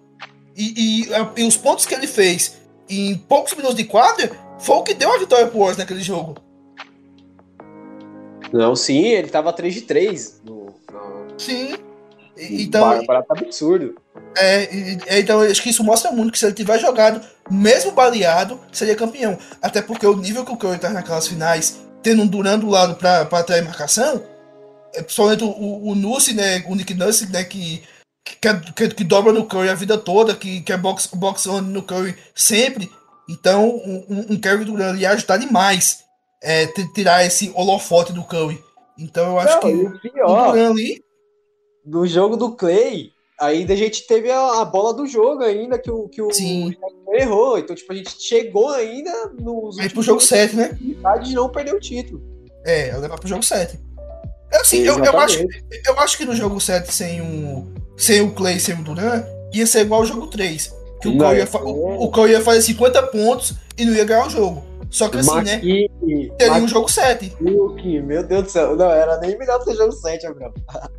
E, 0.56 1.06
e, 1.08 1.14
a- 1.16 1.32
e 1.38 1.44
os 1.44 1.56
pontos 1.56 1.86
que 1.86 1.94
ele 1.96 2.08
fez 2.08 2.56
em 2.90 3.16
poucos 3.16 3.54
minutos 3.56 3.76
de 3.78 3.86
quadra 3.86 4.32
foi 4.60 4.76
o 4.76 4.84
que 4.84 4.94
deu 4.94 5.12
a 5.14 5.18
vitória 5.18 5.48
pro 5.48 5.58
Warriors 5.60 5.78
naquele 5.78 6.02
jogo. 6.04 6.36
Não, 8.54 8.76
sim, 8.76 9.06
ele 9.08 9.30
tava 9.30 9.54
3 9.54 9.74
de 9.74 9.82
3 9.82 10.42
no, 10.44 10.66
no, 10.92 11.40
Sim. 11.40 11.76
E- 12.38 12.64
Então, 12.64 12.82
bar- 12.82 13.06
barato 13.06 13.34
absurdo. 13.34 13.96
É, 14.36 14.74
e- 14.74 14.94
e- 14.94 15.20
então 15.20 15.42
acho 15.42 15.62
que 15.62 15.70
isso 15.70 15.84
mostra 15.84 16.12
muito 16.12 16.32
que 16.32 16.40
se 16.40 16.46
ele 16.46 16.54
tiver 16.54 16.80
jogado, 16.80 17.22
mesmo 17.50 17.92
baleado, 17.92 18.60
seria 18.72 18.96
campeão. 18.96 19.38
Até 19.62 19.82
porque 19.82 20.06
o 20.08 20.16
nível 20.16 20.44
que 20.46 20.52
o 20.52 20.58
Curry 20.58 20.80
tá 20.80 20.90
naquelas 20.90 21.28
finais, 21.28 21.80
tendo 22.02 22.24
um 22.24 22.28
Durant 22.28 22.60
do 22.62 22.70
lado 22.70 22.96
pra, 22.96 23.26
pra 23.26 23.40
atrair 23.40 23.64
marcação, 23.64 24.24
é, 24.94 25.02
principalmente 25.02 25.44
o, 25.44 25.50
o, 25.50 25.90
o 25.92 25.96
Nussi, 25.96 26.34
né, 26.34 26.64
o 26.68 26.76
Nick 26.76 26.94
Nurse, 26.94 27.32
né, 27.32 27.44
que, 27.44 27.84
que, 28.26 28.54
que, 28.76 28.88
que 28.90 29.04
dobra 29.04 29.32
no 29.34 29.46
Curry 29.46 29.70
a 29.70 29.76
vida 29.76 29.98
toda, 29.98 30.34
que, 30.36 30.62
que 30.62 30.74
é 30.74 30.78
box, 30.78 31.10
box 31.14 31.46
on 31.48 31.62
no 31.62 31.84
Curry 31.84 32.16
sempre. 32.34 32.90
Então, 33.30 33.68
um, 33.70 34.06
um- 34.32 34.40
Curry 34.42 34.66
Durant 34.66 35.00
ia 35.00 35.12
ajudar 35.12 35.38
demais 35.38 36.00
é, 36.42 36.68
tirar 36.94 37.26
esse 37.26 37.52
holofote 37.56 38.12
do 38.12 38.24
Curry. 38.24 38.62
Então 38.98 39.32
eu 39.32 39.40
acho 39.40 39.56
Não, 39.56 39.62
que 39.62 39.68
o 39.74 40.00
pior, 40.00 40.58
ali. 40.58 41.04
no 41.86 42.06
jogo 42.06 42.36
do 42.36 42.56
Clay, 42.56 43.12
ainda 43.40 43.74
a 43.74 43.76
gente 43.76 44.06
teve 44.06 44.30
a, 44.32 44.62
a 44.62 44.66
bola 44.66 44.94
do 44.94 45.08
jogo 45.08 45.44
ainda, 45.44 45.80
que 45.80 45.90
o, 45.90 46.08
que 46.08 46.22
o 46.22 46.32
Sim. 46.32 46.76
errou. 47.14 47.58
Então, 47.58 47.76
tipo, 47.76 47.92
a 47.92 47.96
gente 47.96 48.22
chegou 48.22 48.70
ainda 48.70 49.12
nos 49.40 49.80
Aí 49.80 49.90
pro 49.90 50.04
jogo 50.04 50.22
7, 50.22 50.56
né? 50.56 50.78
de 51.24 51.34
não 51.34 51.50
perder 51.50 51.76
o 51.76 51.80
título. 51.80 52.22
É, 52.66 52.90
ela 52.90 53.00
levar 53.00 53.18
pro 53.20 53.28
jogo 53.28 53.44
7. 53.44 53.80
É 54.52 54.58
assim, 54.58 54.80
eu, 54.80 55.04
eu, 55.04 55.18
acho, 55.18 55.40
eu 55.88 56.00
acho 56.00 56.18
que 56.18 56.26
no 56.26 56.36
jogo 56.36 56.60
7, 56.60 56.94
sem 56.94 57.22
o, 57.22 57.74
sem 57.98 58.22
o 58.22 58.32
Clay 58.32 58.60
sem 58.60 58.76
o 58.76 58.84
Duran, 58.84 59.24
ia 59.54 59.66
ser 59.66 59.82
igual 59.82 60.02
ao 60.02 60.06
jogo 60.06 60.28
3. 60.28 60.76
Que 61.02 61.08
o 61.08 61.18
Clay 61.18 61.40
ia, 61.40 61.48
o, 61.64 62.06
o 62.06 62.12
Curry 62.12 62.34
ia 62.34 62.42
fazer 62.42 62.62
50 62.62 63.02
pontos 63.08 63.54
e 63.78 63.86
não 63.86 63.94
ia 63.94 64.04
ganhar 64.04 64.28
o 64.28 64.30
jogo. 64.30 64.71
Só 64.92 65.08
que 65.10 65.18
assim, 65.18 65.42
né? 65.42 65.56
Maquine, 65.56 66.32
Teria 66.38 66.54
um 66.62 66.68
jogo 66.68 66.88
7. 66.92 67.34
Maquine, 67.42 68.02
meu 68.02 68.24
Deus 68.24 68.44
do 68.44 68.50
céu. 68.52 68.76
Não, 68.76 68.92
era 68.92 69.18
nem 69.20 69.38
melhor 69.38 69.64
ter 69.64 69.74
jogo 69.76 69.92
7, 69.94 70.28
Abraão. 70.28 70.54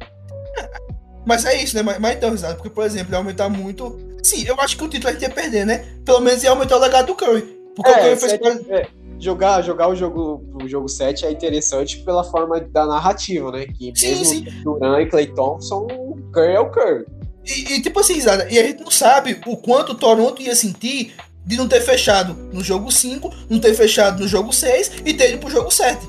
Mas 1.24 1.45
é 1.45 1.62
isso, 1.62 1.76
né? 1.76 1.82
Mas, 1.82 1.99
mas 2.01 2.16
então, 2.16 2.30
risada, 2.30 2.55
porque, 2.55 2.70
por 2.70 2.84
exemplo, 2.84 3.12
ia 3.12 3.18
aumentar 3.18 3.49
muito. 3.49 3.97
Sim, 4.22 4.45
eu 4.47 4.61
acho 4.61 4.76
que 4.76 4.82
o 4.84 4.88
título 4.88 5.11
a 5.11 5.12
gente 5.12 5.22
ia 5.22 5.30
perder, 5.30 5.64
né? 5.64 5.86
Pelo 6.05 6.20
menos 6.20 6.43
ia 6.43 6.51
aumentar 6.51 6.76
o 6.76 6.80
legado 6.80 7.07
do 7.07 7.14
Curry. 7.14 7.43
Porque 7.76 7.90
o 7.90 7.95
É, 7.95 7.99
Curry 8.03 8.16
fez. 8.16 8.32
sete- 8.32 8.72
é, 8.72 8.86
jogar, 9.20 9.62
jogar 9.62 9.88
o 9.88 9.95
jogo 9.95 10.43
o 10.61 10.66
jogo 10.68 10.88
7 10.88 11.24
é 11.24 11.30
interessante 11.30 11.99
pela 11.99 12.24
forma 12.24 12.61
da 12.61 12.86
narrativa, 12.86 13.53
né? 13.53 13.66
Que 13.66 13.93
Sim, 13.95 14.09
mesmo 14.09 14.24
sim. 14.24 14.45
Duran 14.64 15.01
e 15.03 15.07
Clay 15.07 15.26
Thompson, 15.28 15.86
o 15.88 16.16
Curry 16.32 16.55
é 16.55 16.61
o 16.61 16.70
Curry. 16.70 17.05
E, 17.45 17.74
e, 17.74 17.82
tipo 17.82 18.01
assim, 18.01 18.14
risada, 18.14 18.49
e 18.51 18.59
a 18.59 18.62
gente 18.64 18.82
não 18.82 18.90
sabe 18.90 19.40
o 19.47 19.57
quanto 19.57 19.93
o 19.93 19.95
Toronto 19.97 20.43
ia 20.43 20.55
sentir 20.57 21.14
de 21.45 21.57
não 21.57 21.66
ter 21.68 21.80
fechado 21.80 22.34
no 22.53 22.62
jogo 22.62 22.90
5, 22.90 23.32
não 23.51 23.59
ter 23.59 23.74
fechado 23.74 24.20
no 24.20 24.28
jogo 24.28 24.53
6 24.53 24.93
e 25.05 25.14
ter 25.14 25.30
ido 25.30 25.38
pro 25.38 25.51
jogo 25.51 25.70
7. 25.70 26.07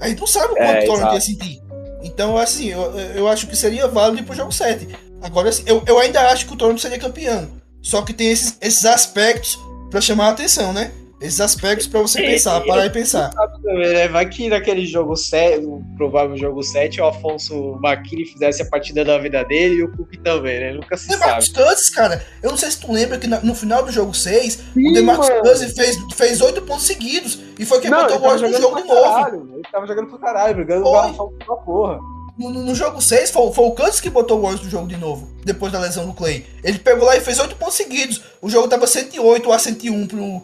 A 0.00 0.08
gente 0.08 0.20
não 0.20 0.26
sabe 0.26 0.52
o 0.52 0.56
quanto 0.56 0.62
É, 0.76 0.82
o 0.82 0.86
Toronto 0.86 1.00
exato. 1.00 1.14
ia 1.14 1.20
sentir. 1.20 1.62
Então, 2.02 2.36
assim, 2.38 2.68
eu, 2.68 2.80
eu 3.14 3.28
acho 3.28 3.46
que 3.46 3.56
seria 3.56 3.88
válido 3.88 4.22
ir 4.22 4.24
pro 4.24 4.34
jogo 4.34 4.52
7. 4.52 4.88
Agora, 5.20 5.48
assim, 5.48 5.64
eu, 5.66 5.82
eu 5.86 5.98
ainda 5.98 6.20
acho 6.30 6.46
que 6.46 6.52
o 6.52 6.56
Toronto 6.56 6.80
seria 6.80 6.98
campeão. 6.98 7.48
Só 7.82 8.02
que 8.02 8.12
tem 8.12 8.30
esses, 8.30 8.56
esses 8.60 8.84
aspectos 8.84 9.58
pra 9.90 10.00
chamar 10.00 10.26
a 10.26 10.30
atenção, 10.30 10.72
né? 10.72 10.92
Esses 11.20 11.40
aspectos 11.40 11.86
pra 11.88 12.00
você 12.00 12.22
pensar, 12.22 12.60
parar 12.66 12.86
e 12.86 12.90
pensar. 12.90 13.30
Também, 13.30 13.92
né? 13.92 14.06
Vai 14.08 14.28
que 14.28 14.48
naquele 14.48 14.86
jogo 14.86 15.16
7, 15.16 15.62
no 15.62 15.84
provável 15.96 16.36
jogo 16.36 16.62
7, 16.62 17.00
o 17.00 17.06
Afonso 17.06 17.76
Maquini 17.82 18.24
fizesse 18.24 18.62
a 18.62 18.66
partida 18.66 19.04
da 19.04 19.18
vida 19.18 19.44
dele 19.44 19.74
e 19.76 19.82
o 19.82 19.90
Cook 19.96 20.16
também, 20.22 20.60
né? 20.60 20.72
Nunca 20.74 20.96
se 20.96 21.08
Demarcus 21.08 21.46
sabe. 21.46 21.58
Cousins, 21.66 21.90
cara, 21.90 22.24
eu 22.42 22.50
não 22.50 22.56
sei 22.56 22.70
se 22.70 22.78
tu 22.80 22.92
lembra 22.92 23.18
que 23.18 23.26
no 23.26 23.54
final 23.54 23.82
do 23.84 23.90
jogo 23.90 24.14
6, 24.14 24.54
o 24.54 24.58
Sim, 24.74 24.92
Demarcus 24.92 25.28
mano. 25.28 25.42
Cousins 25.42 25.72
fez, 25.72 25.96
fez 26.14 26.40
8 26.40 26.62
pontos 26.62 26.86
seguidos. 26.86 27.40
E 27.58 27.64
foi 27.64 27.80
quem 27.80 27.90
Não, 27.90 28.02
botou 28.02 28.18
o 28.18 28.20
Warriors 28.20 28.52
no 28.52 28.60
jogo 28.60 28.80
de 28.82 28.86
novo. 28.86 29.02
caralho. 29.02 29.50
Ele 29.54 29.62
tava 29.72 29.86
jogando 29.88 30.06
pra 30.10 30.18
caralho, 30.20 30.54
brigando 30.54 30.82
Foi. 30.84 30.92
no 30.92 31.02
garrafão 31.02 31.32
pra 31.44 31.56
porra. 31.56 31.98
No, 32.38 32.50
no- 32.50 32.62
no 32.62 32.74
jogo 32.76 33.02
6, 33.02 33.32
foi, 33.32 33.52
foi 33.52 33.64
o 33.64 33.72
Kansas 33.72 33.98
que 34.00 34.08
botou 34.08 34.38
o 34.38 34.42
Warriors 34.42 34.64
no 34.64 34.70
jogo 34.70 34.86
de 34.86 34.96
novo, 34.96 35.28
depois 35.44 35.72
da 35.72 35.80
lesão 35.80 36.06
do 36.06 36.12
Clay. 36.14 36.46
Ele 36.62 36.78
pegou 36.78 37.04
lá 37.06 37.16
e 37.16 37.20
fez 37.20 37.40
8 37.40 37.56
pontos 37.56 37.74
seguidos. 37.74 38.22
O 38.40 38.48
jogo 38.48 38.68
tava 38.68 38.86
108 38.86 39.52
a 39.52 39.58
101 39.58 40.06
pro, 40.06 40.40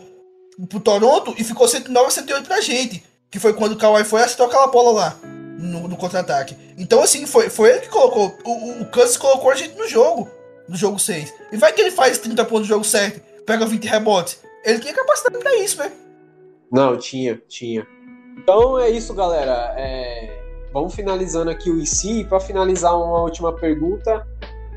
pro 0.68 0.80
Toronto 0.80 1.34
e 1.38 1.44
ficou 1.44 1.66
109 1.66 2.06
a 2.06 2.10
108 2.10 2.46
pra 2.46 2.60
gente. 2.60 3.02
Que 3.30 3.38
foi 3.38 3.52
quando 3.52 3.72
o 3.72 3.76
Kawhi 3.76 4.04
foi 4.04 4.22
acertou 4.22 4.46
aquela 4.46 4.68
bola 4.68 4.92
lá, 4.92 5.16
no, 5.24 5.88
no 5.88 5.96
contra-ataque. 5.96 6.56
Então, 6.78 7.02
assim, 7.02 7.26
foi, 7.26 7.50
foi 7.50 7.70
ele 7.70 7.80
que 7.80 7.88
colocou. 7.88 8.36
O, 8.44 8.82
o, 8.82 8.86
Kansas 8.86 9.16
colocou 9.16 9.50
a 9.50 9.56
gente 9.56 9.76
no 9.76 9.88
jogo, 9.88 10.28
no 10.68 10.76
jogo 10.76 10.98
6. 10.98 11.34
E 11.50 11.56
vai 11.56 11.72
que 11.72 11.80
ele 11.80 11.90
faz 11.90 12.18
30 12.18 12.44
pontos 12.44 12.68
no 12.68 12.74
jogo 12.74 12.84
7, 12.84 13.20
pega 13.44 13.66
20 13.66 13.84
rebotes. 13.86 14.40
Ele 14.64 14.78
tinha 14.78 14.94
capacidade 14.94 15.38
pra 15.38 15.56
isso, 15.56 15.78
né? 15.78 15.90
Não, 16.70 16.96
tinha, 16.96 17.42
tinha. 17.48 17.86
Então 18.38 18.78
é 18.78 18.88
isso, 18.88 19.12
galera. 19.14 19.74
É, 19.76 20.44
Vamos 20.74 20.92
finalizando 20.92 21.52
aqui 21.52 21.70
o 21.70 21.78
IC. 21.78 22.24
Para 22.24 22.40
finalizar, 22.40 22.92
uma 22.96 23.22
última 23.22 23.52
pergunta, 23.52 24.26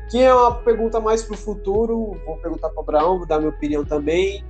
que 0.08 0.22
é 0.22 0.32
uma 0.32 0.54
pergunta 0.54 1.00
mais 1.00 1.24
para 1.24 1.34
o 1.34 1.36
futuro. 1.36 2.16
Vou 2.24 2.36
perguntar 2.36 2.68
para 2.68 2.78
o 2.78 2.82
Abraão, 2.82 3.18
vou 3.18 3.26
dar 3.26 3.38
minha 3.38 3.50
opinião 3.50 3.84
também. 3.84 4.44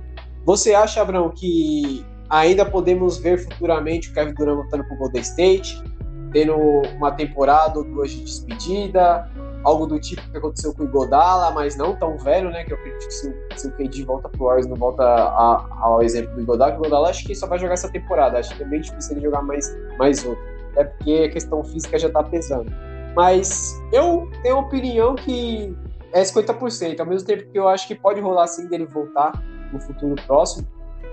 Você 0.45 0.73
acha, 0.73 1.01
Abraão, 1.01 1.29
que 1.29 2.05
ainda 2.29 2.65
podemos 2.65 3.17
ver 3.17 3.39
futuramente 3.39 4.09
o 4.09 4.13
Kevin 4.13 4.33
Durant 4.33 4.55
voltando 4.57 4.83
para 4.85 4.95
o 4.95 4.97
Golden 4.99 5.21
State, 5.21 5.83
tendo 6.31 6.55
uma 6.95 7.11
temporada 7.11 7.79
ou 7.79 7.83
duas 7.83 8.11
de 8.11 8.23
despedida, 8.23 9.29
algo 9.63 9.85
do 9.85 9.99
tipo 9.99 10.21
que 10.29 10.37
aconteceu 10.37 10.73
com 10.73 10.83
o 10.83 10.85
Igodala, 10.85 11.51
mas 11.51 11.75
não 11.75 11.95
tão 11.95 12.17
velho, 12.17 12.49
né? 12.49 12.63
Que 12.63 12.73
eu 12.73 12.77
acredito 12.77 13.07
que 13.07 13.13
se, 13.13 13.35
se 13.55 13.67
o 13.67 13.71
KD 13.71 14.05
volta 14.05 14.29
pro 14.29 14.45
Warriors, 14.45 14.67
não 14.67 14.75
volta 14.75 15.03
a, 15.03 15.67
ao 15.81 16.01
exemplo 16.01 16.33
do 16.35 16.41
Igodala, 16.41 16.71
que 16.71 16.77
o 16.77 16.81
Igodala 16.81 17.09
acho 17.09 17.25
que 17.25 17.35
só 17.35 17.47
vai 17.47 17.59
jogar 17.59 17.73
essa 17.73 17.89
temporada, 17.89 18.37
acho 18.37 18.55
que 18.55 18.63
é 18.63 18.65
bem 18.65 18.81
difícil 18.81 19.17
ele 19.17 19.25
jogar 19.25 19.41
mais, 19.41 19.75
mais 19.97 20.25
outro, 20.25 20.43
até 20.71 20.85
porque 20.85 21.27
a 21.29 21.31
questão 21.31 21.63
física 21.63 21.97
já 21.97 22.09
tá 22.09 22.23
pesando. 22.23 22.71
Mas 23.15 23.75
eu 23.91 24.29
tenho 24.43 24.57
a 24.57 24.59
opinião 24.59 25.15
que 25.15 25.75
é 26.13 26.21
50%, 26.21 26.99
ao 26.99 27.05
mesmo 27.05 27.27
tempo 27.27 27.51
que 27.51 27.57
eu 27.57 27.67
acho 27.67 27.87
que 27.87 27.95
pode 27.95 28.21
rolar 28.21 28.47
sim 28.47 28.67
dele 28.67 28.85
voltar 28.85 29.31
no 29.71 29.79
futuro 29.79 30.15
próximo, 30.25 30.67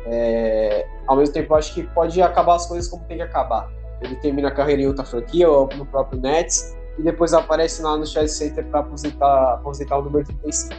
é, 0.06 0.86
ao 1.06 1.16
mesmo 1.16 1.34
tempo 1.34 1.54
acho 1.54 1.74
que 1.74 1.82
pode 1.82 2.20
acabar 2.22 2.56
as 2.56 2.66
coisas 2.66 2.88
como 2.88 3.04
tem 3.04 3.16
que 3.16 3.22
acabar. 3.22 3.68
Ele 4.00 4.14
termina 4.16 4.48
a 4.48 4.50
carreira 4.50 4.82
em 4.82 4.86
outra 4.86 5.04
franquia 5.04 5.48
ou 5.48 5.68
no 5.74 5.86
próprio 5.86 6.20
Nets, 6.20 6.76
e 6.98 7.02
depois 7.02 7.32
aparece 7.34 7.82
lá 7.82 7.96
no 7.96 8.06
Chelsea 8.06 8.48
Center 8.48 8.64
para 8.66 8.80
aposentar, 8.80 9.54
aposentar 9.54 9.98
o 9.98 10.02
número 10.02 10.24
35. 10.24 10.74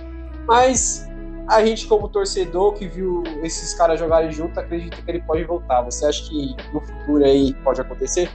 Mas 0.47 1.07
a 1.47 1.63
gente, 1.65 1.87
como 1.87 2.09
torcedor 2.09 2.73
que 2.73 2.87
viu 2.87 3.23
esses 3.43 3.73
caras 3.73 3.99
jogarem 3.99 4.31
junto, 4.31 4.59
acredita 4.59 5.01
que 5.01 5.11
ele 5.11 5.21
pode 5.21 5.43
voltar. 5.43 5.81
Você 5.83 6.05
acha 6.05 6.27
que 6.27 6.55
no 6.73 6.81
futuro 6.81 7.23
aí 7.23 7.53
pode 7.63 7.79
acontecer? 7.81 8.29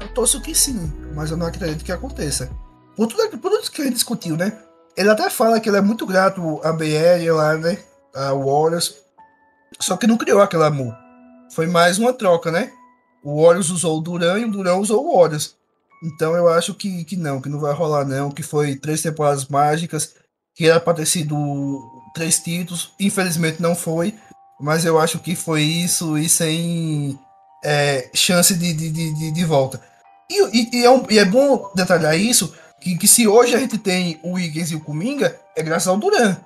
Eu 0.00 0.08
torço 0.08 0.40
que 0.40 0.54
sim, 0.54 0.92
mas 1.14 1.30
eu 1.30 1.36
não 1.36 1.46
acredito 1.46 1.84
que 1.84 1.92
aconteça. 1.92 2.50
Por 2.96 3.06
tudo, 3.06 3.38
por 3.38 3.50
tudo 3.50 3.70
que 3.70 3.82
ele 3.82 3.90
discutiu, 3.90 4.36
né? 4.36 4.58
Ele 4.96 5.10
até 5.10 5.28
fala 5.28 5.60
que 5.60 5.68
ele 5.68 5.76
é 5.76 5.82
muito 5.82 6.06
grato 6.06 6.60
a 6.64 6.72
BR 6.72 7.30
lá, 7.32 7.54
né? 7.56 7.78
A 8.14 8.32
Warriors. 8.32 8.94
Só 9.78 9.96
que 9.96 10.06
não 10.06 10.16
criou 10.16 10.40
aquele 10.40 10.64
amor. 10.64 10.96
Foi 11.50 11.66
mais 11.66 11.98
uma 11.98 12.12
troca, 12.12 12.50
né? 12.50 12.72
O 13.22 13.42
Warriors 13.42 13.70
usou 13.70 13.98
o 13.98 14.00
Duran 14.00 14.38
e 14.38 14.44
o 14.44 14.50
Duran 14.50 14.76
usou 14.76 15.04
o 15.04 15.18
Warriors. 15.18 15.54
Então 16.02 16.34
eu 16.34 16.48
acho 16.48 16.74
que, 16.74 17.04
que 17.04 17.16
não, 17.16 17.40
que 17.40 17.48
não 17.48 17.58
vai 17.58 17.72
rolar 17.72 18.04
não, 18.04 18.30
que 18.30 18.42
foi 18.42 18.76
três 18.76 19.02
temporadas 19.02 19.46
mágicas, 19.46 20.14
que 20.54 20.66
era 20.66 20.80
para 20.80 20.94
ter 20.94 21.06
sido 21.06 21.82
três 22.14 22.38
títulos, 22.38 22.92
infelizmente 22.98 23.60
não 23.60 23.74
foi, 23.74 24.14
mas 24.60 24.84
eu 24.84 24.98
acho 24.98 25.18
que 25.18 25.34
foi 25.34 25.62
isso 25.62 26.16
e 26.16 26.28
sem 26.28 27.18
é, 27.64 28.08
chance 28.14 28.54
de, 28.54 28.72
de, 28.72 28.90
de, 28.90 29.32
de, 29.32 29.44
volta. 29.44 29.80
E, 30.30 30.42
e, 30.56 30.80
e, 30.80 30.84
é 30.84 30.90
um, 30.90 31.04
e, 31.10 31.18
é 31.18 31.24
bom 31.24 31.70
detalhar 31.74 32.18
isso, 32.18 32.54
que, 32.80 32.96
que 32.96 33.08
se 33.08 33.26
hoje 33.26 33.54
a 33.54 33.58
gente 33.58 33.78
tem 33.78 34.18
o 34.22 34.32
Wiggins 34.32 34.70
e 34.70 34.76
o 34.76 34.80
Kuminga, 34.80 35.38
é 35.56 35.62
graças 35.62 35.88
ao 35.88 35.96
Duran. 35.96 36.36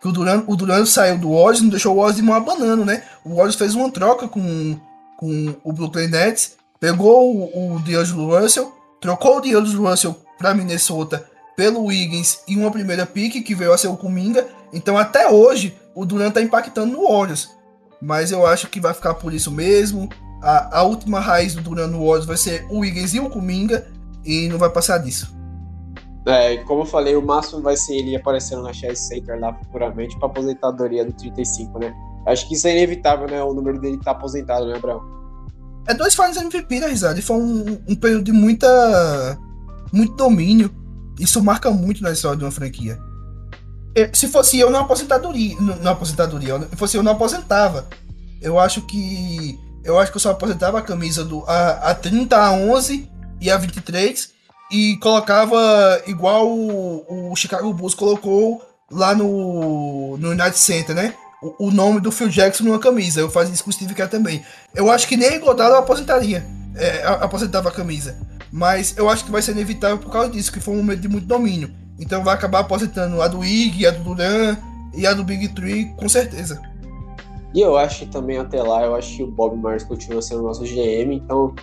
Que 0.00 0.08
o 0.08 0.12
Duran, 0.12 0.44
o 0.46 0.56
Duran 0.56 0.84
saiu 0.86 1.18
do 1.18 1.32
Warriors 1.32 1.62
não 1.62 1.70
deixou 1.70 1.94
o 1.94 1.96
Warriors 1.96 2.16
de 2.16 2.22
mão 2.22 2.34
abanando, 2.34 2.84
né? 2.84 3.02
O 3.24 3.30
Warriors 3.30 3.56
fez 3.56 3.74
uma 3.74 3.90
troca 3.90 4.28
com, 4.28 4.78
com 5.16 5.54
o 5.64 5.72
Brooklyn 5.72 6.08
Nets, 6.08 6.56
pegou 6.78 7.34
o, 7.34 7.76
o 7.76 7.80
D'Angelo 7.80 8.38
Russell, 8.38 8.72
Trocou 9.04 9.36
o 9.36 9.40
D'Angelo 9.42 9.90
Russell 9.90 10.18
para 10.38 10.54
Minnesota 10.54 11.28
pelo 11.54 11.84
Wiggins 11.84 12.38
e 12.48 12.56
uma 12.56 12.70
primeira 12.70 13.04
pick 13.04 13.44
que 13.44 13.54
veio 13.54 13.70
a 13.74 13.76
ser 13.76 13.88
o 13.88 13.98
Kuminga. 13.98 14.48
Então 14.72 14.96
até 14.96 15.28
hoje 15.28 15.76
o 15.94 16.06
Durant 16.06 16.32
tá 16.32 16.40
impactando 16.40 16.92
no 16.92 17.06
Warriors. 17.06 17.50
Mas 18.00 18.32
eu 18.32 18.46
acho 18.46 18.66
que 18.68 18.80
vai 18.80 18.94
ficar 18.94 19.12
por 19.12 19.34
isso 19.34 19.50
mesmo. 19.50 20.08
A, 20.42 20.78
a 20.78 20.82
última 20.84 21.20
raiz 21.20 21.54
do 21.54 21.60
Durant 21.60 21.90
no 21.90 21.98
Warriors 21.98 22.24
vai 22.24 22.38
ser 22.38 22.66
o 22.70 22.78
Wiggins 22.78 23.12
e 23.12 23.20
o 23.20 23.28
Kuminga 23.28 23.86
e 24.24 24.48
não 24.48 24.56
vai 24.56 24.70
passar 24.70 24.96
disso. 24.96 25.36
É, 26.26 26.56
como 26.58 26.82
eu 26.82 26.86
falei, 26.86 27.14
o 27.16 27.22
máximo 27.22 27.60
vai 27.60 27.76
ser 27.76 27.96
ele 27.96 28.16
aparecendo 28.16 28.62
na 28.62 28.72
Chelsea 28.72 29.18
Center 29.18 29.38
lá 29.38 29.52
futuramente 29.52 30.18
para 30.18 30.26
aposentadoria 30.26 31.04
do 31.04 31.12
35, 31.12 31.78
né? 31.78 31.94
Acho 32.26 32.48
que 32.48 32.54
isso 32.54 32.66
é 32.66 32.72
inevitável, 32.72 33.26
né? 33.28 33.42
O 33.42 33.52
número 33.52 33.78
dele 33.78 33.98
tá 34.02 34.12
aposentado, 34.12 34.66
né, 34.66 34.76
Abraão? 34.76 35.02
É 35.86 35.92
dois 35.92 36.14
Finals 36.14 36.36
MVP, 36.36 36.80
né? 36.80 36.92
E 36.92 37.22
foi 37.22 37.36
um, 37.36 37.78
um 37.86 37.94
período 37.94 38.24
de 38.24 38.32
muita. 38.32 39.38
muito 39.92 40.14
domínio. 40.14 40.74
Isso 41.20 41.42
marca 41.42 41.70
muito 41.70 42.02
na 42.02 42.10
história 42.10 42.38
de 42.38 42.44
uma 42.44 42.50
franquia. 42.50 42.98
Se 44.12 44.26
fosse 44.26 44.58
eu, 44.58 44.70
não 44.70 44.80
aposentadoria. 44.80 45.56
Não, 45.60 45.92
aposentadoria. 45.92 46.58
Se 46.70 46.76
fosse 46.76 46.96
eu, 46.96 47.02
não 47.02 47.12
aposentava. 47.12 47.86
Eu 48.40 48.58
acho 48.58 48.82
que. 48.82 49.60
Eu 49.84 49.98
acho 49.98 50.10
que 50.10 50.16
eu 50.16 50.20
só 50.20 50.30
aposentava 50.30 50.78
a 50.78 50.82
camisa 50.82 51.22
do. 51.22 51.44
A, 51.46 51.90
a 51.90 51.94
30, 51.94 52.36
a 52.36 52.50
11 52.52 53.08
e 53.40 53.50
a 53.50 53.56
23. 53.56 54.33
E 54.70 54.96
colocava 54.96 56.02
igual 56.06 56.48
o, 56.48 57.30
o 57.30 57.36
Chicago 57.36 57.72
Bulls 57.72 57.94
colocou 57.94 58.62
lá 58.90 59.14
no, 59.14 60.16
no 60.16 60.30
United 60.30 60.58
Center, 60.58 60.94
né? 60.94 61.14
o, 61.58 61.70
nome 61.70 62.00
do 62.00 62.10
Phil 62.10 62.28
Jackson 62.28 62.64
numa 62.64 62.78
camisa. 62.78 63.20
Eu 63.20 63.30
fazia 63.30 63.52
isso 63.52 63.62
com 63.62 63.70
o 63.70 63.72
Steve 63.72 63.94
Kerr 63.94 64.08
também. 64.08 64.42
Eu 64.74 64.90
acho 64.90 65.06
que 65.06 65.16
nem 65.16 65.38
Godard 65.38 65.72
eu 65.72 65.78
aposentaria. 65.78 66.44
É, 66.74 67.04
aposentava 67.06 67.68
a 67.68 67.72
camisa. 67.72 68.16
Mas 68.50 68.96
eu 68.96 69.08
acho 69.08 69.24
que 69.24 69.30
vai 69.30 69.42
ser 69.42 69.52
inevitável 69.52 69.98
por 69.98 70.10
causa 70.10 70.30
disso, 70.30 70.52
que 70.52 70.60
foi 70.60 70.74
um 70.74 70.78
momento 70.78 71.00
de 71.00 71.08
muito 71.08 71.26
domínio. 71.26 71.70
Então 71.98 72.24
vai 72.24 72.34
acabar 72.34 72.60
aposentando 72.60 73.20
a 73.20 73.28
do 73.28 73.44
Ig, 73.44 73.86
a 73.86 73.90
do 73.90 74.02
Duran 74.02 74.56
e 74.94 75.06
a 75.06 75.12
do 75.12 75.22
Big 75.22 75.48
Tree, 75.48 75.86
com 75.96 76.08
certeza. 76.08 76.60
E 77.54 77.60
eu 77.60 77.76
acho 77.76 78.00
que 78.00 78.06
também 78.06 78.38
até 78.38 78.60
lá, 78.62 78.82
eu 78.84 78.96
acho 78.96 79.16
que 79.16 79.22
o 79.22 79.30
Bob 79.30 79.56
Myers 79.56 79.84
continua 79.84 80.20
sendo 80.20 80.42
nosso 80.42 80.64
GM, 80.64 81.14
então 81.14 81.54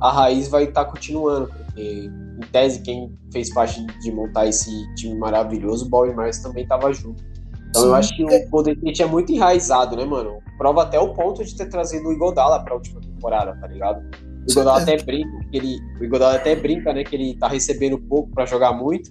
a 0.00 0.10
raiz 0.10 0.48
vai 0.48 0.64
estar 0.64 0.84
tá 0.84 0.90
continuando, 0.90 1.46
porque 1.46 2.10
em 2.36 2.46
tese 2.52 2.82
quem 2.82 3.16
fez 3.32 3.52
parte 3.52 3.84
de 4.00 4.12
montar 4.12 4.46
esse 4.46 4.70
time 4.94 5.14
maravilhoso, 5.16 5.86
o 5.86 5.88
Bob 5.88 6.14
Myers 6.14 6.38
também 6.38 6.62
estava 6.62 6.92
junto. 6.92 7.22
Então 7.70 7.82
Sim. 7.82 7.88
eu 7.88 7.94
acho 7.94 8.16
que 8.16 8.24
o 8.24 8.50
Golden 8.50 8.74
State 8.74 9.02
é 9.02 9.06
muito 9.06 9.32
enraizado, 9.32 9.96
né, 9.96 10.04
mano? 10.04 10.38
Prova 10.56 10.82
até 10.82 10.98
o 10.98 11.12
ponto 11.12 11.44
de 11.44 11.54
ter 11.56 11.66
trazido 11.68 12.08
o 12.08 12.12
Igodala 12.12 12.62
pra 12.62 12.74
última 12.74 13.00
temporada, 13.00 13.58
tá 13.60 13.66
ligado? 13.66 14.02
O 14.46 14.50
Igodala 14.50 14.80
até 14.80 14.96
brinca, 15.02 15.38
que 15.50 15.56
ele, 15.56 15.78
o 16.00 16.04
Igodala 16.04 16.36
até 16.36 16.54
brinca, 16.54 16.92
né, 16.92 17.04
que 17.04 17.14
ele 17.14 17.36
tá 17.36 17.48
recebendo 17.48 17.98
pouco 17.98 18.30
para 18.30 18.46
jogar 18.46 18.72
muito, 18.72 19.10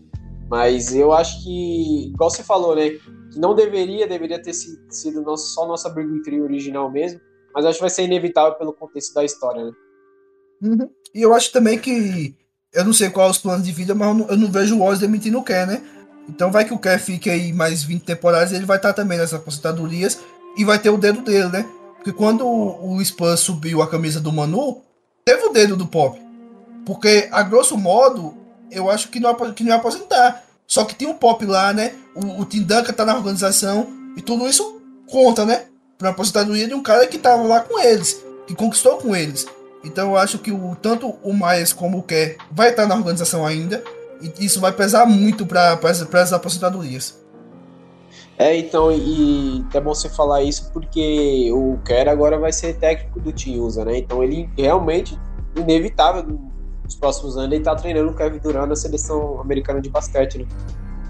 mas 0.49 0.95
eu 0.95 1.11
acho 1.11 1.43
que, 1.43 2.07
igual 2.07 2.29
você 2.29 2.43
falou, 2.43 2.75
né, 2.75 2.89
que 2.89 3.39
não 3.39 3.53
deveria, 3.53 4.07
deveria 4.07 4.41
ter 4.41 4.53
sido 4.53 5.21
nosso, 5.21 5.53
só 5.53 5.67
nossa 5.67 5.89
Big 5.89 6.21
Tree 6.23 6.41
original 6.41 6.89
mesmo, 6.89 7.19
mas 7.53 7.65
acho 7.65 7.77
que 7.77 7.83
vai 7.83 7.89
ser 7.89 8.03
inevitável 8.03 8.55
pelo 8.55 8.73
contexto 8.73 9.13
da 9.13 9.23
história, 9.23 9.65
né? 9.65 9.71
Uhum. 10.63 10.89
E 11.13 11.21
eu 11.21 11.33
acho 11.33 11.51
também 11.51 11.79
que, 11.79 12.35
eu 12.75 12.83
não 12.83 12.93
sei 12.93 13.09
quais 13.09 13.31
os 13.31 13.37
planos 13.37 13.65
de 13.65 13.71
vida, 13.71 13.95
mas 13.95 14.07
eu 14.07 14.13
não, 14.13 14.27
eu 14.27 14.37
não 14.37 14.51
vejo 14.51 14.77
o 14.77 14.83
Oz 14.83 14.99
demitindo 14.99 15.39
o 15.39 15.43
Ken, 15.43 15.65
né? 15.65 15.81
Então 16.27 16.51
vai 16.51 16.65
que 16.65 16.73
o 16.73 16.77
Kerr 16.77 16.99
fique 16.99 17.29
aí 17.29 17.53
mais 17.53 17.83
20 17.83 18.03
temporadas, 18.03 18.51
ele 18.51 18.65
vai 18.65 18.77
estar 18.77 18.93
também 18.93 19.17
nessas 19.17 19.35
aposentadorias 19.35 20.19
e 20.57 20.65
vai 20.65 20.77
ter 20.77 20.89
o 20.89 20.97
dedo 20.97 21.21
dele, 21.21 21.47
né? 21.49 21.65
Porque 21.95 22.11
quando 22.11 22.45
o 22.45 23.03
Spurs 23.03 23.39
subiu 23.39 23.81
a 23.81 23.89
camisa 23.89 24.19
do 24.19 24.31
Manu, 24.31 24.81
teve 25.23 25.45
o 25.45 25.49
dedo 25.49 25.75
do 25.75 25.87
Pop. 25.87 26.19
Porque, 26.85 27.27
a 27.31 27.41
grosso 27.41 27.77
modo, 27.77 28.35
eu 28.69 28.89
acho 28.91 29.09
que 29.09 29.19
não, 29.19 29.33
que 29.33 29.63
não 29.63 29.71
ia 29.71 29.75
aposentar. 29.75 30.43
Só 30.67 30.83
que 30.83 30.93
tem 30.93 31.07
um 31.07 31.15
Pop 31.15 31.43
lá, 31.45 31.73
né? 31.73 31.93
O, 32.13 32.41
o 32.41 32.45
Tim 32.45 32.61
Duncan 32.61 32.93
tá 32.93 33.05
na 33.05 33.15
organização 33.15 33.87
e 34.15 34.21
tudo 34.21 34.47
isso 34.47 34.81
conta, 35.07 35.45
né? 35.45 35.65
Pra 35.97 36.09
aposentadoria 36.09 36.67
de 36.67 36.73
um 36.73 36.83
cara 36.83 37.07
que 37.07 37.17
tava 37.17 37.43
lá 37.43 37.61
com 37.61 37.79
eles, 37.79 38.21
que 38.45 38.53
conquistou 38.53 38.97
com 38.97 39.15
eles. 39.15 39.47
Então 39.85 40.11
eu 40.11 40.17
acho 40.17 40.39
que 40.39 40.51
o, 40.51 40.75
tanto 40.81 41.15
o 41.23 41.33
Myers 41.33 41.71
como 41.71 41.99
o 41.99 42.03
Kerr 42.03 42.37
vai 42.51 42.69
estar 42.69 42.87
na 42.87 42.95
organização 42.95 43.45
ainda. 43.45 43.83
E 44.21 44.45
isso 44.45 44.59
vai 44.59 44.71
pesar 44.71 45.05
muito 45.05 45.45
para 45.45 45.79
as 45.83 46.33
aposentadorias. 46.33 47.23
É, 48.37 48.57
então, 48.57 48.91
e 48.91 49.63
é 49.73 49.79
bom 49.79 49.93
você 49.93 50.09
falar 50.09 50.43
isso 50.43 50.69
porque 50.73 51.49
o 51.53 51.77
Kerr 51.85 52.09
agora 52.09 52.37
vai 52.37 52.51
ser 52.51 52.75
técnico 52.75 53.19
do 53.19 53.33
Usa, 53.61 53.85
né? 53.85 53.97
Então 53.97 54.21
ele 54.23 54.49
realmente, 54.57 55.17
inevitável, 55.55 56.37
nos 56.83 56.95
próximos 56.95 57.37
anos, 57.37 57.53
ele 57.53 57.63
tá 57.63 57.75
treinando 57.75 58.11
o 58.11 58.13
Kevin 58.13 58.39
Durant 58.39 58.67
na 58.67 58.75
seleção 58.75 59.39
americana 59.39 59.79
de 59.81 59.89
basquete, 59.89 60.39
né? 60.39 60.45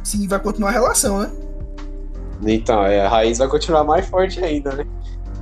Sim, 0.04 0.28
vai 0.28 0.40
continuar 0.40 0.70
a 0.70 0.74
relação, 0.74 1.20
né? 1.20 1.32
Então, 2.44 2.86
é, 2.86 3.02
a 3.02 3.10
raiz 3.10 3.40
vai 3.40 3.48
continuar 3.48 3.84
mais 3.84 4.08
forte 4.08 4.44
ainda, 4.44 4.72
né? 4.74 4.86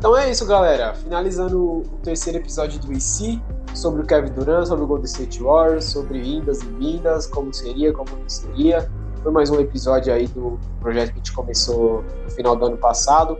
Então 0.03 0.17
é 0.17 0.29
isso, 0.29 0.45
galera. 0.45 0.93
Finalizando 0.95 1.77
o 1.77 1.81
terceiro 2.03 2.37
episódio 2.37 2.77
do 2.77 2.91
IC 2.91 3.41
sobre 3.73 4.01
o 4.01 4.05
Kevin 4.05 4.33
Durant, 4.33 4.67
sobre 4.67 4.83
o 4.83 4.87
Golden 4.87 5.05
State 5.05 5.41
Warriors, 5.41 5.85
sobre 5.85 6.19
indas 6.19 6.61
e 6.61 6.65
vindas, 6.65 7.25
como 7.25 7.53
seria, 7.53 7.93
como 7.93 8.09
não 8.11 8.27
seria. 8.27 8.91
Foi 9.23 9.31
mais 9.31 9.49
um 9.49 9.61
episódio 9.61 10.13
aí 10.13 10.27
do 10.27 10.59
projeto 10.81 11.11
que 11.11 11.13
a 11.13 11.17
gente 11.19 11.31
começou 11.31 12.03
no 12.21 12.29
final 12.31 12.53
do 12.53 12.65
ano 12.65 12.75
passado. 12.75 13.37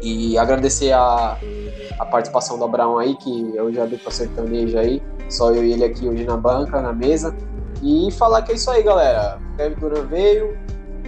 E 0.00 0.38
agradecer 0.38 0.92
a, 0.92 1.36
a 1.98 2.06
participação 2.06 2.56
do 2.56 2.64
Abraão 2.64 2.96
aí, 2.96 3.16
que 3.16 3.52
eu 3.56 3.72
já 3.72 3.84
dei 3.84 3.98
para 3.98 4.12
sertanejo 4.12 4.78
aí. 4.78 5.02
Só 5.28 5.52
eu 5.52 5.64
e 5.64 5.72
ele 5.72 5.84
aqui 5.84 6.08
hoje 6.08 6.22
na 6.22 6.36
banca, 6.36 6.80
na 6.80 6.92
mesa. 6.92 7.34
E 7.82 8.08
falar 8.12 8.42
que 8.42 8.52
é 8.52 8.54
isso 8.54 8.70
aí, 8.70 8.84
galera. 8.84 9.40
O 9.54 9.56
Kevin 9.56 9.80
Durant 9.80 10.06
veio, 10.06 10.56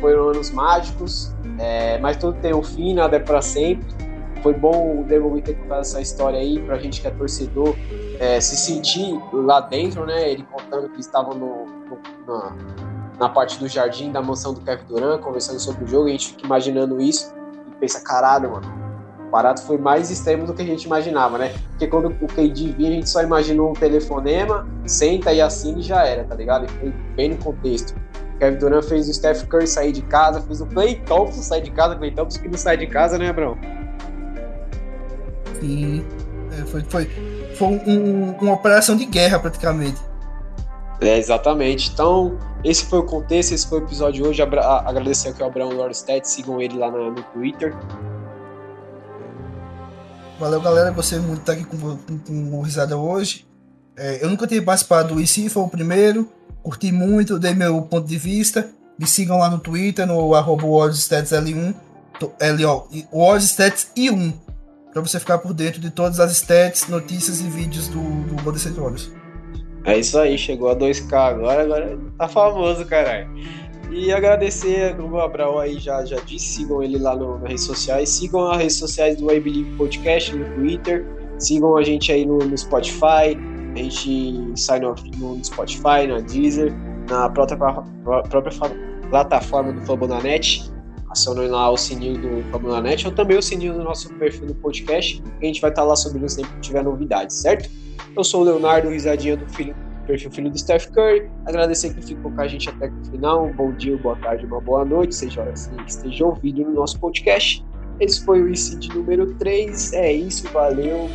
foram 0.00 0.30
anos 0.30 0.50
mágicos, 0.50 1.32
é, 1.60 1.96
mas 1.98 2.16
tudo 2.16 2.36
tem 2.40 2.52
um 2.52 2.62
fim, 2.64 2.94
nada 2.94 3.18
é 3.18 3.20
para 3.20 3.40
sempre 3.40 4.02
foi 4.44 4.52
bom 4.52 5.00
o 5.00 5.04
Demogui 5.04 5.40
ter 5.40 5.54
contado 5.54 5.80
essa 5.80 6.02
história 6.02 6.38
aí 6.38 6.60
pra 6.60 6.76
gente 6.76 7.00
que 7.00 7.08
é 7.08 7.10
torcedor 7.10 7.74
é, 8.20 8.38
se 8.42 8.54
sentir 8.56 9.18
lá 9.32 9.58
dentro, 9.58 10.04
né? 10.04 10.30
Ele 10.30 10.42
contando 10.52 10.90
que 10.90 11.00
estava 11.00 11.34
no, 11.34 11.64
no, 11.64 11.98
na, 12.26 12.56
na, 13.18 13.28
parte 13.30 13.58
do 13.58 13.66
jardim 13.66 14.12
da 14.12 14.20
mansão 14.20 14.52
do 14.52 14.60
Kevin 14.60 14.84
Durant, 14.84 15.22
conversando 15.22 15.58
sobre 15.58 15.84
o 15.84 15.86
jogo, 15.86 16.08
a 16.08 16.10
gente 16.10 16.28
fica 16.28 16.44
imaginando 16.44 17.00
isso 17.00 17.34
e 17.68 17.74
pensa, 17.76 18.04
caralho, 18.04 18.52
mano, 18.52 18.70
O 19.26 19.30
barato 19.30 19.62
foi 19.62 19.78
mais 19.78 20.10
extremo 20.10 20.44
do 20.44 20.52
que 20.52 20.60
a 20.60 20.66
gente 20.66 20.84
imaginava, 20.84 21.38
né? 21.38 21.54
Porque 21.70 21.86
quando 21.86 22.08
o 22.08 22.26
KD 22.26 22.72
vinha, 22.76 22.90
a 22.90 22.92
gente 22.92 23.08
só 23.08 23.22
imaginou 23.22 23.70
um 23.70 23.72
telefonema, 23.72 24.68
senta 24.84 25.32
e 25.32 25.40
assina 25.40 25.78
e 25.78 25.82
já 25.82 26.04
era, 26.04 26.22
tá 26.22 26.34
ligado? 26.34 26.66
E 26.66 26.68
foi 26.68 26.90
bem 27.16 27.30
no 27.30 27.38
contexto. 27.38 27.94
Kevin 28.38 28.58
Durant 28.58 28.84
fez 28.84 29.08
o 29.08 29.14
Steph 29.14 29.44
Curry 29.44 29.66
sair 29.66 29.92
de 29.92 30.02
casa, 30.02 30.42
fez 30.42 30.60
o 30.60 30.66
Clay 30.66 30.96
Thompson 31.06 31.40
sair 31.40 31.62
de 31.62 31.70
casa, 31.70 31.96
Clay 31.96 32.10
Thompson 32.10 32.42
que 32.42 32.48
não 32.48 32.58
sai 32.58 32.76
de 32.76 32.86
casa, 32.86 33.16
né, 33.16 33.30
Abrão? 33.30 33.56
É, 36.52 36.64
foi, 36.66 36.82
foi, 36.88 37.10
foi 37.56 37.68
um, 37.86 38.32
uma 38.40 38.52
operação 38.54 38.96
de 38.96 39.04
guerra 39.04 39.38
praticamente. 39.38 40.00
É, 41.00 41.18
exatamente. 41.18 41.90
Então, 41.92 42.38
esse 42.62 42.86
foi 42.86 43.00
o 43.00 43.04
contexto, 43.04 43.52
esse 43.52 43.66
foi 43.66 43.80
o 43.80 43.84
episódio 43.84 44.22
de 44.22 44.28
hoje. 44.28 44.42
Agradecer 44.42 45.30
aqui 45.30 45.42
ao 45.42 45.48
Abraão 45.48 45.70
Lorstedt, 45.70 46.26
sigam 46.28 46.60
ele 46.60 46.78
lá 46.78 46.90
no, 46.90 47.10
no 47.10 47.22
Twitter. 47.22 47.74
Valeu, 50.38 50.60
galera. 50.60 50.90
Gostei 50.90 51.18
muito 51.18 51.36
de 51.36 51.40
estar 51.40 51.52
aqui 51.52 51.64
com, 51.64 51.78
com, 51.78 52.18
com 52.18 52.58
o 52.58 52.62
Risada 52.62 52.96
hoje. 52.96 53.46
É, 53.96 54.24
eu 54.24 54.28
nunca 54.28 54.46
tinha 54.46 54.62
participado 54.62 55.14
do 55.14 55.20
IC, 55.20 55.48
foi 55.48 55.62
o 55.62 55.68
primeiro. 55.68 56.28
Curti 56.62 56.90
muito, 56.90 57.38
dei 57.38 57.54
meu 57.54 57.82
ponto 57.82 58.06
de 58.06 58.16
vista. 58.16 58.68
Me 58.98 59.06
sigam 59.06 59.38
lá 59.38 59.50
no 59.50 59.58
Twitter, 59.58 60.06
no 60.06 60.34
arroba 60.34 60.64
L1, 60.64 61.74
Stats 63.40 63.88
I1, 63.96 64.32
para 64.94 65.02
você 65.02 65.18
ficar 65.18 65.38
por 65.38 65.52
dentro 65.52 65.80
de 65.80 65.90
todas 65.90 66.20
as 66.20 66.30
stats, 66.30 66.86
notícias 66.88 67.40
e 67.40 67.48
vídeos 67.48 67.88
do, 67.88 67.98
do 67.98 68.42
Golden. 68.42 68.96
É 69.84 69.98
isso 69.98 70.16
aí, 70.18 70.38
chegou 70.38 70.70
a 70.70 70.76
2K 70.76 71.12
agora, 71.12 71.62
agora 71.62 71.98
tá 72.16 72.28
famoso, 72.28 72.86
caralho. 72.86 73.28
E 73.90 74.12
agradecer, 74.12 74.96
como 74.96 75.16
o 75.16 75.20
Abraão 75.20 75.58
aí 75.58 75.80
já, 75.80 76.04
já 76.04 76.16
disse, 76.20 76.46
sigam 76.46 76.80
ele 76.80 76.96
lá 76.96 77.16
no, 77.16 77.38
nas 77.40 77.48
redes 77.48 77.64
sociais, 77.64 78.08
sigam 78.08 78.48
as 78.50 78.58
redes 78.58 78.76
sociais 78.76 79.16
do 79.16 79.30
I 79.30 79.40
Believe 79.40 79.76
Podcast 79.76 80.34
no 80.34 80.44
Twitter, 80.54 81.04
sigam 81.38 81.76
a 81.76 81.82
gente 81.82 82.12
aí 82.12 82.24
no, 82.24 82.38
no 82.38 82.56
Spotify, 82.56 83.36
a 83.74 83.76
gente 83.76 84.52
sai 84.56 84.78
no, 84.78 84.94
no 85.18 85.44
Spotify, 85.44 86.06
na 86.08 86.20
Deezer, 86.20 86.72
na 87.10 87.28
própria, 87.28 87.58
própria 87.58 88.52
plataforma 89.10 89.72
do 89.72 89.84
Fambonanet. 89.84 90.72
Acionem 91.14 91.46
lá 91.46 91.70
o 91.70 91.76
sininho 91.76 92.20
do 92.20 92.50
Fambonanet 92.50 93.06
ou 93.06 93.12
também 93.12 93.38
o 93.38 93.42
sininho 93.42 93.72
do 93.74 93.84
nosso 93.84 94.12
perfil 94.14 94.48
do 94.48 94.54
podcast. 94.56 95.22
a 95.40 95.44
gente 95.44 95.60
vai 95.60 95.70
estar 95.70 95.84
lá 95.84 95.94
sobre 95.94 96.28
sempre 96.28 96.52
que 96.54 96.60
tiver 96.60 96.82
novidades, 96.82 97.36
certo? 97.36 97.70
Eu 98.16 98.24
sou 98.24 98.40
o 98.40 98.44
Leonardo, 98.44 98.88
risadinha 98.88 99.36
do 99.36 99.48
filho, 99.50 99.76
perfil 100.08 100.32
filho 100.32 100.50
do 100.50 100.58
Steph 100.58 100.86
Curry. 100.88 101.30
Agradecer 101.46 101.94
que 101.94 102.02
ficou 102.02 102.32
com 102.32 102.40
a 102.40 102.48
gente 102.48 102.68
até 102.68 102.88
o 102.88 103.04
final. 103.12 103.46
Um 103.46 103.52
bom 103.52 103.70
dia, 103.70 103.96
boa 103.96 104.16
tarde, 104.16 104.44
uma 104.44 104.60
boa 104.60 104.84
noite, 104.84 105.14
seja 105.14 105.42
hora 105.42 105.52
que 105.52 105.88
esteja 105.88 106.26
ouvindo 106.26 106.62
no 106.62 106.72
nosso 106.72 106.98
podcast. 106.98 107.64
Esse 108.00 108.24
foi 108.24 108.42
o 108.42 108.48
ICID 108.48 108.88
número 108.92 109.34
3. 109.34 109.92
É 109.92 110.12
isso, 110.12 110.48
valeu. 110.48 111.08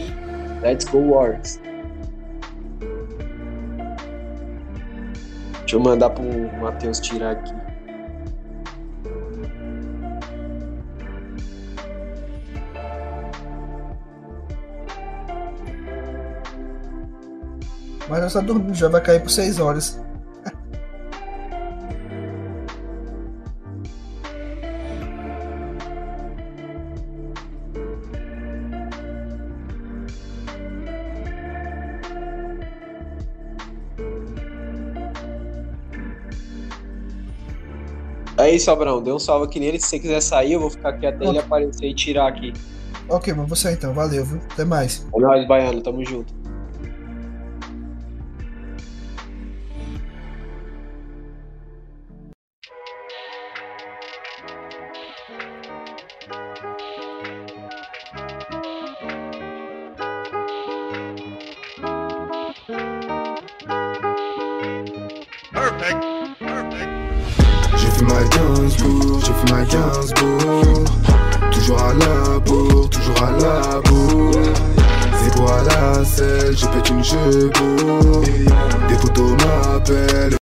Let's 0.61 0.85
go, 0.85 1.11
Warriors. 1.11 1.59
Deixa 5.59 5.75
eu 5.75 5.81
mandar 5.81 6.11
pro 6.11 6.23
Matheus 6.61 7.01
tirar 7.01 7.31
aqui. 7.31 7.68
Mas 18.09 18.33
já 18.33 18.39
tá 18.39 18.45
dormindo, 18.45 18.73
já 18.73 18.89
vai 18.89 19.01
cair 19.01 19.21
por 19.21 19.29
6 19.29 19.59
horas. 19.59 20.01
É 38.37 38.49
isso, 38.55 38.71
Abrão. 38.71 39.03
Dê 39.03 39.11
um 39.11 39.19
salve 39.19 39.45
aqui 39.45 39.59
nele. 39.59 39.79
Se 39.79 39.87
você 39.87 39.99
quiser 39.99 40.21
sair, 40.21 40.53
eu 40.53 40.61
vou 40.61 40.69
ficar 40.69 40.89
aqui 40.89 41.05
até 41.05 41.25
ele 41.25 41.37
aparecer 41.37 41.85
e 41.85 41.93
tirar 41.93 42.27
aqui. 42.27 42.53
Ok, 43.07 43.33
mas 43.33 43.49
você 43.49 43.73
então. 43.73 43.93
Valeu, 43.93 44.25
viu? 44.25 44.39
Até 44.51 44.65
mais. 44.65 45.05
É 45.13 45.19
nóis, 45.19 45.47
Baiano. 45.47 45.81
Tamo 45.81 46.03
junto. 46.03 46.38